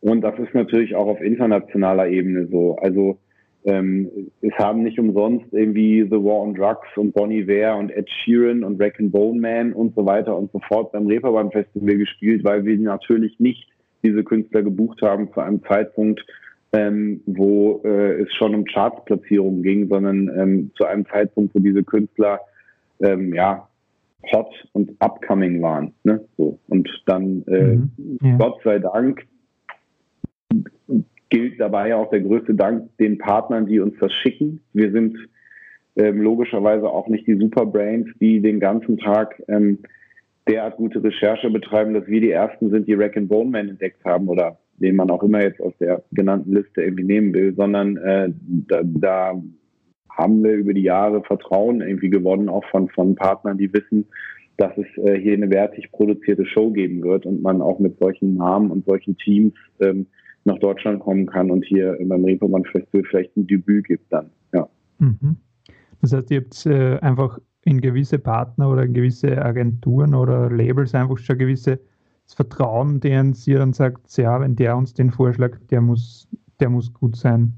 und 0.00 0.22
das 0.22 0.38
ist 0.38 0.54
natürlich 0.54 0.94
auch 0.94 1.06
auf 1.06 1.20
internationaler 1.20 2.08
Ebene 2.08 2.46
so. 2.46 2.76
Also 2.76 3.18
ähm, 3.64 4.10
es 4.40 4.52
haben 4.54 4.82
nicht 4.82 4.98
umsonst 4.98 5.46
irgendwie 5.52 6.02
The 6.02 6.12
War 6.16 6.42
on 6.42 6.54
Drugs 6.54 6.88
und 6.96 7.12
Bonnie 7.12 7.46
Ware 7.46 7.76
und 7.76 7.90
Ed 7.90 8.08
Sheeran 8.08 8.64
und 8.64 8.80
Rack 8.80 8.98
and 8.98 9.12
Bone 9.12 9.40
Man 9.40 9.72
und 9.72 9.94
so 9.94 10.06
weiter 10.06 10.36
und 10.36 10.50
so 10.52 10.60
fort 10.68 10.92
beim 10.92 11.06
Reeperbahn 11.06 11.50
Festival 11.50 11.96
gespielt, 11.96 12.42
weil 12.44 12.64
wir 12.64 12.78
natürlich 12.78 13.38
nicht 13.38 13.68
diese 14.02 14.24
Künstler 14.24 14.62
gebucht 14.62 15.02
haben 15.02 15.30
zu 15.34 15.40
einem 15.40 15.62
Zeitpunkt, 15.64 16.24
ähm, 16.72 17.20
wo 17.26 17.82
äh, 17.84 18.22
es 18.22 18.32
schon 18.34 18.54
um 18.54 18.64
Chartsplatzierungen 18.64 19.62
ging, 19.62 19.88
sondern 19.88 20.30
ähm, 20.38 20.70
zu 20.76 20.86
einem 20.86 21.04
Zeitpunkt, 21.06 21.54
wo 21.54 21.58
diese 21.58 21.82
Künstler 21.82 22.40
ähm, 23.00 23.34
ja 23.34 23.68
hot 24.32 24.52
und 24.72 24.92
upcoming 25.00 25.60
waren. 25.62 25.92
Ne? 26.04 26.20
So. 26.36 26.58
Und 26.68 26.88
dann, 27.06 27.42
äh, 27.46 27.76
mhm. 27.76 28.18
ja. 28.22 28.36
Gott 28.36 28.60
sei 28.64 28.78
Dank, 28.78 29.26
gilt 31.30 31.60
dabei 31.60 31.94
auch 31.94 32.10
der 32.10 32.20
größte 32.20 32.54
Dank 32.54 32.96
den 32.98 33.18
Partnern, 33.18 33.66
die 33.66 33.80
uns 33.80 33.94
das 34.00 34.12
schicken. 34.12 34.60
Wir 34.72 34.90
sind 34.92 35.16
ähm, 35.96 36.20
logischerweise 36.20 36.88
auch 36.88 37.08
nicht 37.08 37.26
die 37.26 37.36
Superbrains, 37.36 38.08
die 38.20 38.40
den 38.40 38.60
ganzen 38.60 38.98
Tag 38.98 39.42
ähm, 39.48 39.78
derart 40.48 40.76
gute 40.76 41.02
Recherche 41.02 41.50
betreiben, 41.50 41.94
dass 41.94 42.06
wir 42.06 42.20
die 42.20 42.30
Ersten 42.30 42.70
sind, 42.70 42.88
die 42.88 42.94
Rack 42.94 43.16
and 43.16 43.28
Bone 43.28 43.50
Man 43.50 43.68
entdeckt 43.68 44.04
haben 44.04 44.28
oder 44.28 44.58
den 44.76 44.96
man 44.96 45.10
auch 45.10 45.22
immer 45.22 45.42
jetzt 45.42 45.60
aus 45.60 45.74
der 45.78 46.02
genannten 46.12 46.54
Liste 46.54 46.82
irgendwie 46.82 47.04
nehmen 47.04 47.34
will, 47.34 47.54
sondern 47.54 47.96
äh, 47.98 48.30
da, 48.68 48.80
da 48.82 49.42
haben 50.08 50.42
wir 50.42 50.54
über 50.54 50.74
die 50.74 50.82
Jahre 50.82 51.22
Vertrauen 51.22 51.82
irgendwie 51.82 52.10
gewonnen, 52.10 52.48
auch 52.48 52.64
von, 52.70 52.88
von 52.88 53.14
Partnern, 53.14 53.58
die 53.58 53.72
wissen, 53.72 54.06
dass 54.56 54.72
es 54.76 54.86
äh, 55.04 55.18
hier 55.18 55.34
eine 55.34 55.50
wertig 55.50 55.92
produzierte 55.92 56.46
Show 56.46 56.70
geben 56.70 57.02
wird 57.02 57.26
und 57.26 57.42
man 57.42 57.62
auch 57.62 57.78
mit 57.78 57.98
solchen 57.98 58.36
Namen 58.36 58.70
und 58.70 58.84
solchen 58.86 59.16
Teams 59.16 59.54
ähm, 59.80 60.06
nach 60.44 60.58
Deutschland 60.58 61.00
kommen 61.00 61.26
kann 61.26 61.50
und 61.50 61.64
hier 61.64 61.98
beim 62.02 62.24
Reeperbahn 62.24 62.64
Festival 62.64 63.04
vielleicht 63.08 63.36
ein 63.36 63.46
Debüt 63.46 63.86
gibt 63.86 64.12
dann. 64.12 64.30
Ja. 64.52 64.68
Mhm. 64.98 65.36
Das 66.00 66.12
heißt, 66.12 66.30
ihr 66.30 66.40
habt 66.40 66.66
äh, 66.66 66.98
einfach 67.00 67.38
in 67.64 67.80
gewisse 67.80 68.18
Partner 68.18 68.70
oder 68.70 68.84
in 68.84 68.94
gewisse 68.94 69.42
Agenturen 69.42 70.14
oder 70.14 70.50
Labels 70.50 70.94
einfach 70.94 71.18
schon 71.18 71.38
gewisse 71.38 71.78
Vertrauen, 72.34 73.00
denen 73.00 73.34
sie 73.34 73.54
dann 73.54 73.72
sagt, 73.72 74.16
ja, 74.16 74.40
wenn 74.40 74.56
der 74.56 74.76
uns 74.76 74.94
den 74.94 75.10
vorschlägt, 75.10 75.70
der 75.70 75.80
muss, 75.80 76.28
der 76.60 76.70
muss 76.70 76.92
gut 76.94 77.16
sein. 77.16 77.54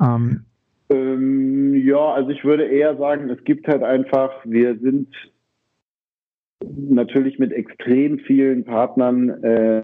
Ähm, 0.00 0.44
ähm, 0.90 1.74
ja, 1.74 2.12
also 2.14 2.30
ich 2.30 2.44
würde 2.44 2.66
eher 2.66 2.96
sagen, 2.96 3.28
es 3.28 3.42
gibt 3.44 3.68
halt 3.68 3.82
einfach, 3.82 4.32
wir 4.44 4.78
sind 4.78 5.08
natürlich 6.64 7.38
mit 7.38 7.52
extrem 7.52 8.18
vielen 8.20 8.64
Partnern 8.64 9.42
äh, 9.44 9.82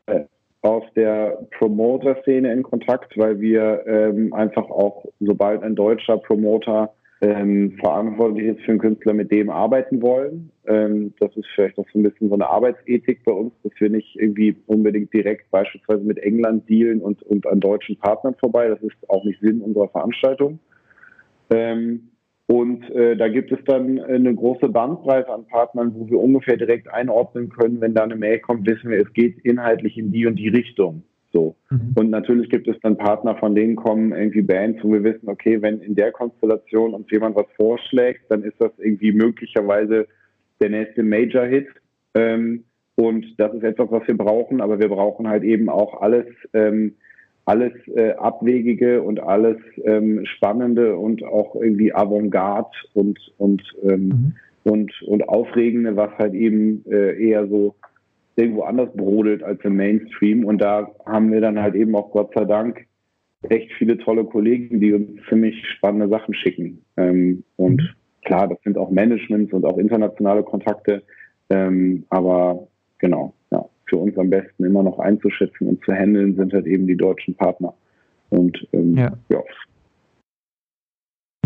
aus 0.64 0.84
der 0.96 1.46
Promoter-Szene 1.58 2.50
in 2.50 2.62
Kontakt, 2.62 3.16
weil 3.18 3.38
wir 3.38 3.84
ähm, 3.86 4.32
einfach 4.32 4.68
auch, 4.70 5.04
sobald 5.20 5.62
ein 5.62 5.74
deutscher 5.74 6.16
Promoter 6.16 6.94
ähm, 7.20 7.76
verantwortlich 7.78 8.46
ist 8.46 8.60
für 8.62 8.72
einen 8.72 8.80
Künstler, 8.80 9.12
mit 9.12 9.30
dem 9.30 9.50
arbeiten 9.50 10.00
wollen. 10.00 10.50
Ähm, 10.66 11.12
das 11.20 11.36
ist 11.36 11.46
vielleicht 11.54 11.78
auch 11.78 11.86
so 11.92 11.98
ein 11.98 12.02
bisschen 12.02 12.28
so 12.28 12.34
eine 12.34 12.48
Arbeitsethik 12.48 13.22
bei 13.24 13.32
uns, 13.32 13.52
dass 13.62 13.72
wir 13.78 13.90
nicht 13.90 14.16
irgendwie 14.16 14.56
unbedingt 14.66 15.12
direkt 15.12 15.50
beispielsweise 15.50 16.02
mit 16.02 16.18
England 16.18 16.68
dealen 16.68 17.02
und, 17.02 17.22
und 17.24 17.46
an 17.46 17.60
deutschen 17.60 17.96
Partnern 17.98 18.34
vorbei. 18.40 18.68
Das 18.68 18.80
ist 18.80 18.96
auch 19.08 19.24
nicht 19.24 19.40
Sinn 19.40 19.60
unserer 19.60 19.88
Veranstaltung. 19.88 20.58
Ähm, 21.50 22.08
und 22.46 22.90
äh, 22.90 23.16
da 23.16 23.28
gibt 23.28 23.52
es 23.52 23.58
dann 23.64 23.98
eine 24.00 24.34
große 24.34 24.68
Bandbreite 24.68 25.32
an 25.32 25.46
Partnern, 25.46 25.94
wo 25.94 26.08
wir 26.10 26.20
ungefähr 26.20 26.58
direkt 26.58 26.88
einordnen 26.92 27.48
können, 27.48 27.80
wenn 27.80 27.94
da 27.94 28.02
eine 28.04 28.16
Mail 28.16 28.38
kommt, 28.38 28.66
wissen 28.66 28.90
wir, 28.90 29.00
es 29.00 29.12
geht 29.14 29.38
inhaltlich 29.44 29.96
in 29.96 30.12
die 30.12 30.26
und 30.26 30.36
die 30.36 30.48
Richtung. 30.48 31.02
So. 31.32 31.56
Mhm. 31.70 31.92
Und 31.96 32.10
natürlich 32.10 32.50
gibt 32.50 32.68
es 32.68 32.76
dann 32.82 32.98
Partner, 32.98 33.36
von 33.36 33.54
denen 33.54 33.76
kommen 33.76 34.12
irgendwie 34.12 34.42
Bands, 34.42 34.78
wo 34.82 34.92
wir 34.92 35.02
wissen, 35.04 35.28
okay, 35.28 35.60
wenn 35.62 35.80
in 35.80 35.94
der 35.94 36.12
Konstellation 36.12 36.94
uns 36.94 37.10
jemand 37.10 37.34
was 37.34 37.46
vorschlägt, 37.56 38.30
dann 38.30 38.42
ist 38.44 38.60
das 38.60 38.70
irgendwie 38.78 39.12
möglicherweise 39.12 40.06
der 40.60 40.70
nächste 40.70 41.02
Major-Hit. 41.02 41.68
Ähm, 42.14 42.64
und 42.94 43.26
das 43.38 43.54
ist 43.54 43.64
etwas, 43.64 43.90
was 43.90 44.06
wir 44.06 44.16
brauchen, 44.16 44.60
aber 44.60 44.78
wir 44.78 44.88
brauchen 44.88 45.26
halt 45.26 45.42
eben 45.42 45.68
auch 45.68 46.00
alles, 46.02 46.26
ähm, 46.52 46.94
alles 47.46 47.72
äh, 47.94 48.12
Abwegige 48.12 49.02
und 49.02 49.20
alles 49.20 49.58
ähm, 49.84 50.24
Spannende 50.24 50.96
und 50.96 51.22
auch 51.24 51.54
irgendwie 51.54 51.94
Avantgarde 51.94 52.70
und, 52.94 53.18
und, 53.38 53.62
ähm, 53.82 54.08
mhm. 54.08 54.32
und, 54.64 55.02
und 55.02 55.28
Aufregende, 55.28 55.96
was 55.96 56.10
halt 56.18 56.34
eben 56.34 56.84
äh, 56.90 57.22
eher 57.22 57.46
so 57.46 57.74
irgendwo 58.36 58.62
anders 58.62 58.88
brodelt 58.94 59.42
als 59.42 59.62
im 59.64 59.76
Mainstream. 59.76 60.44
Und 60.44 60.58
da 60.58 60.90
haben 61.06 61.32
wir 61.32 61.40
dann 61.40 61.60
halt 61.60 61.74
eben 61.74 61.94
auch 61.94 62.10
Gott 62.10 62.32
sei 62.34 62.44
Dank 62.44 62.86
echt 63.50 63.72
viele 63.74 63.98
tolle 63.98 64.24
Kollegen, 64.24 64.80
die 64.80 64.92
uns 64.92 65.20
ziemlich 65.28 65.62
spannende 65.76 66.08
Sachen 66.08 66.34
schicken. 66.34 66.82
Ähm, 66.96 67.44
und 67.56 67.82
mhm. 67.82 67.88
klar, 68.24 68.48
das 68.48 68.58
sind 68.64 68.78
auch 68.78 68.90
Managements 68.90 69.52
und 69.52 69.64
auch 69.64 69.78
internationale 69.78 70.42
Kontakte. 70.42 71.02
Ähm, 71.50 72.04
aber 72.08 72.68
genau, 72.98 73.34
ja, 73.52 73.66
für 73.86 73.96
uns 73.96 74.16
am 74.18 74.30
besten 74.30 74.64
immer 74.64 74.82
noch 74.82 74.98
einzuschätzen 74.98 75.68
und 75.68 75.84
zu 75.84 75.92
handeln 75.92 76.36
sind 76.36 76.52
halt 76.52 76.66
eben 76.66 76.86
die 76.86 76.96
deutschen 76.96 77.34
Partner. 77.34 77.74
Und 78.30 78.66
ähm, 78.72 78.96
ja. 78.96 79.12
ja. 79.28 79.42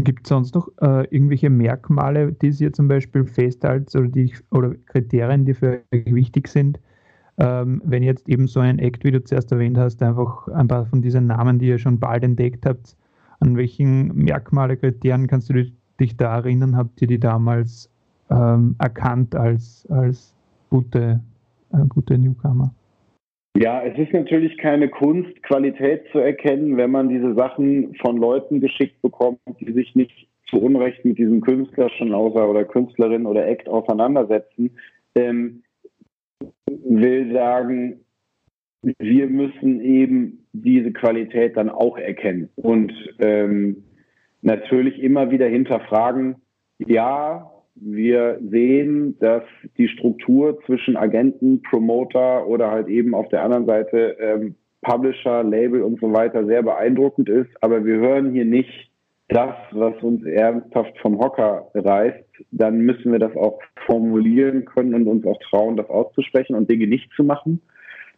Gibt 0.01 0.27
es 0.27 0.29
sonst 0.29 0.55
noch 0.55 0.69
äh, 0.81 1.05
irgendwelche 1.11 1.51
Merkmale, 1.51 2.33
die 2.33 2.53
Sie 2.53 2.71
zum 2.71 2.89
Beispiel 2.89 3.25
festhalten 3.25 3.99
oder, 3.99 4.09
die, 4.09 4.33
oder 4.51 4.75
Kriterien, 4.87 5.45
die 5.45 5.55
für 5.55 5.83
euch 5.93 6.15
wichtig 6.15 6.49
sind, 6.49 6.79
ähm, 7.39 7.83
wenn 7.85 8.03
jetzt 8.03 8.29
eben 8.29 8.47
so 8.47 8.61
ein 8.61 8.79
Act, 8.79 9.05
wie 9.05 9.11
du 9.11 9.23
zuerst 9.23 9.53
erwähnt 9.53 9.79
hast, 9.79 10.03
einfach 10.03 10.49
ein 10.49 10.69
paar 10.69 10.87
von 10.87 11.03
diesen 11.03 11.27
Namen, 11.27 11.59
die 11.59 11.67
ihr 11.67 11.79
schon 11.79 11.99
bald 11.99 12.25
entdeckt 12.25 12.65
habt, 12.67 12.97
an 13.41 13.57
welchen 13.57 14.15
Merkmale, 14.15 14.77
Kriterien 14.77 15.27
kannst 15.27 15.51
du 15.51 15.65
dich 16.01 16.17
da 16.17 16.37
erinnern? 16.37 16.77
Habt 16.77 17.01
ihr 17.01 17.09
die 17.09 17.21
damals 17.21 17.91
ähm, 18.31 18.75
erkannt 18.79 19.35
als, 19.35 19.87
als 19.91 20.35
gute, 20.71 21.21
äh, 21.73 21.87
gute 21.89 22.19
Newcomer? 22.19 22.75
Ja, 23.57 23.83
es 23.83 23.99
ist 23.99 24.13
natürlich 24.13 24.57
keine 24.59 24.89
Kunst, 24.89 25.43
Qualität 25.43 26.05
zu 26.13 26.19
erkennen, 26.19 26.77
wenn 26.77 26.93
man 26.93 27.09
diese 27.09 27.35
Sachen 27.35 27.95
von 27.97 28.17
Leuten 28.17 28.61
geschickt 28.61 29.03
bekommt, 29.03 29.41
die 29.61 29.73
sich 29.73 29.95
nicht 29.97 30.29
zu 30.49 30.61
Unrecht 30.61 31.05
mit 31.05 31.19
diesem 31.19 31.41
Künstler 31.41 31.91
schon 31.91 32.15
außer 32.15 32.49
oder 32.49 32.65
Künstlerin 32.65 33.27
oder 33.27 33.47
Act 33.47 33.69
auseinandersetzen. 33.69 34.71
Ähm, 35.15 35.63
will 36.67 37.33
sagen, 37.33 38.01
wir 38.83 39.27
müssen 39.27 39.81
eben 39.81 40.47
diese 40.53 40.93
Qualität 40.93 41.57
dann 41.57 41.69
auch 41.69 41.99
erkennen 41.99 42.49
und 42.57 42.93
ähm, 43.19 43.85
natürlich 44.41 45.03
immer 45.03 45.31
wieder 45.31 45.47
hinterfragen, 45.47 46.37
ja, 46.79 47.51
wir 47.81 48.39
sehen, 48.51 49.17
dass 49.21 49.43
die 49.77 49.89
Struktur 49.89 50.59
zwischen 50.67 50.97
Agenten, 50.97 51.63
Promoter 51.63 52.47
oder 52.47 52.71
halt 52.71 52.89
eben 52.89 53.15
auf 53.15 53.29
der 53.29 53.43
anderen 53.43 53.67
Seite 53.67 54.17
ähm, 54.21 54.55
Publisher, 54.83 55.43
Label 55.43 55.83
und 55.83 56.01
so 56.01 56.13
weiter 56.13 56.47
sehr 56.47 56.63
beeindruckend 56.63 57.29
ist, 57.29 57.51
aber 57.61 57.85
wir 57.85 57.97
hören 57.97 58.33
hier 58.33 58.45
nicht 58.45 58.91
das, 59.29 59.55
was 59.73 59.95
uns 60.03 60.25
ernsthaft 60.25 60.99
vom 61.01 61.19
Hocker 61.19 61.71
reißt, 61.75 62.25
dann 62.51 62.79
müssen 62.79 63.13
wir 63.13 63.19
das 63.19 63.37
auch 63.37 63.59
formulieren 63.87 64.65
können 64.65 64.95
und 64.95 65.07
uns 65.07 65.27
auch 65.27 65.39
trauen, 65.51 65.77
das 65.77 65.91
auszusprechen 65.91 66.57
und 66.57 66.71
Dinge 66.71 66.87
nicht 66.87 67.11
zu 67.15 67.25
machen. 67.25 67.61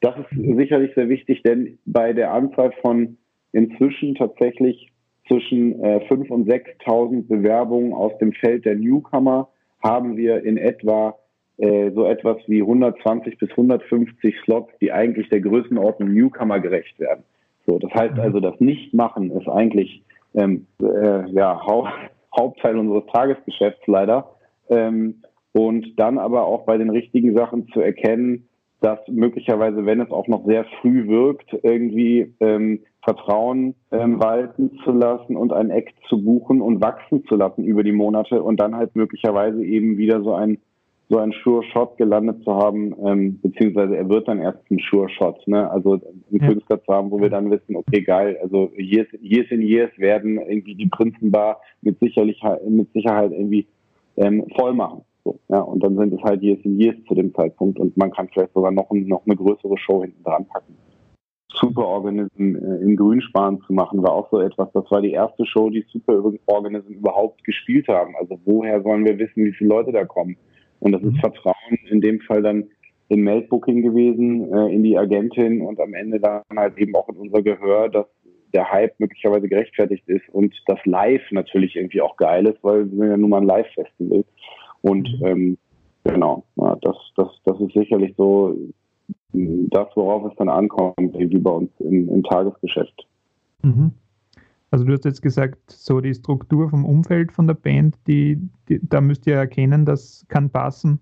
Das 0.00 0.14
ist 0.16 0.56
sicherlich 0.56 0.94
sehr 0.94 1.08
wichtig, 1.08 1.42
denn 1.42 1.78
bei 1.84 2.12
der 2.12 2.32
Anzahl 2.32 2.72
von 2.80 3.18
inzwischen 3.52 4.14
tatsächlich 4.14 4.92
zwischen 5.26 5.82
äh, 5.82 5.98
5.000 6.08 6.28
und 6.28 6.48
6.000 6.48 7.28
Bewerbungen 7.28 7.92
aus 7.92 8.16
dem 8.18 8.32
Feld 8.32 8.64
der 8.64 8.76
Newcomer 8.76 9.48
haben 9.82 10.16
wir 10.16 10.42
in 10.44 10.56
etwa 10.56 11.16
äh, 11.58 11.90
so 11.92 12.06
etwas 12.06 12.38
wie 12.46 12.62
120 12.62 13.38
bis 13.38 13.50
150 13.50 14.34
Slots, 14.44 14.72
die 14.80 14.92
eigentlich 14.92 15.28
der 15.28 15.40
Größenordnung 15.40 16.12
Newcomer 16.12 16.60
gerecht 16.60 16.98
werden. 16.98 17.24
So, 17.66 17.78
das 17.78 17.92
heißt 17.92 18.14
mhm. 18.14 18.20
also, 18.20 18.40
das 18.40 18.58
Nichtmachen 18.60 19.30
ist 19.30 19.48
eigentlich 19.48 20.02
ähm, 20.34 20.66
äh, 20.80 21.30
ja, 21.30 21.60
Haupt, 21.66 21.92
Hauptteil 22.36 22.78
unseres 22.78 23.04
Tagesgeschäfts 23.12 23.86
leider. 23.86 24.30
Ähm, 24.68 25.22
und 25.52 25.98
dann 25.98 26.18
aber 26.18 26.46
auch 26.46 26.64
bei 26.64 26.78
den 26.78 26.90
richtigen 26.90 27.34
Sachen 27.34 27.68
zu 27.68 27.80
erkennen, 27.80 28.48
dass 28.80 28.98
möglicherweise, 29.08 29.84
wenn 29.84 30.00
es 30.00 30.10
auch 30.10 30.26
noch 30.26 30.44
sehr 30.46 30.64
früh 30.80 31.06
wirkt, 31.06 31.52
irgendwie 31.62 32.34
ähm, 32.40 32.80
Vertrauen 33.02 33.74
ähm, 33.90 34.20
walten 34.20 34.78
zu 34.84 34.92
lassen 34.92 35.36
und 35.36 35.52
ein 35.52 35.70
Act 35.70 35.94
zu 36.08 36.22
buchen 36.22 36.60
und 36.60 36.80
wachsen 36.80 37.24
zu 37.26 37.36
lassen 37.36 37.64
über 37.64 37.82
die 37.82 37.92
Monate 37.92 38.42
und 38.42 38.58
dann 38.60 38.76
halt 38.76 38.94
möglicherweise 38.94 39.64
eben 39.64 39.96
wieder 39.96 40.22
so 40.22 40.34
ein 40.34 40.58
so 41.10 41.18
ein 41.18 41.34
Sure 41.42 41.64
Shot 41.64 41.96
gelandet 41.98 42.44
zu 42.44 42.54
haben, 42.54 42.94
ähm, 43.04 43.40
beziehungsweise 43.42 43.96
er 43.96 44.08
wird 44.08 44.28
dann 44.28 44.38
erst 44.38 44.58
ein 44.70 44.78
Sure 44.78 45.08
Shot, 45.08 45.44
ne? 45.48 45.68
Also 45.68 45.94
einen 45.94 46.40
ja. 46.40 46.46
Künstler 46.46 46.82
zu 46.84 46.92
haben, 46.92 47.10
wo 47.10 47.20
wir 47.20 47.30
dann 47.30 47.50
wissen, 47.50 47.74
okay, 47.74 48.00
geil, 48.02 48.38
also 48.40 48.70
Years, 48.76 49.08
years 49.20 49.50
in 49.50 49.60
Years 49.60 49.90
werden 49.98 50.38
irgendwie 50.38 50.76
die 50.76 50.86
Prinzenbar 50.86 51.60
mit 51.82 51.98
sicherlich 51.98 52.40
mit 52.68 52.92
Sicherheit 52.92 53.32
irgendwie 53.32 53.66
ähm, 54.16 54.46
voll 54.56 54.72
machen. 54.72 55.02
So, 55.24 55.38
ja, 55.48 55.60
und 55.60 55.82
dann 55.82 55.96
sind 55.96 56.14
es 56.14 56.22
halt 56.22 56.42
Years 56.42 56.60
in 56.64 56.80
Years 56.80 56.96
zu 57.06 57.14
dem 57.14 57.34
Zeitpunkt 57.34 57.78
und 57.78 57.96
man 57.96 58.10
kann 58.10 58.28
vielleicht 58.28 58.54
sogar 58.54 58.70
noch, 58.70 58.90
noch 58.90 59.26
eine 59.26 59.36
größere 59.36 59.76
Show 59.78 60.02
hinten 60.02 60.22
dran 60.22 60.46
packen. 60.46 60.76
Superorganism 61.52 62.56
äh, 62.56 62.76
in 62.82 62.96
Grünspan 62.96 63.60
zu 63.66 63.72
machen, 63.72 64.02
war 64.02 64.12
auch 64.12 64.30
so 64.30 64.40
etwas. 64.40 64.70
Das 64.72 64.90
war 64.90 65.02
die 65.02 65.12
erste 65.12 65.44
Show, 65.46 65.68
die 65.68 65.84
Superorganism 65.92 66.92
überhaupt 66.92 67.44
gespielt 67.44 67.88
haben. 67.88 68.14
Also 68.18 68.38
woher 68.44 68.82
sollen 68.82 69.04
wir 69.04 69.18
wissen, 69.18 69.44
wie 69.44 69.52
viele 69.52 69.70
Leute 69.70 69.92
da 69.92 70.04
kommen? 70.04 70.36
Und 70.78 70.92
das 70.92 71.02
ist 71.02 71.14
mhm. 71.14 71.20
Vertrauen 71.20 71.78
in 71.90 72.00
dem 72.00 72.20
Fall 72.20 72.42
dann 72.42 72.64
im 73.08 73.22
Meldbooking 73.22 73.82
gewesen, 73.82 74.52
äh, 74.52 74.72
in 74.72 74.82
die 74.82 74.96
Agentin 74.96 75.60
und 75.60 75.80
am 75.80 75.94
Ende 75.94 76.20
dann 76.20 76.42
halt 76.56 76.78
eben 76.78 76.94
auch 76.94 77.08
in 77.08 77.16
unser 77.16 77.42
Gehör, 77.42 77.88
dass 77.88 78.06
der 78.54 78.70
Hype 78.70 78.98
möglicherweise 78.98 79.48
gerechtfertigt 79.48 80.08
ist 80.08 80.28
und 80.30 80.54
das 80.66 80.78
Live 80.84 81.22
natürlich 81.30 81.76
irgendwie 81.76 82.00
auch 82.00 82.16
geil 82.16 82.46
ist, 82.46 82.62
weil 82.62 82.90
wir 82.90 82.98
sind 82.98 83.08
ja 83.08 83.16
nun 83.16 83.30
mal 83.30 83.40
ein 83.40 83.46
Live-Festival. 83.46 84.24
Und 84.82 85.08
mhm. 85.20 85.26
ähm, 85.26 85.58
genau, 86.04 86.44
ja, 86.56 86.76
das, 86.82 86.96
das, 87.16 87.28
das 87.44 87.60
ist 87.60 87.74
sicherlich 87.74 88.14
so 88.16 88.56
das, 89.32 89.88
worauf 89.94 90.30
es 90.30 90.36
dann 90.38 90.48
ankommt, 90.48 90.94
irgendwie 90.98 91.38
bei 91.38 91.50
uns 91.50 91.70
im, 91.78 92.08
im 92.08 92.22
Tagesgeschäft. 92.24 93.06
Mhm. 93.62 93.92
Also 94.70 94.84
du 94.84 94.92
hast 94.92 95.04
jetzt 95.04 95.22
gesagt, 95.22 95.70
so 95.70 96.00
die 96.00 96.14
Struktur 96.14 96.70
vom 96.70 96.84
Umfeld 96.84 97.32
von 97.32 97.46
der 97.46 97.54
Band, 97.54 97.96
die, 98.06 98.38
die, 98.68 98.80
da 98.82 99.00
müsst 99.00 99.26
ihr 99.26 99.34
erkennen, 99.34 99.84
das 99.84 100.24
kann 100.28 100.50
passen. 100.50 101.00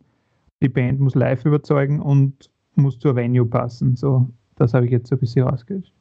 Die 0.63 0.69
Band 0.69 1.01
muss 1.01 1.15
live 1.15 1.45
überzeugen 1.45 2.01
und 2.01 2.51
muss 2.75 2.99
zur 2.99 3.15
Venue 3.15 3.47
passen. 3.47 3.95
So, 3.97 4.27
das 4.57 4.75
habe 4.75 4.87
ich 4.87 4.93
jetzt 4.93 5.09
so 5.09 5.17
ein 5.17 5.21
bisschen 5.21 5.47
rausgehört. 5.47 5.93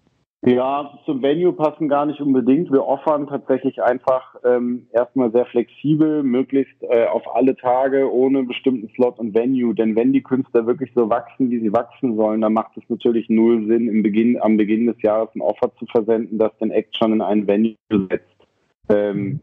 Ja, 0.46 1.00
zum 1.06 1.24
Venue 1.24 1.52
passen 1.52 1.90
gar 1.90 2.06
nicht 2.06 2.22
unbedingt. 2.22 2.72
Wir 2.72 2.86
offern 2.86 3.28
tatsächlich 3.28 3.82
einfach 3.82 4.36
ähm, 4.46 4.86
erstmal 4.92 5.32
sehr 5.32 5.48
flexibel, 5.48 6.22
möglichst 6.22 6.82
äh, 6.84 7.08
auf 7.08 7.24
alle 7.36 7.56
Tage 7.56 8.12
ohne 8.14 8.44
bestimmten 8.44 8.88
Slot 8.90 9.18
und 9.18 9.34
Venue. 9.34 9.74
Denn 9.74 9.96
wenn 9.96 10.14
die 10.14 10.22
Künstler 10.22 10.68
wirklich 10.68 10.92
so 10.94 11.10
wachsen, 11.10 11.50
wie 11.50 11.60
sie 11.60 11.74
wachsen 11.74 12.16
sollen, 12.16 12.42
dann 12.42 12.54
macht 12.54 12.78
es 12.78 12.84
natürlich 12.88 13.30
null 13.30 13.66
Sinn, 13.66 13.88
im 13.88 14.04
Beginn, 14.04 14.40
am 14.40 14.58
Beginn 14.58 14.86
des 14.86 15.02
Jahres 15.02 15.30
ein 15.36 15.42
Offer 15.42 15.72
zu 15.80 15.88
versenden, 15.88 16.38
das 16.38 16.56
den 16.60 16.72
Act 16.72 16.96
schon 16.96 17.14
in 17.14 17.22
ein 17.22 17.48
Venue 17.48 17.76
setzt. 17.90 18.38
Ähm, 18.90 19.40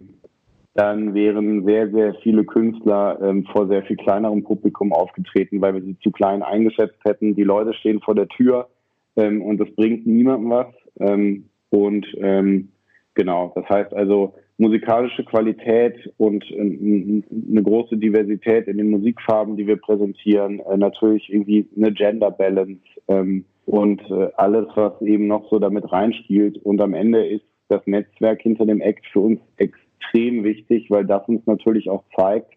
dann 0.74 1.14
wären 1.14 1.64
sehr, 1.64 1.90
sehr 1.90 2.14
viele 2.22 2.44
Künstler 2.44 3.18
ähm, 3.20 3.46
vor 3.46 3.66
sehr 3.66 3.82
viel 3.82 3.96
kleinerem 3.96 4.44
Publikum 4.44 4.92
aufgetreten, 4.92 5.60
weil 5.60 5.74
wir 5.74 5.82
sie 5.82 5.98
zu 6.00 6.12
klein 6.12 6.42
eingeschätzt 6.42 6.98
hätten. 7.04 7.34
Die 7.34 7.44
Leute 7.44 7.74
stehen 7.74 8.00
vor 8.00 8.14
der 8.14 8.28
Tür 8.28 8.68
ähm, 9.16 9.42
und 9.42 9.58
das 9.58 9.70
bringt 9.74 10.06
niemandem 10.06 10.50
was. 10.50 10.66
Ähm, 11.00 11.48
und 11.70 12.06
ähm, 12.18 12.68
genau, 13.14 13.52
das 13.54 13.68
heißt 13.68 13.92
also 13.94 14.34
musikalische 14.58 15.24
Qualität 15.24 16.12
und 16.16 16.44
äh, 16.50 16.60
eine 16.60 17.62
große 17.62 17.96
Diversität 17.96 18.68
in 18.68 18.78
den 18.78 18.90
Musikfarben, 18.90 19.56
die 19.56 19.66
wir 19.66 19.76
präsentieren, 19.76 20.60
äh, 20.60 20.76
natürlich 20.76 21.32
irgendwie 21.32 21.68
eine 21.76 21.92
Gender 21.92 22.30
Balance 22.30 22.80
ähm, 23.08 23.44
und 23.66 24.00
äh, 24.10 24.28
alles, 24.36 24.68
was 24.74 25.00
eben 25.02 25.26
noch 25.26 25.48
so 25.50 25.58
damit 25.58 25.90
reinspielt. 25.90 26.58
Und 26.58 26.80
am 26.80 26.94
Ende 26.94 27.26
ist 27.26 27.44
das 27.68 27.86
Netzwerk 27.86 28.42
hinter 28.42 28.66
dem 28.66 28.80
Act 28.80 29.06
für 29.12 29.20
uns 29.20 29.40
extrem 29.56 30.44
wichtig, 30.44 30.90
weil 30.90 31.04
das 31.04 31.26
uns 31.28 31.44
natürlich 31.46 31.88
auch 31.90 32.04
zeigt, 32.16 32.53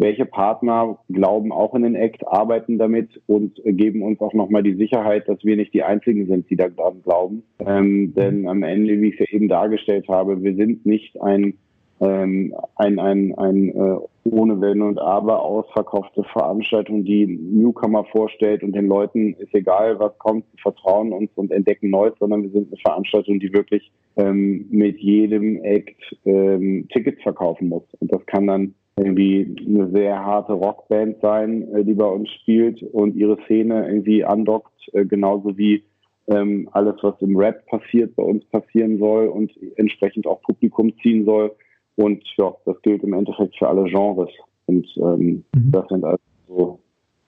welche 0.00 0.24
Partner 0.24 0.98
glauben 1.10 1.52
auch 1.52 1.74
in 1.74 1.82
den 1.82 1.94
Act, 1.94 2.26
arbeiten 2.26 2.78
damit 2.78 3.20
und 3.26 3.60
geben 3.64 4.02
uns 4.02 4.18
auch 4.20 4.32
nochmal 4.32 4.62
die 4.62 4.74
Sicherheit, 4.74 5.28
dass 5.28 5.44
wir 5.44 5.56
nicht 5.56 5.74
die 5.74 5.82
Einzigen 5.82 6.26
sind, 6.26 6.48
die 6.48 6.56
daran 6.56 7.02
glauben. 7.02 7.42
Ähm, 7.58 8.14
denn 8.14 8.48
am 8.48 8.62
Ende, 8.62 8.98
wie 9.00 9.08
ich 9.08 9.20
es 9.20 9.28
ja 9.28 9.36
eben 9.36 9.48
dargestellt 9.48 10.08
habe, 10.08 10.42
wir 10.42 10.54
sind 10.56 10.86
nicht 10.86 11.20
ein, 11.20 11.52
ähm, 12.00 12.54
ein, 12.76 12.98
ein, 12.98 13.34
ein 13.36 13.68
äh, 13.68 13.96
ohne 14.24 14.58
Wenn 14.62 14.80
und 14.80 14.98
Aber 14.98 15.42
ausverkaufte 15.42 16.24
Veranstaltung, 16.24 17.04
die 17.04 17.26
Newcomer 17.26 18.04
vorstellt 18.04 18.62
und 18.62 18.72
den 18.72 18.86
Leuten 18.86 19.34
ist 19.34 19.54
egal, 19.54 19.98
was 19.98 20.16
kommt, 20.16 20.46
sie 20.52 20.62
vertrauen 20.62 21.12
uns 21.12 21.30
und 21.34 21.50
entdecken 21.50 21.90
Neues, 21.90 22.14
sondern 22.18 22.42
wir 22.42 22.50
sind 22.50 22.68
eine 22.68 22.80
Veranstaltung, 22.80 23.38
die 23.38 23.52
wirklich 23.52 23.92
ähm, 24.16 24.66
mit 24.70 24.98
jedem 24.98 25.62
Act 25.62 26.16
ähm, 26.24 26.88
Tickets 26.90 27.22
verkaufen 27.22 27.68
muss. 27.68 27.84
Und 27.98 28.10
das 28.12 28.24
kann 28.24 28.46
dann 28.46 28.74
irgendwie 29.00 29.56
eine 29.66 29.90
sehr 29.90 30.24
harte 30.24 30.52
Rockband 30.52 31.20
sein, 31.20 31.72
äh, 31.74 31.84
die 31.84 31.94
bei 31.94 32.06
uns 32.06 32.28
spielt 32.42 32.82
und 32.82 33.16
ihre 33.16 33.38
Szene 33.44 33.86
irgendwie 33.88 34.24
andockt, 34.24 34.72
äh, 34.92 35.04
genauso 35.04 35.56
wie 35.56 35.82
ähm, 36.28 36.68
alles, 36.72 36.96
was 37.02 37.14
im 37.20 37.36
Rap 37.36 37.66
passiert, 37.66 38.14
bei 38.16 38.22
uns 38.22 38.44
passieren 38.46 38.98
soll 38.98 39.28
und 39.28 39.50
entsprechend 39.76 40.26
auch 40.26 40.40
Publikum 40.42 40.92
ziehen 41.02 41.24
soll. 41.24 41.52
Und 41.96 42.22
ja, 42.36 42.54
das 42.64 42.80
gilt 42.82 43.02
im 43.02 43.14
Endeffekt 43.14 43.56
für 43.56 43.68
alle 43.68 43.84
Genres. 43.84 44.30
Und 44.66 44.86
ähm, 44.96 45.44
mhm. 45.54 45.72
das 45.72 45.88
sind 45.88 46.04
also 46.04 46.22
so 46.46 46.78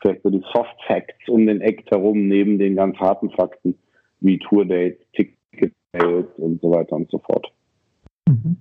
vielleicht 0.00 0.22
so 0.22 0.30
die 0.30 0.42
Soft 0.52 0.76
Facts 0.86 1.28
um 1.28 1.46
den 1.46 1.60
Act 1.60 1.90
herum, 1.90 2.28
neben 2.28 2.58
den 2.58 2.76
ganz 2.76 2.96
harten 2.98 3.30
Fakten 3.30 3.76
wie 4.20 4.38
Tour 4.38 4.64
Dates, 4.64 5.00
Ticket 5.14 5.72
Sales 5.92 6.26
und 6.36 6.60
so 6.60 6.70
weiter 6.70 6.96
und 6.96 7.10
so 7.10 7.18
fort. 7.18 7.52
Mhm. 8.28 8.56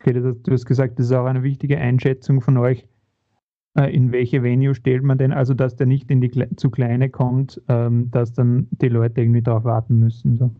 Okay, 0.00 0.12
du 0.12 0.52
hast 0.52 0.66
gesagt, 0.66 0.98
das 0.98 1.06
ist 1.06 1.12
auch 1.12 1.24
eine 1.24 1.42
wichtige 1.42 1.78
Einschätzung 1.78 2.40
von 2.40 2.56
euch. 2.58 2.86
Äh, 3.76 3.94
in 3.94 4.12
welche 4.12 4.42
Venue 4.42 4.74
stellt 4.74 5.02
man 5.02 5.18
denn? 5.18 5.32
Also, 5.32 5.54
dass 5.54 5.76
der 5.76 5.86
nicht 5.86 6.10
in 6.10 6.20
die 6.20 6.30
zu 6.56 6.70
kleine 6.70 7.10
kommt, 7.10 7.60
ähm, 7.68 8.10
dass 8.10 8.32
dann 8.32 8.68
die 8.70 8.88
Leute 8.88 9.20
irgendwie 9.20 9.42
darauf 9.42 9.64
warten 9.64 9.98
müssen. 9.98 10.36
So. 10.36 10.50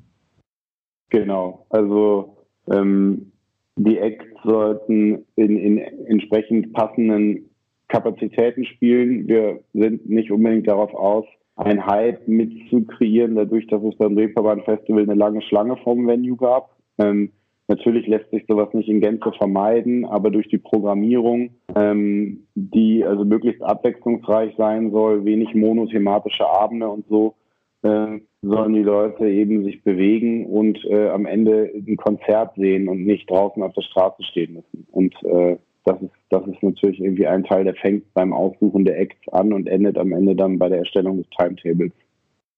Genau, 1.11 1.67
also 1.71 2.37
ähm, 2.71 3.33
die 3.77 3.99
Acts 3.99 4.27
sollten 4.45 5.25
in, 5.37 5.57
in 5.57 5.79
entsprechend 5.79 6.73
passenden 6.73 7.51
Kapazitäten 7.89 8.65
spielen. 8.65 9.29
Wir 9.29 9.61
sind 9.73 10.09
nicht 10.09 10.31
unbedingt 10.31 10.67
darauf 10.67 10.93
aus, 10.95 11.25
ein 11.57 11.87
Hype 11.87 12.27
mitzukreieren, 12.27 13.37
dadurch, 13.37 13.67
dass 13.69 13.83
es 13.83 13.97
beim 13.97 14.17
Reeperbahn 14.17 14.63
Festival 14.63 15.03
eine 15.03 15.15
lange 15.15 15.41
Schlange 15.43 15.77
vom 15.79 16.07
Venue 16.07 16.37
gab. 16.37 16.77
Ähm, 16.99 17.33
natürlich 17.69 18.07
lässt 18.07 18.31
sich 18.31 18.45
sowas 18.49 18.73
nicht 18.73 18.89
in 18.89 19.01
Gänze 19.01 19.33
vermeiden, 19.33 20.05
aber 20.05 20.31
durch 20.31 20.49
die 20.49 20.59
Programmierung, 20.59 21.51
ähm, 21.75 22.47
die 22.55 23.05
also 23.05 23.25
möglichst 23.25 23.63
abwechslungsreich 23.63 24.55
sein 24.57 24.91
soll, 24.91 25.25
wenig 25.25 25.55
monothematische 25.55 26.47
Abende 26.47 26.89
und 26.89 27.07
so, 27.09 27.35
äh, 27.83 28.21
sollen 28.43 28.75
die 28.75 28.83
Leute 28.83 29.29
eben 29.29 29.65
sich 29.65 29.83
bewegen 29.83 30.47
und 30.47 30.85
äh, 30.85 31.09
am 31.09 31.27
Ende 31.27 31.71
ein 31.75 31.97
Konzert 31.97 32.55
sehen 32.57 32.89
und 32.89 33.05
nicht 33.05 33.29
draußen 33.31 33.63
auf 33.63 33.73
der 33.73 33.83
Straße 33.83 34.23
stehen 34.23 34.55
müssen. 34.55 34.87
Und 34.91 35.15
äh, 35.25 35.57
das 35.85 36.03
ist, 36.03 36.13
das 36.31 36.47
ist 36.47 36.63
natürlich 36.63 37.01
irgendwie 37.01 37.27
ein 37.27 37.45
Teil, 37.45 37.65
der 37.65 37.75
fängt 37.75 38.13
beim 38.15 38.33
Aussuchen 38.33 38.85
der 38.85 38.99
Acts 38.99 39.29
an 39.29 39.53
und 39.53 39.69
endet 39.69 39.99
am 39.99 40.13
Ende 40.13 40.35
dann 40.35 40.59
bei 40.59 40.69
der 40.69 40.79
Erstellung 40.79 41.19
des 41.19 41.29
Timetables. 41.31 41.93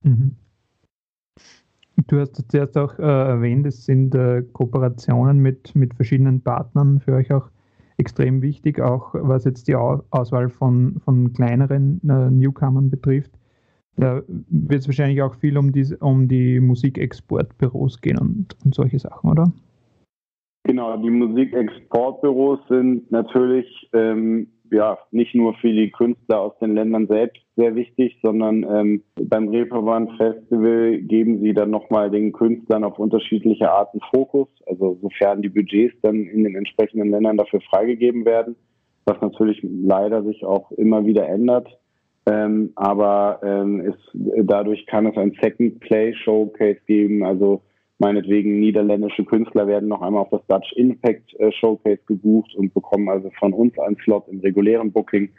Mhm. 0.02 0.36
Du 2.08 2.18
hast 2.18 2.42
zuerst 2.50 2.76
auch 2.78 2.98
äh, 2.98 3.02
erwähnt, 3.02 3.66
es 3.66 3.84
sind 3.84 4.14
äh, 4.14 4.42
Kooperationen 4.52 5.40
mit, 5.40 5.74
mit 5.76 5.92
verschiedenen 5.92 6.40
Partnern 6.40 7.00
für 7.00 7.12
euch 7.12 7.30
auch 7.32 7.50
extrem 7.98 8.40
wichtig, 8.40 8.80
auch 8.80 9.10
was 9.12 9.44
jetzt 9.44 9.68
die 9.68 9.74
Auswahl 9.74 10.48
von, 10.48 11.00
von 11.04 11.34
kleineren 11.34 12.00
äh, 12.08 12.30
Newcomern 12.30 12.88
betrifft. 12.88 13.32
Da 13.96 14.22
wird 14.26 14.80
es 14.80 14.88
wahrscheinlich 14.88 15.20
auch 15.20 15.34
viel 15.34 15.58
um 15.58 15.72
die, 15.72 15.84
um 16.00 16.28
die 16.28 16.60
Musikexportbüros 16.60 18.00
gehen 18.00 18.18
und, 18.18 18.56
und 18.64 18.74
solche 18.74 18.98
Sachen, 18.98 19.30
oder? 19.30 19.52
Genau, 20.64 20.96
die 20.96 21.10
Musikexportbüros 21.10 22.60
sind 22.68 23.10
natürlich 23.10 23.66
ähm, 23.92 24.46
ja 24.72 24.98
nicht 25.10 25.34
nur 25.34 25.54
für 25.54 25.72
die 25.72 25.90
Künstler 25.90 26.40
aus 26.40 26.58
den 26.60 26.74
Ländern 26.74 27.06
selbst 27.06 27.42
sehr 27.56 27.74
wichtig, 27.74 28.18
sondern 28.22 28.64
ähm, 28.64 29.02
beim 29.20 29.48
Reeperbahn 29.48 30.16
Festival 30.16 30.98
geben 30.98 31.40
sie 31.40 31.54
dann 31.54 31.70
nochmal 31.70 32.10
den 32.10 32.32
Künstlern 32.32 32.84
auf 32.84 32.98
unterschiedliche 32.98 33.70
Arten 33.70 34.00
Fokus, 34.12 34.48
also 34.66 34.98
sofern 35.02 35.42
die 35.42 35.48
Budgets 35.48 35.94
dann 36.02 36.16
in 36.26 36.44
den 36.44 36.54
entsprechenden 36.54 37.10
Ländern 37.10 37.36
dafür 37.36 37.60
freigegeben 37.62 38.24
werden, 38.24 38.56
was 39.04 39.20
natürlich 39.20 39.60
leider 39.62 40.22
sich 40.22 40.44
auch 40.44 40.70
immer 40.72 41.04
wieder 41.04 41.28
ändert. 41.28 41.68
Ähm, 42.26 42.72
aber 42.76 43.40
ähm, 43.42 43.80
ist, 43.80 44.10
dadurch 44.12 44.84
kann 44.86 45.06
es 45.06 45.16
ein 45.16 45.36
Second 45.40 45.80
Play 45.80 46.14
Showcase 46.14 46.80
geben. 46.86 47.24
Also 47.24 47.62
meinetwegen 47.98 48.60
niederländische 48.60 49.24
Künstler 49.24 49.66
werden 49.66 49.88
noch 49.88 50.02
einmal 50.02 50.22
auf 50.22 50.30
das 50.30 50.46
Dutch 50.46 50.72
Impact 50.74 51.34
äh, 51.38 51.52
Showcase 51.52 52.00
gebucht 52.06 52.54
und 52.54 52.72
bekommen 52.74 53.08
also 53.08 53.30
von 53.38 53.52
uns 53.52 53.78
einen 53.78 53.96
Slot 54.04 54.28
im 54.28 54.40
regulären 54.40 54.92
Booking 54.92 55.30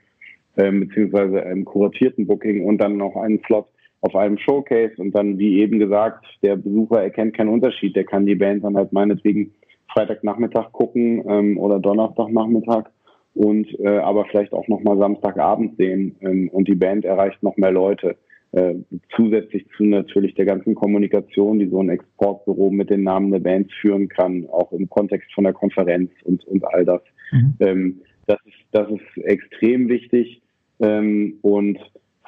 äh, 0.55 0.71
beziehungsweise 0.71 1.39
im 1.39 1.65
kuratierten 1.65 2.27
Booking 2.27 2.65
und 2.65 2.79
dann 2.79 2.97
noch 2.97 3.15
einen 3.15 3.41
Slot 3.45 3.67
auf 4.01 4.15
einem 4.15 4.37
Showcase 4.37 4.93
und 4.97 5.13
dann, 5.15 5.37
wie 5.37 5.59
eben 5.59 5.79
gesagt, 5.79 6.25
der 6.41 6.55
Besucher 6.55 7.03
erkennt 7.03 7.35
keinen 7.35 7.49
Unterschied. 7.49 7.95
Der 7.95 8.05
kann 8.05 8.25
die 8.25 8.35
Band 8.35 8.63
dann 8.63 8.77
halt 8.77 8.93
meinetwegen 8.93 9.53
Freitagnachmittag 9.91 10.71
gucken 10.71 11.23
ähm, 11.27 11.57
oder 11.57 11.79
Donnerstagnachmittag 11.79 12.85
und 13.33 13.67
äh, 13.79 13.97
aber 13.97 14.25
vielleicht 14.25 14.53
auch 14.53 14.67
nochmal 14.67 14.97
Samstagabend 14.97 15.77
sehen 15.77 16.15
ähm, 16.21 16.49
und 16.49 16.67
die 16.67 16.75
Band 16.75 17.05
erreicht 17.05 17.41
noch 17.43 17.57
mehr 17.57 17.71
Leute. 17.71 18.15
Äh, 18.51 18.75
zusätzlich 19.15 19.65
zu 19.77 19.83
natürlich 19.83 20.33
der 20.33 20.45
ganzen 20.45 20.73
Kommunikation, 20.73 21.59
die 21.59 21.67
so 21.67 21.81
ein 21.81 21.89
Exportbüro 21.89 22.71
mit 22.71 22.89
den 22.89 23.03
Namen 23.03 23.31
der 23.31 23.39
Bands 23.39 23.71
führen 23.79 24.09
kann, 24.09 24.47
auch 24.49 24.71
im 24.71 24.89
Kontext 24.89 25.31
von 25.33 25.43
der 25.43 25.53
Konferenz 25.53 26.11
und, 26.23 26.43
und 26.45 26.65
all 26.65 26.83
das. 26.83 27.01
Mhm. 27.31 27.53
Ähm, 27.59 28.01
das, 28.25 28.39
ist, 28.45 28.57
das 28.71 28.89
ist 28.89 29.23
extrem 29.23 29.87
wichtig. 29.87 30.41
Ähm, 30.79 31.37
und 31.43 31.77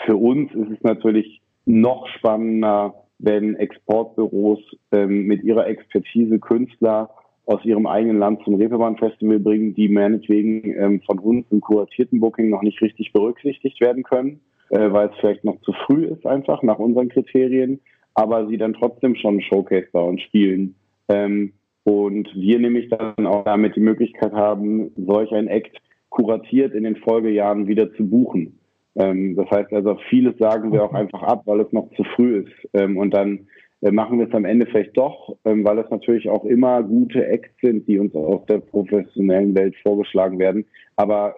für 0.06 0.16
uns 0.16 0.54
ist 0.54 0.72
es 0.78 0.84
natürlich 0.84 1.42
noch 1.66 2.08
spannender, 2.18 2.94
wenn 3.18 3.56
Exportbüros 3.56 4.60
ähm, 4.92 5.26
mit 5.26 5.44
ihrer 5.44 5.68
Expertise 5.68 6.40
Künstler 6.40 7.10
aus 7.46 7.66
ihrem 7.66 7.88
eigenen 7.88 8.20
Land 8.20 8.44
zum 8.44 8.56
Reeperbahn-Festival 8.56 9.40
bringen, 9.40 9.74
die 9.74 9.90
meinetwegen 9.90 10.74
ähm, 10.78 11.02
von 11.02 11.20
uns 11.20 11.46
im 11.50 11.62
kuratierten 11.62 12.20
Booking 12.20 12.50
noch 12.50 12.62
nicht 12.62 12.82
richtig 12.82 13.12
berücksichtigt 13.12 13.82
werden 13.82 14.04
können, 14.04 14.40
äh, 14.72 14.92
weil 14.92 15.10
es 15.10 15.16
vielleicht 15.20 15.44
noch 15.44 15.60
zu 15.62 15.74
früh 15.86 16.06
ist 16.06 16.26
einfach 16.26 16.64
nach 16.64 16.80
unseren 16.80 17.10
Kriterien, 17.10 17.80
aber 18.14 18.48
sie 18.48 18.58
dann 18.58 18.74
trotzdem 18.74 19.16
schon 19.16 19.42
Showcase 19.42 19.90
uns 19.94 20.22
spielen. 20.22 20.76
Ähm, 21.10 21.54
und 21.84 22.30
wir 22.36 22.60
nämlich 22.60 22.90
dann 22.90 23.28
auch 23.28 23.44
damit 23.44 23.76
die 23.76 23.82
Möglichkeit 23.82 24.34
haben, 24.34 24.92
solch 24.96 25.32
ein 25.32 25.48
Act 25.48 25.78
kuratiert 26.10 26.74
in 26.74 26.84
den 26.84 26.96
Folgejahren 26.96 27.68
wieder 27.68 27.94
zu 27.96 28.08
buchen. 28.08 28.60
Ähm, 28.96 29.36
das 29.36 29.50
heißt 29.50 29.74
also, 29.74 29.98
vieles 30.10 30.38
sagen 30.38 30.72
wir 30.72 30.84
auch 30.84 30.94
einfach 30.94 31.24
ab, 31.24 31.44
weil 31.46 31.62
es 31.62 31.72
noch 31.72 31.90
zu 31.96 32.04
früh 32.16 32.40
ist. 32.40 32.70
Ähm, 32.74 32.98
und 32.98 33.14
dann 33.14 33.48
äh, 33.82 33.92
machen 33.92 34.20
wir 34.20 34.28
es 34.28 34.34
am 34.34 34.46
Ende 34.46 34.68
vielleicht 34.68 34.96
doch, 34.96 35.36
ähm, 35.44 35.66
weil 35.66 35.80
es 35.80 35.90
natürlich 35.90 36.30
auch 36.30 36.46
immer 36.46 36.84
gute 36.84 37.26
Acts 37.26 37.56
sind, 37.62 37.88
die 37.88 38.00
uns 38.00 38.14
aus 38.16 38.46
der 38.46 38.60
professionellen 38.60 39.56
Welt 39.56 39.76
vorgeschlagen 39.84 40.40
werden. 40.40 40.66
Aber 40.96 41.36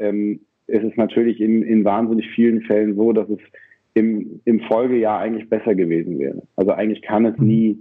ähm, 0.68 0.78
es 0.78 0.84
ist 0.84 0.98
natürlich 0.98 1.40
in, 1.42 1.64
in 1.64 1.86
wahnsinnig 1.86 2.30
vielen 2.32 2.62
Fällen 2.62 2.96
so, 2.96 3.14
dass 3.14 3.30
es 3.30 3.40
im, 3.94 4.42
im 4.46 4.60
Folgejahr 4.62 5.20
eigentlich 5.20 5.50
besser 5.50 5.76
gewesen 5.76 6.20
wäre. 6.20 6.42
Also 6.56 6.72
eigentlich 6.72 7.02
kann 7.02 7.26
es 7.26 7.38
nie, 7.38 7.78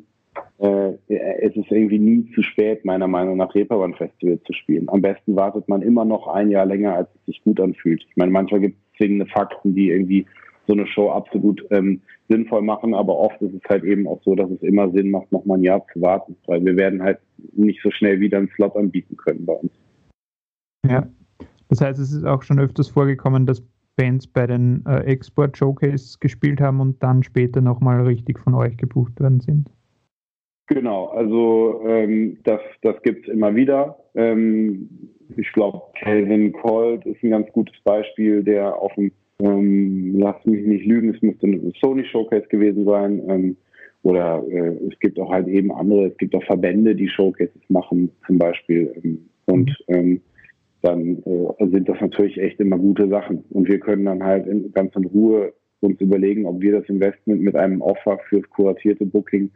äh, 0.59 0.93
es 1.09 1.57
ist 1.57 1.70
irgendwie 1.70 1.99
nie 1.99 2.30
zu 2.35 2.43
spät, 2.43 2.85
meiner 2.85 3.09
Meinung 3.09 3.37
nach, 3.39 3.55
Reeperbahn 3.55 3.95
Festival 3.95 4.39
zu 4.43 4.53
spielen. 4.53 4.89
Am 4.89 5.01
besten 5.01 5.37
wartet 5.37 5.68
man 5.68 5.83
immer 5.83 6.05
noch 6.05 6.28
ein 6.28 6.51
Jahr 6.51 6.66
länger, 6.66 6.95
als 6.95 7.09
es 7.14 7.26
sich 7.26 7.43
gut 7.45 7.61
anfühlt. 7.61 8.05
Ich 8.09 8.16
meine, 8.16 8.30
manchmal 8.30 8.61
gibt 8.61 8.76
es 8.76 8.99
zwingende 8.99 9.26
Fakten, 9.26 9.74
die 9.74 9.91
irgendwie 9.91 10.26
so 10.66 10.74
eine 10.74 10.87
Show 10.87 11.11
absolut 11.11 11.64
ähm, 11.70 12.03
sinnvoll 12.28 12.62
machen, 12.62 12.95
aber 12.95 13.16
oft 13.16 13.41
ist 13.43 13.55
es 13.55 13.68
halt 13.68 13.85
eben 13.85 14.07
auch 14.07 14.20
so, 14.22 14.35
dass 14.35 14.51
es 14.51 14.62
immer 14.62 14.91
Sinn 14.91 15.11
macht, 15.11 15.33
noch 15.33 15.45
mal 15.45 15.59
ein 15.59 15.64
Jahr 15.64 15.85
zu 15.93 16.01
warten, 16.01 16.37
weil 16.47 16.64
wir 16.64 16.76
werden 16.76 17.03
halt 17.03 17.18
nicht 17.53 17.80
so 17.83 17.91
schnell 17.91 18.20
wieder 18.20 18.39
einen 18.39 18.49
Slot 18.55 18.76
anbieten 18.76 19.16
können 19.16 19.45
bei 19.45 19.55
uns. 19.55 19.72
Ja, 20.89 21.07
das 21.72 21.80
heißt, 21.80 21.98
es 21.98 22.12
ist 22.12 22.26
auch 22.26 22.42
schon 22.42 22.60
öfters 22.60 22.88
vorgekommen, 22.88 23.46
dass 23.46 23.62
Bands 23.96 24.26
bei 24.26 24.46
den 24.46 24.84
äh, 24.86 25.04
Export 25.04 25.56
Showcase 25.56 26.18
gespielt 26.20 26.60
haben 26.60 26.80
und 26.80 27.02
dann 27.02 27.22
später 27.22 27.62
nochmal 27.62 28.02
richtig 28.02 28.38
von 28.38 28.54
euch 28.54 28.76
gebucht 28.76 29.18
worden 29.18 29.40
sind. 29.40 29.70
Genau, 30.66 31.06
also 31.06 31.82
ähm, 31.86 32.36
das, 32.44 32.60
das 32.82 33.00
gibt 33.02 33.26
es 33.26 33.32
immer 33.32 33.54
wieder. 33.54 33.96
Ähm, 34.14 34.86
ich 35.34 35.50
glaube, 35.54 35.80
Calvin 35.98 36.52
Colt 36.52 37.06
ist 37.06 37.22
ein 37.22 37.30
ganz 37.30 37.50
gutes 37.52 37.74
Beispiel, 37.84 38.44
der 38.44 38.76
auf 38.76 38.92
dem 38.96 39.10
ähm, 39.40 40.18
lass 40.18 40.44
mich 40.44 40.66
nicht 40.66 40.84
lügen, 40.84 41.14
es 41.14 41.22
müsste 41.22 41.46
ein 41.46 41.72
Sony 41.80 42.04
Showcase 42.04 42.48
gewesen 42.48 42.84
sein. 42.84 43.22
Ähm, 43.28 43.56
oder 44.02 44.44
äh, 44.46 44.76
es 44.90 44.98
gibt 45.00 45.18
auch 45.18 45.30
halt 45.30 45.48
eben 45.48 45.72
andere, 45.72 46.08
es 46.08 46.16
gibt 46.18 46.34
auch 46.34 46.44
Verbände, 46.44 46.94
die 46.94 47.08
Showcases 47.08 47.62
machen, 47.68 48.10
zum 48.26 48.38
Beispiel. 48.38 48.92
Ähm, 49.02 49.26
und 49.46 49.74
mhm. 49.88 50.20
Dann 50.83 51.22
äh, 51.24 51.68
sind 51.68 51.89
das 51.89 52.01
natürlich 52.01 52.39
echt 52.39 52.61
immer 52.61 52.78
gute 52.78 53.09
Sachen. 53.09 53.45
Und 53.51 53.68
wir 53.68 53.78
können 53.78 54.05
dann 54.05 54.22
halt 54.22 54.47
in, 54.47 54.72
ganz 54.72 54.95
in 54.97 55.05
Ruhe 55.07 55.53
uns 55.80 56.01
überlegen, 56.01 56.47
ob 56.47 56.61
wir 56.61 56.80
das 56.80 56.89
Investment 56.89 57.41
mit 57.41 57.57
einem 57.57 57.80
Offer 57.80 58.18
fürs 58.28 58.49
kuratierte 58.51 59.07
Booking 59.07 59.51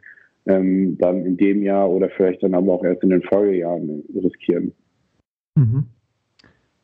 ähm, 0.45 0.97
dann 0.97 1.25
in 1.25 1.37
dem 1.37 1.61
Jahr 1.61 1.89
oder 1.89 2.09
vielleicht 2.09 2.43
dann 2.43 2.53
aber 2.53 2.73
auch 2.73 2.83
erst 2.83 3.03
in 3.03 3.09
den 3.09 3.21
Folgejahren 3.23 4.03
riskieren. 4.15 4.73
Mhm. 5.55 5.85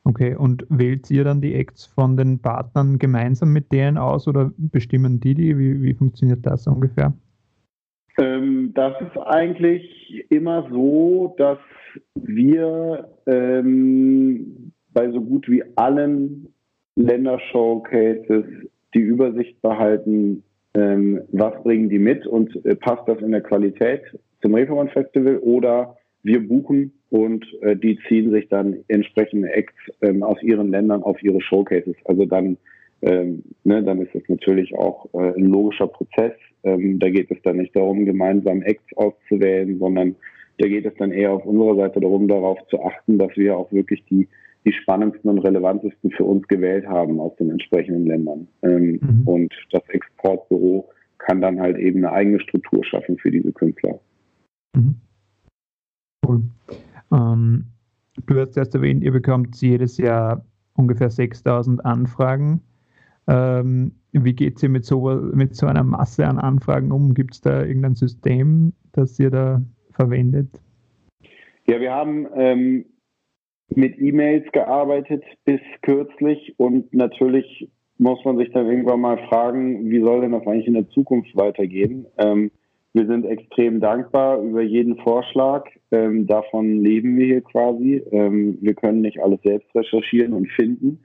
Okay, 0.06 0.36
und 0.36 0.66
wählt 0.70 1.10
ihr 1.10 1.24
dann 1.24 1.39
die 1.39 1.56
Acts 1.56 1.86
von 1.86 2.18
den 2.18 2.39
Partnern 2.39 3.00
gemeinsam 3.00 3.54
mit 3.54 3.72
denen 3.72 3.98
aus 3.98 4.28
oder 4.28 4.52
bestimmen 4.58 5.22
die 5.22 5.34
die? 5.34 5.58
Wie, 5.58 5.82
wie 5.82 5.94
funktioniert 5.94 6.46
das 6.46 6.68
ungefähr? 6.68 7.14
Ähm, 8.18 8.74
das 8.76 8.94
ist 9.02 9.18
eigentlich 9.18 10.26
immer 10.30 10.68
so, 10.70 11.34
dass 11.38 11.58
wir 12.16 13.10
ähm, 13.26 14.72
bei 14.94 15.12
so 15.12 15.22
gut 15.22 15.50
wie 15.50 15.64
allen 15.76 16.54
Ländershowcases 16.96 18.46
die 18.94 19.00
Übersicht 19.00 19.62
behalten, 19.62 20.44
ähm, 20.76 21.22
was 21.32 21.62
bringen 21.64 21.89
die 21.89 22.00
mit 22.00 22.26
und 22.28 22.66
äh, 22.66 22.76
passt 22.76 23.08
das 23.08 23.20
in 23.20 23.32
der 23.32 23.41
Qualität 23.41 24.02
zum 24.41 24.56
Reeperbahn 24.56 24.89
Festival 24.89 25.38
oder 25.38 25.98
wir 26.24 26.48
buchen 26.48 26.94
und 27.10 27.46
äh, 27.62 27.76
die 27.76 28.00
ziehen 28.08 28.32
sich 28.32 28.48
dann 28.50 28.78
entsprechende 28.88 29.50
Acts 29.52 29.76
ähm, 30.02 30.24
aus 30.24 30.41
ihren 30.41 30.70
Ländern 30.70 31.04
auf 31.04 31.22
ihre 31.22 31.41
Showcases. 31.41 31.96
Also 32.06 32.26
dann 32.26 32.58
ähm, 33.04 33.44
ne, 33.66 33.84
dann 33.84 34.02
ist 34.02 34.16
es 34.16 34.24
natürlich 34.30 34.74
auch 34.76 35.08
äh, 35.14 35.34
ein 35.38 35.46
logischer 35.46 35.88
Prozess. 35.88 36.34
Ähm, 36.64 37.00
da 37.00 37.10
geht 37.10 37.30
es 37.32 37.38
dann 37.44 37.58
nicht 37.58 37.76
darum, 37.76 38.06
gemeinsam 38.06 38.62
Acts 38.62 38.96
auszuwählen, 38.96 39.78
sondern 39.78 40.16
da 40.58 40.68
geht 40.68 40.86
es 40.86 40.93
dann 40.97 41.12
eher 41.12 41.32
auf 41.32 41.45
unserer 41.45 41.76
Seite 41.76 41.99
darum, 41.99 42.28
darauf 42.28 42.60
zu 42.70 42.82
achten, 42.84 43.18
dass 43.18 43.36
wir 43.36 43.58
auch 43.58 43.72
wirklich 43.72 44.04
die, 44.06 44.28
die 44.66 44.74
spannendsten 44.74 45.30
und 45.30 45.39
relevantesten 45.39 46.12
für 46.12 46.24
uns 46.24 46.47
gewählt 46.47 46.86
haben 46.88 47.20
aus 47.20 47.36
den 47.38 47.49
entsprechenden 47.49 48.06
Ländern. 48.06 48.47
Ähm, 48.62 48.99
mhm. 49.01 49.22
Und 49.26 49.54
das 49.72 49.84
Exportbüro 49.89 50.89
kann 51.18 51.41
dann 51.41 51.60
halt 51.60 51.78
eben 51.78 52.06
eine 52.06 52.12
eigene 52.12 52.39
Struktur 52.39 52.84
schaffen 52.86 53.18
für 53.18 53.32
diese 53.32 53.51
Künstler. 53.51 53.99
Mhm. 54.76 54.95
Cool. 56.26 56.41
Ähm, 57.12 57.66
du 58.26 58.39
hast 58.39 58.58
erst 58.58 58.76
erwähnt, 58.76 59.04
ihr 59.04 59.12
bekommt 59.12 59.60
jedes 59.62 59.97
Jahr 59.97 60.45
ungefähr 60.76 61.10
6000 61.10 61.86
Anfragen. 61.86 62.62
Ähm, 63.28 63.93
wie 64.12 64.34
geht 64.34 64.62
ihr 64.62 64.70
mit 64.70 64.86
so, 64.86 65.10
mit 65.34 65.56
so 65.56 65.66
einer 65.66 65.84
Masse 65.84 66.28
an 66.28 66.39
Anfragen 66.39 66.91
um? 66.91 67.14
Gibt 67.14 67.34
es 67.34 67.41
da 67.41 67.64
irgendein 67.64 67.95
System, 67.95 68.74
das 68.91 69.20
ihr 69.20 69.32
da 69.32 69.62
verwendet? 69.96 70.48
Ja, 71.66 71.80
wir 71.80 71.94
haben 71.94 72.28
ähm, 72.36 72.86
mit 73.70 74.00
E-Mails 74.00 74.52
gearbeitet 74.52 75.24
bis 75.46 75.62
kürzlich 75.82 76.54
und 76.58 76.94
natürlich 76.94 77.70
muss 77.98 78.24
man 78.26 78.38
sich 78.38 78.52
dann 78.52 78.68
irgendwann 78.68 79.02
mal 79.02 79.18
fragen, 79.30 79.89
wie 79.89 80.02
soll 80.02 80.22
denn 80.22 80.32
das 80.32 80.46
eigentlich 80.46 80.68
in 80.68 80.74
der 80.74 80.89
Zukunft 80.89 81.36
weitergehen? 81.36 82.06
Ähm, 82.18 82.52
wir 82.94 83.08
sind 83.08 83.26
extrem 83.26 83.80
dankbar 83.80 84.39
über 84.39 84.62
jeden 84.62 84.98
Vorschlag. 84.98 85.66
Ähm, 85.91 86.28
davon 86.28 86.84
leben 86.84 87.18
wir 87.18 87.26
hier 87.26 87.41
quasi. 87.41 88.04
Ähm, 88.12 88.60
wir 88.62 88.76
können 88.76 89.02
nicht 89.02 89.20
alles 89.20 89.41
selbst 89.41 89.74
recherchieren 89.74 90.34
und 90.34 90.48
finden. 90.52 91.00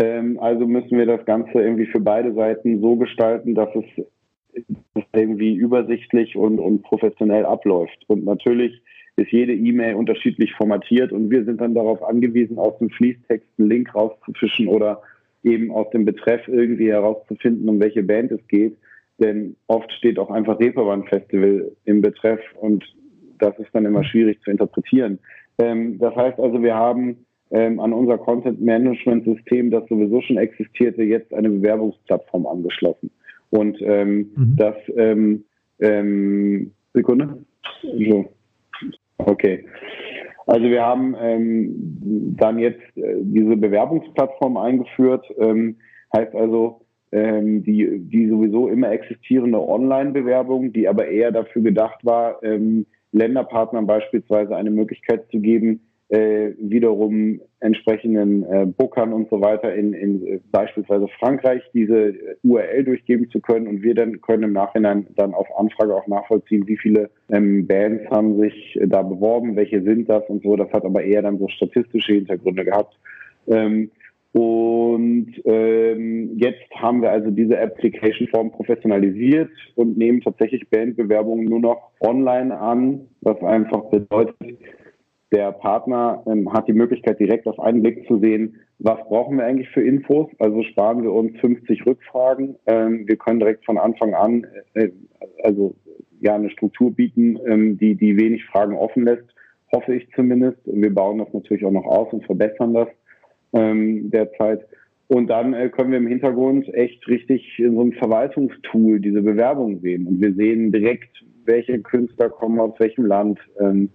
Ähm, 0.00 0.38
also 0.40 0.66
müssen 0.66 0.98
wir 0.98 1.06
das 1.06 1.24
Ganze 1.24 1.60
irgendwie 1.60 1.86
für 1.86 2.00
beide 2.00 2.34
Seiten 2.34 2.80
so 2.80 2.96
gestalten, 2.96 3.54
dass 3.54 3.68
es 3.76 4.04
irgendwie 5.12 5.54
übersichtlich 5.54 6.36
und, 6.36 6.58
und 6.58 6.82
professionell 6.82 7.44
abläuft. 7.44 8.04
Und 8.06 8.24
natürlich 8.24 8.82
ist 9.16 9.30
jede 9.30 9.54
E-Mail 9.54 9.94
unterschiedlich 9.94 10.54
formatiert 10.54 11.12
und 11.12 11.30
wir 11.30 11.44
sind 11.44 11.60
dann 11.60 11.74
darauf 11.74 12.02
angewiesen, 12.02 12.58
aus 12.58 12.78
dem 12.78 12.90
Fließtext 12.90 13.46
einen 13.58 13.68
Link 13.68 13.94
rauszufischen 13.94 14.68
oder 14.68 15.02
eben 15.44 15.70
aus 15.70 15.90
dem 15.90 16.04
Betreff 16.04 16.46
irgendwie 16.48 16.90
herauszufinden, 16.90 17.68
um 17.68 17.80
welche 17.80 18.02
Band 18.02 18.32
es 18.32 18.46
geht. 18.48 18.76
Denn 19.18 19.56
oft 19.66 19.92
steht 19.92 20.18
auch 20.18 20.30
einfach 20.30 20.58
Reeperbahn 20.58 21.04
Festival 21.04 21.72
im 21.84 22.00
Betreff 22.00 22.40
und 22.60 22.84
das 23.38 23.58
ist 23.58 23.68
dann 23.72 23.84
immer 23.84 24.04
schwierig 24.04 24.40
zu 24.42 24.50
interpretieren. 24.50 25.18
Ähm, 25.58 25.98
das 25.98 26.14
heißt 26.16 26.38
also, 26.38 26.62
wir 26.62 26.74
haben 26.74 27.26
ähm, 27.50 27.80
an 27.80 27.92
unser 27.92 28.16
Content 28.18 28.60
Management 28.62 29.24
System, 29.24 29.70
das 29.70 29.86
sowieso 29.88 30.22
schon 30.22 30.38
existierte, 30.38 31.02
jetzt 31.02 31.34
eine 31.34 31.50
Bewerbungsplattform 31.50 32.46
angeschlossen. 32.46 33.10
Und 33.52 33.76
ähm, 33.82 34.30
mhm. 34.34 34.56
das, 34.56 34.74
ähm, 34.96 35.44
ähm, 35.78 36.72
Sekunde? 36.94 37.44
So. 37.82 38.32
Okay. 39.18 39.66
Also 40.46 40.64
wir 40.64 40.82
haben 40.82 41.14
ähm, 41.20 42.34
dann 42.36 42.58
jetzt 42.58 42.80
äh, 42.96 43.16
diese 43.20 43.56
Bewerbungsplattform 43.56 44.56
eingeführt. 44.56 45.24
Ähm, 45.38 45.76
heißt 46.16 46.34
also, 46.34 46.80
ähm, 47.12 47.62
die, 47.62 47.98
die 47.98 48.26
sowieso 48.28 48.68
immer 48.68 48.90
existierende 48.90 49.60
Online-Bewerbung, 49.60 50.72
die 50.72 50.88
aber 50.88 51.08
eher 51.08 51.30
dafür 51.30 51.60
gedacht 51.62 52.04
war, 52.04 52.42
ähm, 52.42 52.86
Länderpartnern 53.12 53.86
beispielsweise 53.86 54.56
eine 54.56 54.70
Möglichkeit 54.70 55.30
zu 55.30 55.40
geben, 55.40 55.80
äh, 56.12 56.52
wiederum 56.58 57.40
entsprechenden 57.60 58.42
äh, 58.44 58.66
Bookern 58.66 59.14
und 59.14 59.30
so 59.30 59.40
weiter 59.40 59.74
in, 59.74 59.94
in 59.94 60.26
äh, 60.26 60.40
beispielsweise 60.50 61.08
Frankreich 61.18 61.62
diese 61.72 62.14
URL 62.42 62.84
durchgeben 62.84 63.30
zu 63.30 63.40
können 63.40 63.66
und 63.66 63.82
wir 63.82 63.94
dann 63.94 64.20
können 64.20 64.42
im 64.42 64.52
Nachhinein 64.52 65.06
dann 65.16 65.32
auf 65.32 65.46
Anfrage 65.56 65.94
auch 65.94 66.06
nachvollziehen, 66.06 66.66
wie 66.66 66.76
viele 66.76 67.08
ähm, 67.30 67.66
Bands 67.66 68.04
haben 68.10 68.38
sich 68.38 68.78
da 68.88 69.00
beworben, 69.00 69.56
welche 69.56 69.82
sind 69.82 70.10
das 70.10 70.22
und 70.28 70.42
so. 70.42 70.54
Das 70.54 70.70
hat 70.70 70.84
aber 70.84 71.02
eher 71.02 71.22
dann 71.22 71.38
so 71.38 71.48
statistische 71.48 72.12
Hintergründe 72.12 72.66
gehabt. 72.66 72.94
Ähm, 73.46 73.90
und 74.32 75.32
ähm, 75.46 76.36
jetzt 76.36 76.70
haben 76.74 77.00
wir 77.00 77.10
also 77.10 77.30
diese 77.30 77.58
Application-Form 77.58 78.52
professionalisiert 78.52 79.50
und 79.76 79.96
nehmen 79.96 80.20
tatsächlich 80.20 80.68
Bandbewerbungen 80.68 81.46
nur 81.46 81.60
noch 81.60 81.90
online 82.00 82.58
an, 82.58 83.08
was 83.22 83.42
einfach 83.42 83.84
bedeutet, 83.84 84.36
der 85.32 85.52
Partner 85.52 86.22
ähm, 86.26 86.52
hat 86.52 86.68
die 86.68 86.74
Möglichkeit, 86.74 87.18
direkt 87.18 87.46
auf 87.46 87.58
einen 87.58 87.82
Blick 87.82 88.06
zu 88.06 88.18
sehen, 88.18 88.60
was 88.78 88.98
brauchen 89.08 89.38
wir 89.38 89.44
eigentlich 89.44 89.70
für 89.70 89.82
Infos. 89.82 90.28
Also 90.38 90.62
sparen 90.62 91.02
wir 91.02 91.12
uns 91.12 91.38
50 91.40 91.86
Rückfragen. 91.86 92.56
Ähm, 92.66 93.08
wir 93.08 93.16
können 93.16 93.40
direkt 93.40 93.64
von 93.64 93.78
Anfang 93.78 94.14
an 94.14 94.46
äh, 94.74 94.90
also 95.42 95.74
ja 96.20 96.34
eine 96.34 96.50
Struktur 96.50 96.92
bieten, 96.92 97.38
ähm, 97.46 97.78
die 97.78 97.94
die 97.94 98.16
wenig 98.16 98.44
Fragen 98.46 98.76
offen 98.76 99.04
lässt, 99.04 99.24
hoffe 99.72 99.94
ich 99.94 100.08
zumindest. 100.14 100.58
Wir 100.64 100.94
bauen 100.94 101.18
das 101.18 101.32
natürlich 101.32 101.64
auch 101.64 101.72
noch 101.72 101.86
aus 101.86 102.12
und 102.12 102.24
verbessern 102.24 102.74
das 102.74 102.88
ähm, 103.52 104.10
derzeit. 104.10 104.66
Und 105.08 105.28
dann 105.28 105.52
äh, 105.52 105.68
können 105.68 105.90
wir 105.90 105.98
im 105.98 106.06
Hintergrund 106.06 106.72
echt 106.74 107.06
richtig 107.08 107.58
in 107.58 107.74
so 107.74 107.80
einem 107.80 107.92
Verwaltungstool 107.92 109.00
diese 109.00 109.22
Bewerbung 109.22 109.80
sehen. 109.80 110.06
Und 110.06 110.20
wir 110.20 110.32
sehen 110.34 110.72
direkt, 110.72 111.24
welche 111.44 111.80
Künstler 111.80 112.30
kommen 112.30 112.60
aus 112.60 112.78
welchem 112.78 113.06
Land. 113.06 113.38
Ähm, 113.60 113.90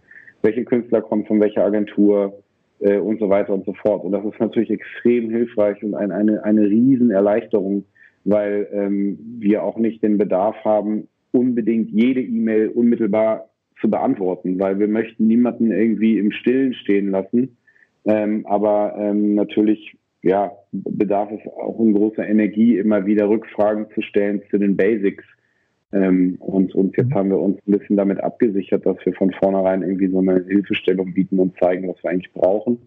welche 0.48 0.64
Künstler 0.64 1.02
kommen 1.02 1.26
von 1.26 1.42
welcher 1.42 1.66
Agentur 1.66 2.42
äh, 2.80 2.98
und 2.98 3.20
so 3.20 3.30
weiter 3.30 3.54
und 3.54 3.66
so 3.66 3.74
fort. 3.74 4.06
Und 4.06 4.14
das 4.14 4.24
ist 4.24 4.40
natürlich 4.40 4.70
extrem 4.70 5.30
hilfreich 5.30 5.84
und 5.84 5.94
ein, 5.94 6.12
eine, 6.12 6.44
eine 6.46 6.62
Riesenerleichterung, 6.62 7.84
weil 8.24 8.68
ähm, 8.72 9.20
wir 9.40 9.64
auch 9.64 9.78
nicht 9.78 10.02
den 10.04 10.18
Bedarf 10.18 10.56
haben, 10.64 11.10
unbedingt 11.32 11.90
jede 11.92 12.22
E-Mail 12.22 12.70
unmittelbar 12.70 13.50
zu 13.82 13.90
beantworten, 13.90 14.58
weil 14.58 14.80
wir 14.80 14.88
möchten 14.88 15.28
niemanden 15.28 15.72
irgendwie 15.72 16.18
im 16.18 16.32
Stillen 16.32 16.74
stehen 16.74 17.12
lassen. 17.12 17.58
Ähm, 18.06 18.46
aber 18.46 18.96
ähm, 18.98 19.36
natürlich 19.36 19.98
ja, 20.24 20.52
bedarf 20.72 21.30
es 21.32 21.46
auch 21.52 21.78
in 21.80 21.94
großer 21.94 22.26
Energie, 22.26 22.78
immer 22.78 23.06
wieder 23.06 23.28
Rückfragen 23.30 23.88
zu 23.94 24.02
stellen 24.02 24.42
zu 24.50 24.58
den 24.58 24.78
Basics 24.78 25.26
ähm, 25.94 26.36
und, 26.40 26.76
und 26.76 26.98
jetzt 26.98 27.14
haben 27.14 27.30
wir 27.30 27.40
uns 27.40 27.58
ein 27.66 27.72
bisschen 27.72 27.96
damit 27.96 28.22
abgesichert, 28.22 28.86
dass 28.86 28.98
wir 29.06 29.14
von 29.14 29.32
vornherein 29.34 29.84
irgendwie 29.84 30.10
so 30.10 30.20
eine 30.20 30.44
Hilfestellung 30.44 31.14
bieten 31.14 31.40
und 31.40 31.58
zeigen, 31.60 31.88
was 31.88 32.04
wir 32.04 32.12
eigentlich 32.12 32.34
brauchen 32.34 32.78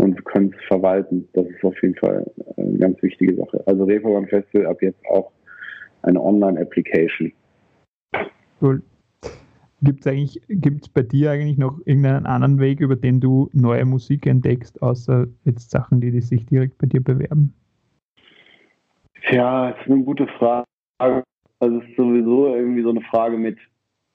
und 0.00 0.24
können 0.24 0.54
es 0.56 0.64
verwalten. 0.66 1.28
Das 1.32 1.46
ist 1.46 1.64
auf 1.64 1.80
jeden 1.82 1.96
Fall 1.96 2.24
eine 2.56 2.78
ganz 2.78 3.02
wichtige 3.02 3.34
Sache. 3.34 3.62
Also 3.66 3.84
Reeperbahn 3.84 4.28
Festival 4.28 4.66
ab 4.66 4.80
jetzt 4.80 5.04
auch 5.10 5.32
eine 6.02 6.22
Online-Application. 6.22 7.32
Cool. 8.60 8.82
Gibt 9.82 10.00
es 10.00 10.06
eigentlich, 10.06 10.40
gibt's 10.48 10.88
bei 10.88 11.02
dir 11.02 11.32
eigentlich 11.32 11.58
noch 11.58 11.78
irgendeinen 11.84 12.26
anderen 12.26 12.58
Weg, 12.60 12.80
über 12.80 12.96
den 12.96 13.20
du 13.20 13.50
neue 13.52 13.84
Musik 13.84 14.26
entdeckst, 14.26 14.80
außer 14.80 15.26
jetzt 15.44 15.70
Sachen, 15.70 16.00
die, 16.00 16.12
die 16.12 16.22
sich 16.22 16.46
direkt 16.46 16.78
bei 16.78 16.86
dir 16.86 17.02
bewerben? 17.02 17.52
Ja, 19.30 19.72
das 19.72 19.80
ist 19.80 19.90
eine 19.90 20.02
gute 20.04 20.26
Frage. 20.38 20.64
Also 21.60 21.78
es 21.78 21.88
ist 21.88 21.96
sowieso 21.96 22.54
irgendwie 22.54 22.82
so 22.82 22.90
eine 22.90 23.00
Frage 23.02 23.36
mit 23.36 23.58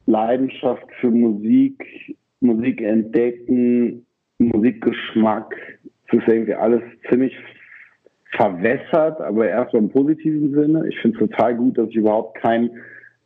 Leidenschaft 0.05 0.85
für 0.99 1.09
Musik, 1.09 2.17
Musik 2.39 2.81
entdecken, 2.81 4.05
Musikgeschmack. 4.37 5.55
Es 6.07 6.19
ist 6.19 6.27
irgendwie 6.27 6.55
alles 6.55 6.81
ziemlich 7.09 7.35
verwässert, 8.35 9.19
aber 9.21 9.47
erst 9.47 9.73
im 9.73 9.89
positiven 9.89 10.53
Sinne. 10.53 10.87
Ich 10.89 10.99
finde 10.99 11.17
es 11.23 11.29
total 11.29 11.55
gut, 11.55 11.77
dass 11.77 11.89
ich 11.89 11.95
überhaupt 11.95 12.37
kein, 12.37 12.69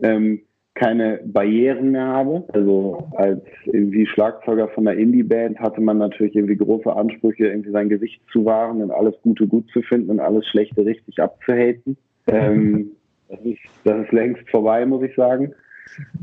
ähm, 0.02 0.42
keine 0.74 1.22
Barrieren 1.26 1.92
mehr 1.92 2.08
habe. 2.08 2.44
Also 2.54 3.08
als 3.16 3.42
irgendwie 3.66 4.06
Schlagzeuger 4.08 4.68
von 4.70 4.88
einer 4.88 4.98
Indie-Band 5.00 5.60
hatte 5.60 5.80
man 5.80 6.00
natürlich 6.00 6.36
irgendwie 6.36 6.58
große 6.58 6.92
Ansprüche, 6.94 7.48
irgendwie 7.48 7.72
sein 7.72 7.90
Gesicht 7.90 8.22
zu 8.32 8.46
wahren 8.46 8.82
und 8.82 8.92
alles 8.92 9.16
Gute 9.22 9.48
gut 9.48 9.70
zu 9.72 9.82
finden 9.84 10.12
und 10.12 10.20
alles 10.20 10.46
Schlechte 10.48 10.86
richtig 10.86 11.20
abzuhaten. 11.20 11.98
Ähm, 12.28 12.94
das 13.30 13.40
ist, 13.42 13.60
das 13.84 14.06
ist 14.06 14.12
längst 14.12 14.50
vorbei, 14.50 14.86
muss 14.86 15.04
ich 15.04 15.16
sagen. 15.16 15.54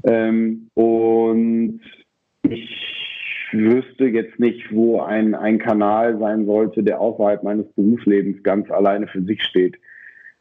Ähm, 0.04 0.68
und 0.74 1.80
ich 2.42 2.92
wüsste 3.52 4.06
jetzt 4.06 4.38
nicht, 4.38 4.72
wo 4.72 5.00
ein, 5.00 5.34
ein 5.34 5.58
Kanal 5.58 6.18
sein 6.18 6.46
sollte, 6.46 6.82
der 6.82 7.00
außerhalb 7.00 7.42
meines 7.42 7.66
Berufslebens 7.74 8.42
ganz 8.42 8.70
alleine 8.70 9.06
für 9.06 9.22
sich 9.22 9.42
steht. 9.42 9.76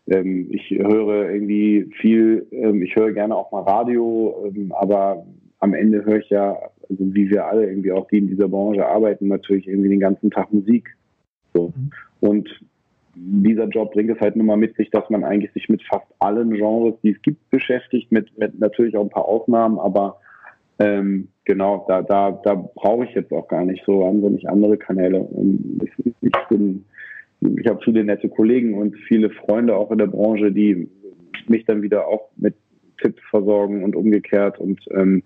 Ähm, 0.08 0.48
ich 0.50 0.70
höre 0.72 1.30
irgendwie 1.30 1.90
viel, 2.00 2.48
ähm, 2.52 2.82
ich 2.82 2.96
höre 2.96 3.12
gerne 3.12 3.36
auch 3.36 3.52
mal 3.52 3.62
Radio, 3.64 4.52
ähm, 4.54 4.72
aber 4.72 5.26
am 5.60 5.74
Ende 5.74 6.04
höre 6.04 6.20
ich 6.20 6.30
ja, 6.30 6.58
also 6.90 7.14
wie 7.14 7.30
wir 7.30 7.46
alle 7.46 7.68
irgendwie 7.68 7.92
auch, 7.92 8.08
die 8.08 8.18
in 8.18 8.28
dieser 8.28 8.48
Branche 8.48 8.86
arbeiten, 8.86 9.28
natürlich 9.28 9.68
irgendwie 9.68 9.90
den 9.90 10.00
ganzen 10.00 10.32
Tag 10.32 10.52
Musik. 10.52 10.96
So. 11.54 11.74
Mhm. 11.76 11.92
Und 12.20 12.62
dieser 13.16 13.68
Job 13.68 13.94
bringt 13.94 14.12
es 14.12 14.20
halt 14.20 14.36
nur 14.36 14.46
mal 14.46 14.58
mit 14.58 14.76
sich, 14.76 14.90
dass 14.90 15.10
man 15.10 15.24
eigentlich 15.24 15.52
sich 15.54 15.70
mit 15.70 15.84
fast 15.84 16.08
allen 16.20 16.52
Genres, 16.52 16.96
die 17.04 17.12
es 17.12 17.22
gibt, 17.22 17.50
beschäftigt, 17.50 18.12
mit, 18.12 18.38
mit 18.38 18.60
natürlich 18.60 18.96
auch 18.96 19.04
ein 19.04 19.10
paar 19.10 19.26
Ausnahmen, 19.26 19.80
aber 19.80 20.18
ähm, 20.80 21.28
genau, 21.46 21.86
da, 21.88 22.02
da, 22.02 22.32
da 22.32 22.56
brauche 22.56 23.06
ich 23.06 23.14
jetzt 23.14 23.32
auch 23.32 23.48
gar 23.48 23.66
nicht 23.66 23.84
so 23.86 24.00
wahnsinnig 24.00 24.50
andere 24.50 24.78
Kanäle. 24.78 25.28
Ich, 25.84 26.14
ich 26.22 26.48
bin 26.50 26.86
ich 27.42 27.68
habe 27.68 27.82
viele 27.84 28.04
nette 28.04 28.30
Kollegen 28.30 28.76
und 28.76 28.96
viele 29.08 29.30
Freunde 29.32 29.76
auch 29.76 29.92
in 29.92 29.98
der 29.98 30.08
Branche, 30.08 30.52
die 30.52 30.88
mich 31.48 31.66
dann 31.66 31.82
wieder 31.82 32.08
auch 32.08 32.30
mit 32.38 32.56
Tipps 33.02 33.22
versorgen 33.30 33.84
und 33.84 33.96
umgekehrt. 33.96 34.60
Und 34.60 34.80
ähm, 34.92 35.24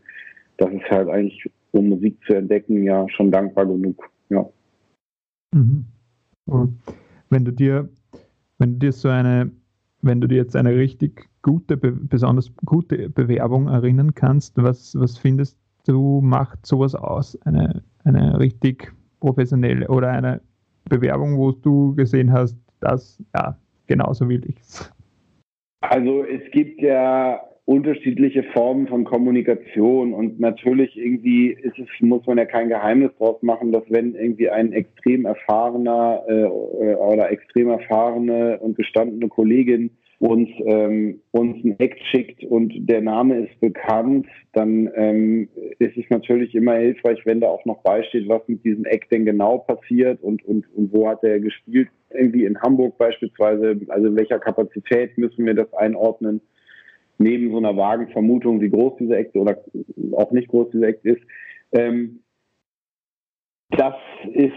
das 0.58 0.72
ist 0.72 0.90
halt 0.90 1.10
eigentlich, 1.10 1.50
um 1.72 1.90
Musik 1.90 2.18
zu 2.26 2.34
entdecken, 2.34 2.84
ja 2.84 3.06
schon 3.10 3.32
dankbar 3.32 3.66
genug. 3.66 4.10
Ja. 4.30 4.50
Mhm. 5.54 5.86
Wenn 7.36 7.44
du 7.44 7.52
dir, 7.52 7.90
wenn 8.60 8.76
du 8.76 8.80
dir 8.80 8.94
so 8.94 9.10
eine, 9.10 9.52
wenn 10.02 10.22
du 10.22 10.28
dir 10.30 10.38
jetzt 10.38 10.56
eine 10.56 10.74
richtig 10.74 11.28
gute, 11.42 11.76
besonders 11.76 12.50
gute 12.64 13.10
Bewerbung 13.10 13.68
erinnern 13.68 14.16
kannst, 14.16 14.56
was, 14.56 14.98
was 14.98 15.18
findest 15.18 15.60
du, 15.86 16.22
macht 16.22 16.66
sowas 16.66 16.96
aus? 16.96 17.38
Eine, 17.42 17.84
eine 18.06 18.40
richtig 18.40 18.94
professionelle 19.20 19.86
oder 19.90 20.12
eine 20.12 20.40
Bewerbung, 20.86 21.38
wo 21.38 21.52
du 21.52 21.94
gesehen 21.96 22.32
hast, 22.32 22.58
dass, 22.80 23.22
ja, 23.36 23.60
genauso 23.86 24.30
will 24.30 24.46
ich 24.48 24.58
es. 24.62 24.90
Also 25.82 26.24
es 26.24 26.50
gibt 26.52 26.82
ja 26.82 27.42
unterschiedliche 27.66 28.44
Formen 28.54 28.88
von 28.88 29.06
Kommunikation 29.06 30.14
und 30.14 30.40
natürlich 30.40 30.96
irgendwie 30.96 31.50
ist 31.50 31.78
es, 31.80 31.88
muss 32.00 32.26
man 32.28 32.38
ja 32.38 32.46
kein 32.46 32.70
Geheimnis 32.70 33.12
draus 33.18 33.42
machen, 33.42 33.72
dass 33.72 33.84
wenn 33.90 34.14
irgendwie 34.14 34.50
ein 34.50 34.72
extrem 34.72 35.26
erfahrener 35.26 36.24
äh, 36.28 36.44
oder 36.46 37.32
extrem 37.32 37.70
erfahrene 37.70 38.60
und 38.60 38.78
gestandene 38.78 39.30
Kollegin 39.30 39.90
uns, 40.20 40.48
ähm, 40.66 41.22
uns 41.32 41.64
ein 41.64 41.80
Act 41.80 42.00
schickt 42.12 42.44
und 42.44 42.72
der 42.88 43.02
Name 43.02 43.40
ist 43.40 43.60
bekannt, 43.60 44.28
dann 44.54 44.90
ähm, 44.96 45.50
ist 45.80 45.98
es 45.98 46.06
natürlich 46.10 46.54
immer 46.54 46.76
hilfreich, 46.76 47.20
wenn 47.26 47.42
da 47.42 47.48
auch 47.48 47.66
noch 47.66 47.82
beisteht, 47.82 48.30
was 48.30 48.42
mit 48.48 48.64
diesem 48.64 48.86
Act 48.86 49.12
denn 49.12 49.26
genau 49.26 49.58
passiert 49.58 50.22
und, 50.22 50.46
und, 50.46 50.66
und 50.76 50.94
wo 50.94 51.10
hat 51.10 51.24
er 51.24 51.40
gespielt. 51.40 51.90
Irgendwie 52.12 52.46
in 52.46 52.62
Hamburg 52.62 52.98
beispielsweise, 52.98 53.78
also 53.90 54.08
in 54.08 54.16
welcher 54.16 54.40
Kapazität 54.40 55.18
müssen 55.18 55.46
wir 55.46 55.54
das 55.54 55.74
einordnen, 55.74 56.40
neben 57.18 57.52
so 57.52 57.58
einer 57.58 57.76
vagen 57.78 58.08
Vermutung, 58.10 58.62
wie 58.62 58.70
groß 58.70 58.98
dieser 59.00 59.18
Act 59.18 59.36
oder 59.36 59.58
auch 60.14 60.32
nicht 60.32 60.48
groß 60.50 60.72
dieser 60.72 60.88
Act 60.88 61.06
ist. 61.06 61.22
Ähm, 61.72 62.20
das 63.72 63.96
ist, 64.34 64.54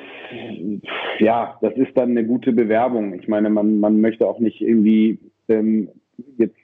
ja, 1.18 1.58
das 1.62 1.74
ist 1.74 1.96
dann 1.96 2.10
eine 2.10 2.24
gute 2.24 2.52
Bewerbung. 2.52 3.14
Ich 3.14 3.28
meine, 3.28 3.50
man, 3.50 3.80
man 3.80 4.00
möchte 4.00 4.26
auch 4.26 4.38
nicht 4.38 4.60
irgendwie 4.60 5.18
ähm, 5.48 5.88
jetzt 6.36 6.56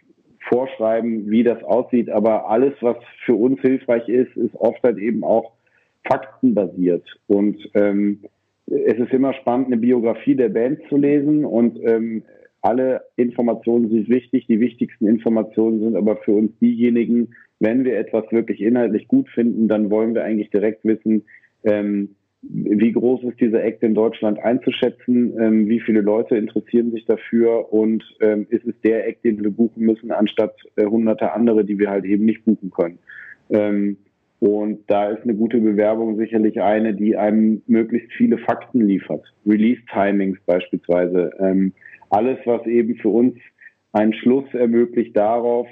vorschreiben, 0.49 1.31
wie 1.31 1.43
das 1.43 1.63
aussieht, 1.65 2.11
aber 2.11 2.49
alles, 2.51 2.75
was 2.81 2.97
für 3.25 3.35
uns 3.35 3.61
hilfreich 3.61 4.09
ist, 4.09 4.37
ist 4.37 4.55
oft 4.57 4.83
halt 4.83 4.99
eben 4.99 5.25
auch 5.25 5.53
faktenbasiert. 6.07 7.05
Und 7.27 7.57
ähm, 7.75 8.25
es 8.67 8.99
ist 8.99 9.13
immer 9.13 9.33
spannend, 9.35 9.69
eine 9.69 9.79
Biografie 9.79 10.35
der 10.35 10.51
Band 10.51 10.81
zu 10.89 10.97
lesen 10.97 11.45
und 11.45 11.79
ähm, 11.83 12.25
alle 12.65 13.03
Informationen 13.17 13.91
sind 13.91 14.09
wichtig. 14.09 14.47
Die 14.47 14.59
wichtigsten 14.59 15.07
Informationen 15.07 15.81
sind 15.81 15.97
aber 15.97 16.17
für 16.17 16.33
uns 16.33 16.51
diejenigen, 16.61 17.35
wenn 17.61 17.85
wir 17.85 17.99
etwas 17.99 18.25
wirklich 18.33 18.63
inhaltlich 18.63 19.07
gut 19.07 19.29
finden, 19.29 19.69
dann 19.69 19.91
wollen 19.91 20.15
wir 20.15 20.25
eigentlich 20.25 20.49
direkt 20.49 20.83
wissen, 20.85 21.25
ähm, 21.65 22.15
wie 22.41 22.93
groß 22.93 23.23
ist 23.25 23.41
dieser 23.41 23.63
Act 23.63 23.83
in 23.83 23.95
Deutschland 23.95 24.39
einzuschätzen, 24.39 25.35
ähm, 25.39 25.69
wie 25.69 25.81
viele 25.81 26.01
Leute 26.01 26.37
interessieren 26.37 26.91
sich 26.91 27.05
dafür 27.05 27.71
und 27.71 28.03
ähm, 28.21 28.47
ist 28.49 28.67
es 28.67 28.75
der 28.83 29.07
Act, 29.09 29.25
den 29.25 29.43
wir 29.43 29.51
buchen 29.51 29.85
müssen, 29.85 30.11
anstatt 30.11 30.55
äh, 30.77 30.87
hunderte 30.87 31.33
andere, 31.33 31.67
die 31.67 31.79
wir 31.79 31.91
halt 31.91 32.07
eben 32.07 32.25
nicht 32.25 32.47
buchen 32.47 32.71
können. 32.71 32.99
Ähm, 33.51 33.99
und 34.41 34.81
da 34.87 35.11
ist 35.11 35.23
eine 35.23 35.35
gute 35.35 35.59
Bewerbung 35.59 36.17
sicherlich 36.17 36.61
eine, 36.63 36.95
die 36.95 37.17
einem 37.17 37.63
möglichst 37.67 38.13
viele 38.13 38.39
Fakten 38.39 38.87
liefert. 38.87 39.23
Release-Timings 39.47 40.39
beispielsweise. 40.47 41.31
Alles, 42.15 42.39
was 42.45 42.65
eben 42.67 42.95
für 42.97 43.09
uns 43.09 43.35
einen 43.93 44.15
Schluss 44.15 44.45
ermöglicht 44.53 45.17
darauf, 45.17 45.67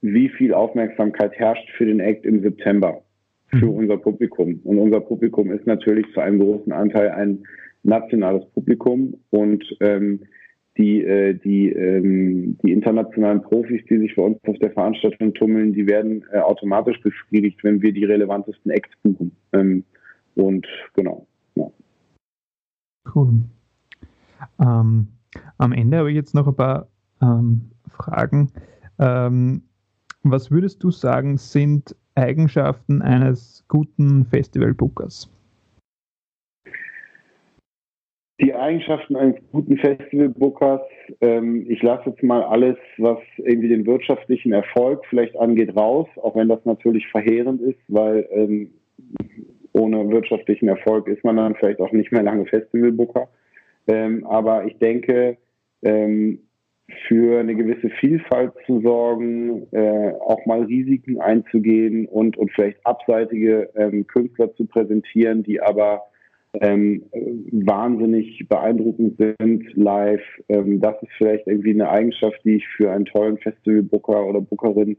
wie 0.00 0.30
viel 0.30 0.54
Aufmerksamkeit 0.54 1.32
herrscht 1.34 1.68
für 1.76 1.84
den 1.84 2.00
Act 2.00 2.24
im 2.24 2.40
September 2.40 3.02
für 3.50 3.66
mhm. 3.66 3.74
unser 3.74 3.96
Publikum. 3.98 4.60
Und 4.64 4.78
unser 4.78 5.00
Publikum 5.00 5.52
ist 5.52 5.66
natürlich 5.66 6.06
zu 6.14 6.20
einem 6.20 6.38
großen 6.38 6.72
Anteil 6.72 7.10
ein 7.10 7.44
nationales 7.82 8.44
Publikum 8.54 9.14
und 9.30 9.64
ähm, 9.80 10.20
die, 10.78 11.04
äh, 11.04 11.34
die, 11.34 11.68
ähm, 11.70 12.56
die 12.64 12.72
internationalen 12.72 13.42
Profis, 13.42 13.82
die 13.90 13.98
sich 13.98 14.16
bei 14.16 14.22
uns 14.22 14.38
auf 14.46 14.58
der 14.60 14.70
Veranstaltung 14.70 15.34
tummeln, 15.34 15.74
die 15.74 15.86
werden 15.86 16.24
äh, 16.32 16.38
automatisch 16.38 16.98
befriedigt, 17.02 17.62
wenn 17.62 17.82
wir 17.82 17.92
die 17.92 18.04
relevantesten 18.04 18.70
Acts 18.70 18.94
buchen. 19.02 19.32
Ähm, 19.52 19.84
und 20.36 20.66
genau. 20.94 21.26
Ja. 21.54 21.70
Cool. 23.14 23.34
Ähm, 24.58 25.08
am 25.58 25.72
Ende 25.72 25.98
habe 25.98 26.10
ich 26.10 26.16
jetzt 26.16 26.34
noch 26.34 26.46
ein 26.46 26.56
paar 26.56 26.88
ähm, 27.20 27.70
Fragen. 27.88 28.52
Ähm, 28.98 29.62
was 30.22 30.50
würdest 30.50 30.82
du 30.82 30.90
sagen, 30.90 31.36
sind 31.36 31.96
Eigenschaften 32.14 33.02
eines 33.02 33.64
guten 33.68 34.26
Festivalbookers? 34.26 35.30
Die 38.40 38.54
Eigenschaften 38.54 39.14
eines 39.14 39.36
guten 39.52 39.76
Festivalbookers, 39.78 40.80
ähm, 41.20 41.64
ich 41.68 41.80
lasse 41.82 42.10
jetzt 42.10 42.22
mal 42.24 42.42
alles, 42.42 42.76
was 42.98 43.18
irgendwie 43.36 43.68
den 43.68 43.86
wirtschaftlichen 43.86 44.52
Erfolg 44.52 45.04
vielleicht 45.08 45.36
angeht, 45.38 45.76
raus, 45.76 46.08
auch 46.16 46.34
wenn 46.34 46.48
das 46.48 46.64
natürlich 46.64 47.06
verheerend 47.08 47.60
ist, 47.60 47.78
weil 47.86 48.28
ähm, 48.32 48.72
ohne 49.72 50.08
wirtschaftlichen 50.10 50.68
Erfolg 50.68 51.06
ist 51.06 51.24
man 51.24 51.36
dann 51.36 51.54
vielleicht 51.54 51.80
auch 51.80 51.92
nicht 51.92 52.10
mehr 52.10 52.22
lange 52.22 52.46
Festivalbooker. 52.46 53.28
Ähm, 53.86 54.26
aber 54.26 54.66
ich 54.66 54.78
denke, 54.78 55.38
ähm, 55.82 56.40
für 57.08 57.40
eine 57.40 57.54
gewisse 57.54 57.90
Vielfalt 58.00 58.52
zu 58.66 58.80
sorgen, 58.80 59.66
äh, 59.72 60.12
auch 60.20 60.44
mal 60.46 60.62
Risiken 60.62 61.20
einzugehen 61.20 62.06
und, 62.06 62.36
und 62.36 62.50
vielleicht 62.52 62.84
abseitige 62.84 63.70
ähm, 63.76 64.06
Künstler 64.06 64.54
zu 64.54 64.66
präsentieren, 64.66 65.42
die 65.42 65.60
aber 65.60 66.02
ähm, 66.60 67.04
wahnsinnig 67.50 68.46
beeindruckend 68.48 69.16
sind 69.16 69.64
live. 69.74 70.22
Ähm, 70.48 70.80
das 70.80 71.02
ist 71.02 71.12
vielleicht 71.16 71.46
irgendwie 71.46 71.70
eine 71.70 71.88
Eigenschaft, 71.88 72.40
die 72.44 72.56
ich 72.56 72.68
für 72.76 72.90
einen 72.90 73.06
tollen 73.06 73.38
Festivalbooker 73.38 74.26
oder 74.26 74.40
Bookerin 74.40 74.96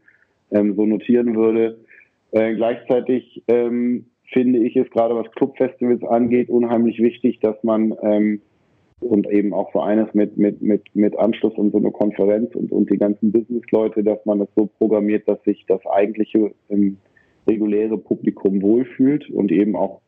ähm, 0.51 0.75
so 0.75 0.85
notieren 0.85 1.35
würde. 1.35 1.77
Äh, 2.31 2.55
gleichzeitig 2.55 3.43
ähm, 3.47 4.05
finde 4.31 4.59
ich 4.59 4.75
es 4.75 4.89
gerade 4.89 5.15
was 5.15 5.29
Clubfestivals 5.31 6.03
angeht 6.03 6.49
unheimlich 6.49 6.99
wichtig, 6.99 7.39
dass 7.39 7.63
man 7.63 7.93
ähm, 8.01 8.41
und 9.03 9.29
eben 9.29 9.53
auch 9.53 9.71
so 9.73 9.81
eines 9.81 10.13
mit, 10.13 10.37
mit, 10.37 10.61
mit, 10.61 10.83
mit 10.95 11.17
Anschluss 11.17 11.57
an 11.57 11.71
so 11.71 11.77
eine 11.77 11.91
Konferenz 11.91 12.55
und, 12.55 12.71
und 12.71 12.89
die 12.89 12.97
ganzen 12.97 13.31
Business-Leute, 13.31 14.03
dass 14.03 14.25
man 14.25 14.39
das 14.39 14.49
so 14.55 14.65
programmiert, 14.65 15.27
dass 15.27 15.43
sich 15.43 15.65
das 15.67 15.85
eigentliche 15.85 16.53
ähm, 16.69 16.97
reguläre 17.47 17.97
Publikum 17.97 18.61
wohlfühlt 18.61 19.29
und 19.29 19.51
eben 19.51 19.75
auch 19.75 20.01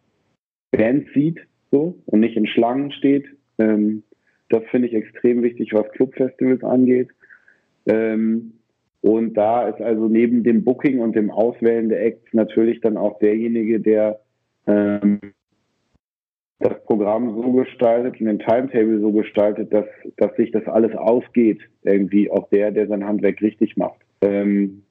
Bands 0.71 1.07
sieht 1.13 1.39
so 1.71 1.97
und 2.05 2.19
nicht 2.21 2.37
in 2.37 2.47
Schlangen 2.47 2.91
steht. 2.91 3.25
Ähm, 3.59 4.03
das 4.49 4.63
finde 4.71 4.87
ich 4.87 4.93
extrem 4.93 5.43
wichtig, 5.43 5.73
was 5.73 5.91
Clubfestivals 5.91 6.63
angeht. 6.63 7.09
Ähm, 7.87 8.53
und 9.01 9.35
da 9.35 9.67
ist 9.67 9.81
also 9.81 10.07
neben 10.07 10.43
dem 10.43 10.63
Booking 10.63 10.99
und 10.99 11.15
dem 11.15 11.29
Auswählen 11.29 11.89
der 11.89 12.03
Acts 12.03 12.33
natürlich 12.33 12.81
dann 12.81 12.97
auch 12.97 13.19
derjenige, 13.19 13.79
der 13.79 14.19
ähm, 14.65 15.19
das 16.59 16.81
Programm 16.85 17.35
so 17.35 17.51
gestaltet 17.51 18.19
und 18.19 18.27
den 18.27 18.39
Timetable 18.39 18.99
so 18.99 19.11
gestaltet, 19.11 19.73
dass, 19.73 19.85
dass 20.17 20.35
sich 20.35 20.51
das 20.51 20.65
alles 20.67 20.95
ausgeht, 20.95 21.59
irgendwie 21.83 22.31
auch 22.31 22.49
der, 22.49 22.71
der 22.71 22.87
sein 22.87 23.05
Handwerk 23.05 23.41
richtig 23.41 23.75
macht. 23.75 23.99
Ähm, 24.21 24.83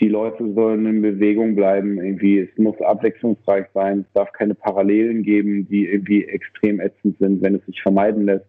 die 0.00 0.08
Leute 0.08 0.52
sollen 0.52 0.86
in 0.86 1.02
Bewegung 1.02 1.54
bleiben, 1.54 1.98
irgendwie, 1.98 2.40
es 2.40 2.58
muss 2.58 2.80
abwechslungsreich 2.80 3.66
sein, 3.74 4.00
es 4.00 4.12
darf 4.12 4.32
keine 4.32 4.54
Parallelen 4.54 5.22
geben, 5.22 5.66
die 5.68 5.86
irgendwie 5.86 6.24
extrem 6.24 6.80
ätzend 6.80 7.18
sind, 7.18 7.42
wenn 7.42 7.54
es 7.54 7.64
sich 7.66 7.80
vermeiden 7.82 8.26
lässt. 8.26 8.46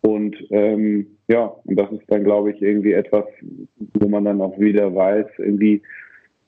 Und 0.00 0.36
ähm, 0.50 1.06
ja, 1.28 1.44
und 1.64 1.76
das 1.76 1.90
ist 1.92 2.04
dann, 2.08 2.24
glaube 2.24 2.50
ich, 2.50 2.60
irgendwie 2.60 2.92
etwas, 2.92 3.24
wo 3.94 4.08
man 4.08 4.24
dann 4.24 4.40
auch 4.40 4.58
wieder 4.58 4.94
weiß, 4.94 5.26
irgendwie, 5.38 5.80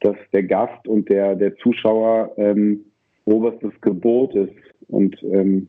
dass 0.00 0.16
der 0.32 0.42
Gast 0.42 0.86
und 0.86 1.08
der, 1.08 1.36
der 1.36 1.56
Zuschauer 1.56 2.32
ähm, 2.36 2.84
oberstes 3.24 3.72
Gebot 3.80 4.34
ist 4.34 4.52
und 4.88 5.16
ähm, 5.22 5.68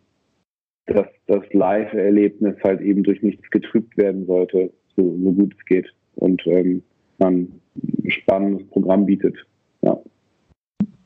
dass 0.87 1.07
das 1.27 1.41
Live-Erlebnis 1.51 2.55
halt 2.63 2.81
eben 2.81 3.03
durch 3.03 3.21
nichts 3.21 3.49
getrübt 3.49 3.97
werden 3.97 4.25
sollte, 4.25 4.71
so, 4.95 5.17
so 5.21 5.33
gut 5.33 5.53
es 5.57 5.65
geht 5.65 5.93
und 6.15 6.41
ähm, 6.47 6.81
man 7.19 7.51
ein 7.75 8.11
spannendes 8.11 8.67
Programm 8.67 9.05
bietet. 9.05 9.35
Ja. 9.81 9.99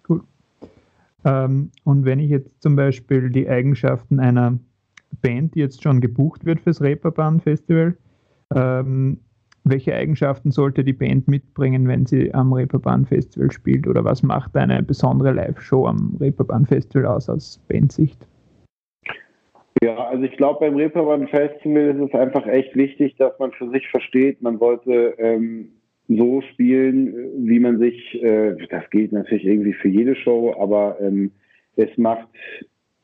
Cool. 0.08 0.22
Ähm, 1.26 1.72
und 1.84 2.06
wenn 2.06 2.20
ich 2.20 2.30
jetzt 2.30 2.62
zum 2.62 2.76
Beispiel 2.76 3.30
die 3.30 3.50
Eigenschaften 3.50 4.20
einer 4.20 4.60
Band, 5.22 5.56
die 5.56 5.60
jetzt 5.60 5.84
schon 5.84 6.00
gebucht 6.00 6.46
wird 6.46 6.62
fürs 6.62 6.82
Reeperbahn 6.82 7.40
Festival, 7.40 7.98
ähm, 8.56 9.20
welche 9.64 9.96
Eigenschaften 9.96 10.52
sollte 10.52 10.84
die 10.84 10.94
Band 10.94 11.28
mitbringen, 11.28 11.88
wenn 11.88 12.06
sie 12.06 12.34
am 12.34 12.52
Reeperbahn 12.52 13.06
Festival 13.06 13.52
spielt? 13.52 13.88
Oder 13.88 14.04
was 14.04 14.24
macht 14.24 14.56
eine 14.56 14.82
besondere 14.82 15.34
Live-Show 15.34 15.88
am 15.88 16.18
Reeperbahn 16.20 16.66
Festival 16.66 17.06
aus 17.06 17.30
aus 17.30 17.60
Bandsicht? 17.68 18.18
Ja, 19.84 19.96
also 20.08 20.24
ich 20.24 20.36
glaube, 20.38 20.60
beim 20.62 20.76
Reeperbahn 20.76 21.28
Festival 21.28 21.96
ist 21.96 22.10
es 22.10 22.20
einfach 22.20 22.46
echt 22.46 22.76
wichtig, 22.76 23.16
dass 23.18 23.38
man 23.40 23.52
für 23.52 23.70
sich 23.70 23.88
versteht, 23.90 24.42
man 24.42 24.60
sollte 24.60 25.16
ähm, 25.18 25.70
so 26.08 26.42
spielen, 26.42 27.48
wie 27.48 27.60
man 27.60 27.80
sich, 27.80 28.22
äh, 28.22 28.56
das 28.70 28.90
gilt 28.90 29.12
natürlich 29.12 29.46
irgendwie 29.46 29.74
für 29.74 29.88
jede 29.88 30.16
Show, 30.16 30.54
aber 30.60 30.98
ähm, 31.00 31.32
es 31.78 31.90
macht 31.98 32.28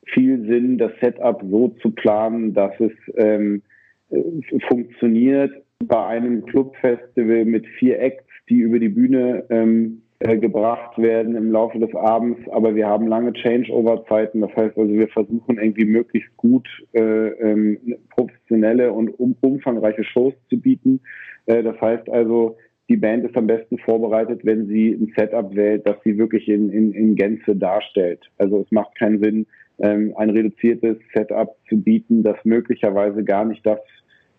viel 0.04 0.46
Sinn, 0.46 0.78
das 0.78 0.92
Setup 1.00 1.42
so 1.50 1.68
zu 1.80 1.90
planen, 1.90 2.54
dass 2.54 2.72
es 2.80 2.92
ähm, 3.16 3.62
äh, 4.10 4.22
funktioniert 4.68 5.52
bei 5.84 6.06
einem 6.06 6.44
Clubfestival 6.46 7.44
mit 7.44 7.66
vier 7.78 8.00
Acts, 8.00 8.26
die 8.48 8.60
über 8.60 8.78
die 8.78 8.88
Bühne 8.88 9.44
ähm, 9.50 10.02
äh, 10.18 10.36
gebracht 10.36 10.98
werden 10.98 11.36
im 11.36 11.52
Laufe 11.52 11.78
des 11.78 11.94
Abends, 11.94 12.40
aber 12.50 12.74
wir 12.74 12.88
haben 12.88 13.06
lange 13.06 13.32
Changeover-Zeiten. 13.32 14.40
Das 14.40 14.50
heißt 14.56 14.76
also, 14.76 14.92
wir 14.92 15.08
versuchen 15.08 15.58
irgendwie 15.58 15.84
möglichst 15.84 16.36
gut 16.36 16.66
äh, 16.92 17.00
ähm, 17.00 17.78
professionelle 18.10 18.92
und 18.92 19.10
um, 19.20 19.36
umfangreiche 19.40 20.02
Shows 20.02 20.34
zu 20.50 20.60
bieten. 20.60 21.00
Äh, 21.46 21.62
das 21.62 21.80
heißt 21.80 22.08
also, 22.10 22.56
die 22.88 22.96
Band 22.96 23.24
ist 23.24 23.36
am 23.36 23.46
besten 23.46 23.78
vorbereitet, 23.78 24.40
wenn 24.44 24.66
sie 24.66 24.92
ein 24.92 25.12
Setup 25.16 25.54
wählt, 25.54 25.86
das 25.86 25.96
sie 26.04 26.18
wirklich 26.18 26.48
in, 26.48 26.70
in, 26.70 26.92
in 26.92 27.14
Gänze 27.14 27.54
darstellt. 27.54 28.28
Also 28.38 28.62
es 28.62 28.72
macht 28.72 28.96
keinen 28.96 29.22
Sinn, 29.22 29.46
ähm, 29.78 30.14
ein 30.16 30.30
reduziertes 30.30 30.96
Setup 31.14 31.54
zu 31.68 31.76
bieten, 31.80 32.24
das 32.24 32.36
möglicherweise 32.44 33.22
gar 33.22 33.44
nicht 33.44 33.64
das, 33.64 33.78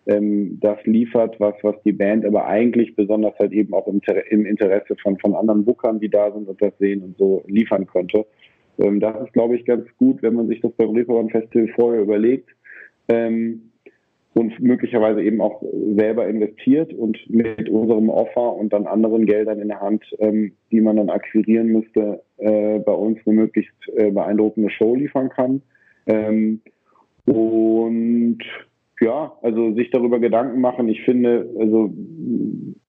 ähm, 0.06 0.58
das 0.60 0.78
liefert, 0.84 1.38
was, 1.38 1.54
was 1.62 1.76
die 1.84 1.92
Band 1.92 2.24
aber 2.24 2.46
eigentlich 2.46 2.96
besonders 2.96 3.38
halt 3.38 3.52
eben 3.52 3.74
auch 3.74 3.86
im, 3.86 4.00
im 4.30 4.46
Interesse 4.46 4.96
von, 5.02 5.18
von 5.18 5.34
anderen 5.34 5.64
Bookern, 5.64 6.00
die 6.00 6.08
da 6.08 6.32
sind 6.32 6.48
und 6.48 6.60
das 6.60 6.72
sehen 6.78 7.02
und 7.02 7.18
so 7.18 7.44
liefern 7.46 7.86
könnte. 7.86 8.26
Ähm, 8.78 9.00
das 9.00 9.26
ist, 9.26 9.32
glaube 9.32 9.56
ich, 9.56 9.64
ganz 9.64 9.86
gut, 9.98 10.22
wenn 10.22 10.34
man 10.34 10.48
sich 10.48 10.60
das 10.60 10.72
beim 10.72 10.90
Reeperbahn 10.90 11.30
Festival 11.30 11.68
vorher 11.76 12.02
überlegt. 12.02 12.48
Ähm, 13.08 13.70
und 14.32 14.60
möglicherweise 14.60 15.22
eben 15.22 15.40
auch 15.40 15.60
selber 15.96 16.28
investiert 16.28 16.92
und 16.94 17.18
mit 17.28 17.68
unserem 17.68 18.08
Offer 18.08 18.54
und 18.54 18.72
dann 18.72 18.86
anderen 18.86 19.26
Geldern 19.26 19.58
in 19.58 19.68
der 19.68 19.80
Hand, 19.80 20.04
ähm, 20.20 20.52
die 20.70 20.80
man 20.80 20.96
dann 20.96 21.10
akquirieren 21.10 21.66
müsste, 21.66 22.22
äh, 22.36 22.78
bei 22.78 22.92
uns 22.92 23.18
eine 23.26 23.34
möglichst 23.34 23.74
äh, 23.96 24.10
beeindruckende 24.10 24.70
Show 24.70 24.94
liefern 24.94 25.30
kann. 25.30 25.62
Ähm, 26.06 26.60
und 27.26 28.38
ja, 29.00 29.32
also 29.42 29.72
sich 29.74 29.90
darüber 29.90 30.18
Gedanken 30.20 30.60
machen. 30.60 30.88
Ich 30.88 31.02
finde, 31.02 31.48
also 31.58 31.92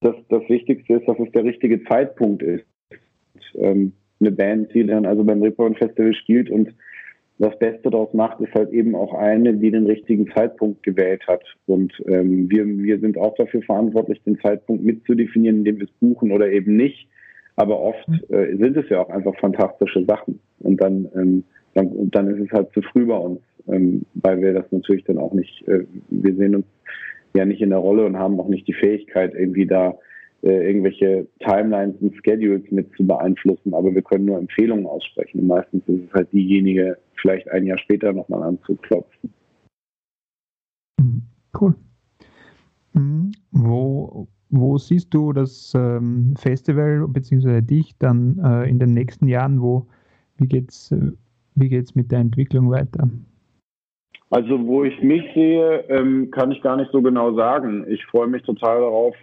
das, 0.01 0.15
das 0.29 0.43
Wichtigste 0.49 0.95
ist, 0.95 1.07
dass 1.07 1.19
es 1.19 1.31
der 1.31 1.43
richtige 1.43 1.83
Zeitpunkt 1.85 2.43
ist. 2.43 2.65
Ähm, 3.55 3.93
eine 4.19 4.31
Band, 4.31 4.73
die 4.73 4.85
dann 4.85 5.05
also 5.05 5.23
beim 5.23 5.41
Reeperbahn 5.41 5.75
Festival 5.75 6.13
spielt 6.13 6.49
und 6.49 6.73
das 7.39 7.57
Beste 7.57 7.89
daraus 7.89 8.13
macht, 8.13 8.39
ist 8.39 8.53
halt 8.53 8.71
eben 8.71 8.93
auch 8.93 9.15
eine, 9.15 9.55
die 9.55 9.71
den 9.71 9.87
richtigen 9.87 10.29
Zeitpunkt 10.31 10.83
gewählt 10.83 11.25
hat. 11.27 11.41
Und 11.65 11.91
ähm, 12.05 12.51
wir, 12.51 12.65
wir 12.67 12.99
sind 12.99 13.17
auch 13.17 13.33
dafür 13.35 13.63
verantwortlich, 13.63 14.21
den 14.23 14.39
Zeitpunkt 14.39 14.83
mitzudefinieren, 14.83 15.59
indem 15.59 15.79
wir 15.79 15.85
es 15.85 15.93
buchen 15.99 16.31
oder 16.31 16.51
eben 16.51 16.75
nicht. 16.75 17.07
Aber 17.55 17.79
oft 17.79 18.07
mhm. 18.07 18.35
äh, 18.35 18.55
sind 18.57 18.77
es 18.77 18.87
ja 18.89 19.01
auch 19.01 19.09
einfach 19.09 19.35
fantastische 19.39 20.05
Sachen. 20.05 20.39
Und 20.59 20.77
dann, 20.83 21.09
ähm, 21.15 21.43
dann, 21.73 22.11
dann 22.11 22.27
ist 22.27 22.45
es 22.45 22.51
halt 22.51 22.71
zu 22.73 22.81
früh 22.83 23.07
bei 23.07 23.17
uns, 23.17 23.39
ähm, 23.67 24.05
weil 24.15 24.41
wir 24.41 24.53
das 24.53 24.71
natürlich 24.71 25.03
dann 25.05 25.17
auch 25.17 25.33
nicht, 25.33 25.67
äh, 25.67 25.85
wir 26.09 26.35
sehen 26.35 26.55
uns 26.55 26.65
ja 27.33 27.45
nicht 27.45 27.61
in 27.61 27.69
der 27.69 27.79
Rolle 27.79 28.05
und 28.05 28.17
haben 28.17 28.39
auch 28.39 28.47
nicht 28.47 28.67
die 28.67 28.73
Fähigkeit, 28.73 29.33
irgendwie 29.33 29.65
da 29.65 29.97
äh, 30.43 30.67
irgendwelche 30.67 31.27
Timelines 31.39 31.95
und 32.01 32.15
Schedules 32.15 32.63
mit 32.71 32.91
zu 32.95 33.05
beeinflussen, 33.05 33.73
aber 33.73 33.93
wir 33.93 34.01
können 34.01 34.25
nur 34.25 34.37
Empfehlungen 34.37 34.85
aussprechen. 34.85 35.39
Und 35.41 35.47
meistens 35.47 35.83
ist 35.87 36.07
es 36.07 36.13
halt 36.13 36.31
diejenige, 36.33 36.97
vielleicht 37.15 37.49
ein 37.51 37.65
Jahr 37.65 37.77
später 37.77 38.11
nochmal 38.13 38.43
anzuklopfen. 38.43 39.29
Mhm. 40.99 41.21
Cool. 41.59 41.75
Mhm. 42.93 43.31
Wo, 43.51 44.27
wo 44.49 44.77
siehst 44.77 45.13
du 45.13 45.31
das 45.31 45.73
ähm, 45.75 46.33
Festival 46.37 47.07
bzw. 47.07 47.61
dich 47.61 47.97
dann 47.99 48.39
äh, 48.43 48.69
in 48.69 48.79
den 48.79 48.93
nächsten 48.93 49.27
Jahren? 49.27 49.61
Wo, 49.61 49.87
wie 50.37 50.47
geht 50.47 50.71
es 50.71 50.91
äh, 50.91 51.11
wie 51.55 51.69
geht's 51.69 51.95
mit 51.95 52.11
der 52.11 52.19
Entwicklung 52.19 52.69
weiter? 52.69 53.09
Also 54.31 54.65
wo 54.65 54.85
ich 54.85 55.01
mich 55.01 55.23
sehe, 55.33 55.83
ähm, 55.89 56.31
kann 56.31 56.51
ich 56.51 56.61
gar 56.61 56.77
nicht 56.77 56.91
so 56.91 57.01
genau 57.01 57.33
sagen. 57.35 57.85
Ich 57.89 58.05
freue 58.05 58.27
mich 58.27 58.43
total 58.43 58.79
darauf, 58.79 59.15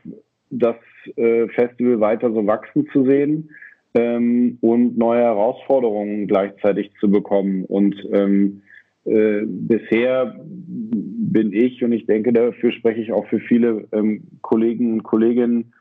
das 0.51 0.77
äh, 1.17 1.49
Festival 1.49 1.99
weiter 2.01 2.31
so 2.31 2.47
wachsen 2.47 2.87
zu 2.93 3.05
sehen 3.05 3.51
ähm, 3.95 4.59
und 4.61 4.99
neue 4.99 5.23
Herausforderungen 5.23 6.27
gleichzeitig 6.27 6.93
zu 7.01 7.11
bekommen. 7.11 7.65
Und 7.65 7.97
ähm, 8.13 8.61
äh, 9.07 9.45
bisher 9.47 10.37
bin 10.45 11.55
ich, 11.55 11.83
und 11.83 11.93
ich 11.93 12.05
denke, 12.05 12.33
dafür 12.35 12.71
spreche 12.73 13.01
ich 13.01 13.11
auch 13.11 13.27
für 13.29 13.41
viele 13.41 13.89
ähm, 13.93 14.25
Kollegen 14.43 14.93
und 14.93 15.03
Kolleginnen, 15.05 15.73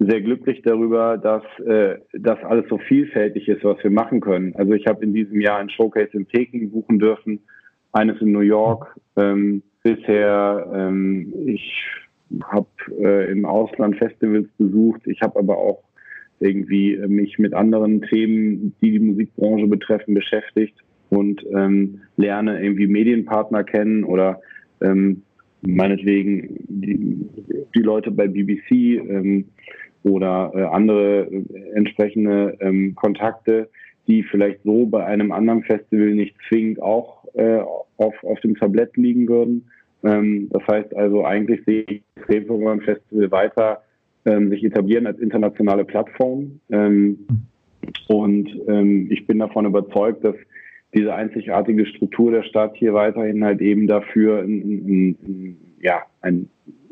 sehr 0.00 0.20
glücklich 0.20 0.62
darüber, 0.62 1.16
dass 1.16 1.44
äh, 1.64 1.98
das 2.12 2.42
alles 2.42 2.64
so 2.68 2.78
vielfältig 2.78 3.48
ist, 3.48 3.62
was 3.62 3.82
wir 3.84 3.92
machen 3.92 4.20
können. 4.20 4.52
Also 4.56 4.72
ich 4.72 4.86
habe 4.88 5.04
in 5.04 5.14
diesem 5.14 5.40
Jahr 5.40 5.58
ein 5.58 5.70
Showcase 5.70 6.10
in 6.12 6.26
Peking 6.26 6.72
buchen 6.72 6.98
dürfen, 6.98 7.38
eines 7.94 8.20
in 8.20 8.32
New 8.32 8.40
York. 8.40 8.94
Ähm, 9.16 9.62
bisher, 9.82 10.70
ähm, 10.74 11.32
ich 11.46 11.86
habe 12.48 12.66
äh, 12.98 13.30
im 13.30 13.44
Ausland 13.44 13.96
Festivals 13.96 14.48
besucht. 14.58 15.02
Ich 15.06 15.20
habe 15.22 15.38
aber 15.38 15.56
auch 15.56 15.82
irgendwie 16.40 16.94
äh, 16.94 17.06
mich 17.06 17.38
mit 17.38 17.54
anderen 17.54 18.02
Themen, 18.02 18.74
die 18.80 18.92
die 18.92 18.98
Musikbranche 18.98 19.66
betreffen, 19.66 20.14
beschäftigt 20.14 20.76
und 21.10 21.44
ähm, 21.54 22.00
lerne 22.16 22.62
irgendwie 22.62 22.86
Medienpartner 22.86 23.64
kennen 23.64 24.04
oder 24.04 24.40
ähm, 24.82 25.22
meinetwegen 25.62 26.56
die, 26.68 27.28
die 27.74 27.82
Leute 27.82 28.10
bei 28.10 28.26
BBC 28.26 28.70
ähm, 28.70 29.46
oder 30.02 30.52
äh, 30.54 30.62
andere 30.64 31.26
äh, 31.30 31.44
entsprechende 31.74 32.56
ähm, 32.60 32.94
Kontakte, 32.94 33.68
die 34.06 34.22
vielleicht 34.22 34.62
so 34.64 34.86
bei 34.86 35.04
einem 35.04 35.32
anderen 35.32 35.62
Festival 35.62 36.14
nicht 36.14 36.36
zwingend 36.48 36.82
auch 36.82 37.24
äh, 37.34 37.60
auf, 37.96 38.14
auf 38.22 38.40
dem 38.40 38.56
Tablett 38.56 38.96
liegen 38.96 39.28
würden. 39.28 39.68
Ähm, 40.02 40.48
das 40.50 40.66
heißt 40.66 40.94
also, 40.96 41.24
eigentlich 41.24 41.64
sehe 41.64 41.84
ich 41.88 42.02
das 42.16 42.28
Reeperbahn 42.28 42.80
Festival 42.82 43.30
weiter 43.30 43.82
ähm, 44.26 44.50
sich 44.50 44.64
etablieren 44.64 45.06
als 45.06 45.18
internationale 45.18 45.84
Plattform. 45.84 46.60
Ähm, 46.70 47.26
und 48.08 48.48
ähm, 48.68 49.08
ich 49.10 49.26
bin 49.26 49.38
davon 49.38 49.66
überzeugt, 49.66 50.24
dass 50.24 50.36
diese 50.94 51.14
einzigartige 51.14 51.86
Struktur 51.86 52.30
der 52.30 52.44
Stadt 52.44 52.76
hier 52.76 52.94
weiterhin 52.94 53.44
halt 53.44 53.60
eben 53.60 53.86
dafür 53.86 54.40
ein, 54.40 54.60
ein, 54.60 55.16
ein, 55.26 55.56
ja, 55.80 56.02
ein, 56.20 56.48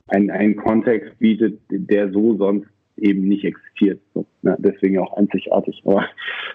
ein, 0.08 0.30
ein 0.30 0.56
Kontext 0.56 1.18
bietet, 1.18 1.60
der 1.70 2.10
so 2.10 2.36
sonst 2.36 2.66
eben 3.02 3.28
nicht 3.28 3.44
existiert. 3.44 4.00
So, 4.14 4.24
ne? 4.42 4.56
Deswegen 4.58 4.98
auch 4.98 5.16
einzigartig. 5.16 5.82
Aber 5.84 6.06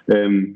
ähm, 0.10 0.56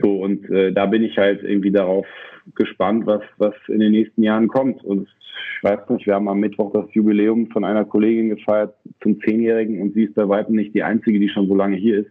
so, 0.00 0.22
und 0.22 0.48
äh, 0.50 0.72
da 0.72 0.86
bin 0.86 1.02
ich 1.02 1.18
halt 1.18 1.42
irgendwie 1.42 1.72
darauf 1.72 2.06
gespannt, 2.54 3.06
was, 3.06 3.22
was 3.38 3.54
in 3.68 3.80
den 3.80 3.92
nächsten 3.92 4.22
Jahren 4.22 4.48
kommt. 4.48 4.82
Und 4.84 5.08
ich 5.56 5.64
weiß 5.64 5.88
nicht, 5.90 6.06
wir 6.06 6.14
haben 6.14 6.28
am 6.28 6.40
Mittwoch 6.40 6.72
das 6.72 6.86
Jubiläum 6.92 7.48
von 7.50 7.64
einer 7.64 7.84
Kollegin 7.84 8.30
gefeiert 8.30 8.74
zum 9.02 9.20
Zehnjährigen 9.20 9.80
und 9.80 9.94
sie 9.94 10.04
ist 10.04 10.14
bei 10.14 10.28
weitem 10.28 10.56
nicht 10.56 10.74
die 10.74 10.82
einzige, 10.82 11.20
die 11.20 11.28
schon 11.28 11.48
so 11.48 11.54
lange 11.54 11.76
hier 11.76 11.98
ist. 12.00 12.10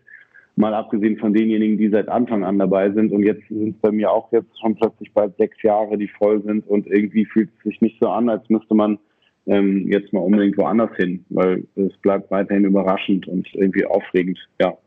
Mal 0.58 0.74
abgesehen 0.74 1.18
von 1.18 1.34
denjenigen, 1.34 1.78
die 1.78 1.90
seit 1.90 2.10
Anfang 2.10 2.44
an 2.44 2.60
dabei 2.60 2.92
sind. 2.92 3.12
Und 3.12 3.24
jetzt 3.24 3.48
sind 3.48 3.76
es 3.76 3.82
bei 3.82 3.92
mir 3.92 4.12
auch 4.12 4.32
jetzt 4.32 4.60
schon 4.60 4.76
plötzlich 4.76 5.12
bald 5.14 5.36
sechs 5.38 5.62
Jahre, 5.64 5.98
die 5.98 6.10
voll 6.10 6.44
sind. 6.44 6.68
Und 6.68 6.88
irgendwie 6.88 7.26
fühlt 7.26 7.50
es 7.58 7.64
sich 7.64 7.82
nicht 7.82 7.98
so 8.00 8.10
an, 8.10 8.30
als 8.30 8.48
müsste 8.50 8.76
man 8.76 9.00
ähm, 9.48 9.88
jetzt 9.88 10.14
mal 10.14 10.22
unbedingt 10.22 10.58
woanders 10.58 10.96
hin, 10.96 11.26
weil 11.30 11.66
es 11.76 11.96
bleibt 11.98 12.30
weiterhin 12.32 12.66
überraschend 12.66 13.28
und 13.28 13.48
irgendwie 13.54 13.86
aufregend, 13.86 14.40
ja. 14.60 14.78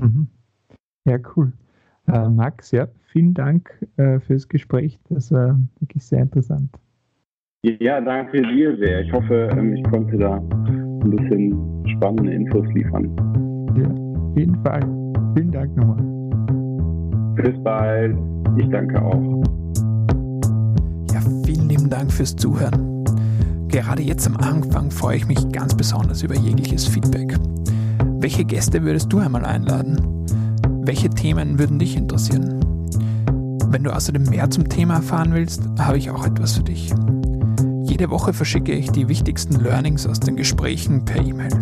Mhm. 0.00 0.28
Ja, 1.04 1.18
cool. 1.36 1.52
Äh, 2.08 2.28
Max, 2.28 2.70
ja, 2.70 2.88
vielen 3.12 3.34
Dank 3.34 3.70
äh, 3.96 4.18
fürs 4.20 4.48
Gespräch. 4.48 4.98
Das 5.08 5.30
war 5.32 5.58
wirklich 5.80 6.04
sehr 6.04 6.22
interessant. 6.22 6.70
Ja, 7.64 8.00
danke 8.00 8.42
dir 8.42 8.76
sehr. 8.76 9.02
Ich 9.02 9.12
hoffe, 9.12 9.48
ähm, 9.52 9.76
ich 9.76 9.84
konnte 9.84 10.18
da 10.18 10.36
ein 10.36 11.10
bisschen 11.10 11.84
spannende 11.96 12.32
Infos 12.32 12.66
liefern. 12.74 13.04
Ja, 13.76 13.88
auf 14.20 14.36
jeden 14.36 14.60
Fall. 14.64 14.80
Vielen 15.36 15.52
Dank 15.52 15.76
nochmal. 15.76 16.02
Bis 17.36 17.62
bald. 17.62 18.16
Ich 18.58 18.68
danke 18.68 19.00
auch. 19.00 19.42
Ja, 21.12 21.20
vielen 21.46 21.68
lieben 21.68 21.88
Dank 21.88 22.10
fürs 22.10 22.34
Zuhören. 22.34 22.91
Gerade 23.72 24.02
jetzt 24.02 24.26
am 24.26 24.36
Anfang 24.36 24.90
freue 24.90 25.16
ich 25.16 25.26
mich 25.26 25.50
ganz 25.50 25.74
besonders 25.74 26.22
über 26.22 26.36
jegliches 26.36 26.86
Feedback. 26.86 27.38
Welche 28.20 28.44
Gäste 28.44 28.82
würdest 28.82 29.10
du 29.10 29.18
einmal 29.18 29.46
einladen? 29.46 30.26
Welche 30.84 31.08
Themen 31.08 31.58
würden 31.58 31.78
dich 31.78 31.96
interessieren? 31.96 32.60
Wenn 33.68 33.82
du 33.82 33.90
außerdem 33.90 34.24
mehr 34.24 34.50
zum 34.50 34.68
Thema 34.68 34.96
erfahren 34.96 35.32
willst, 35.32 35.62
habe 35.78 35.96
ich 35.96 36.10
auch 36.10 36.26
etwas 36.26 36.52
für 36.52 36.64
dich. 36.64 36.92
Jede 37.84 38.10
Woche 38.10 38.34
verschicke 38.34 38.72
ich 38.72 38.90
die 38.90 39.08
wichtigsten 39.08 39.62
Learnings 39.62 40.06
aus 40.06 40.20
den 40.20 40.36
Gesprächen 40.36 41.06
per 41.06 41.24
E-Mail. 41.24 41.54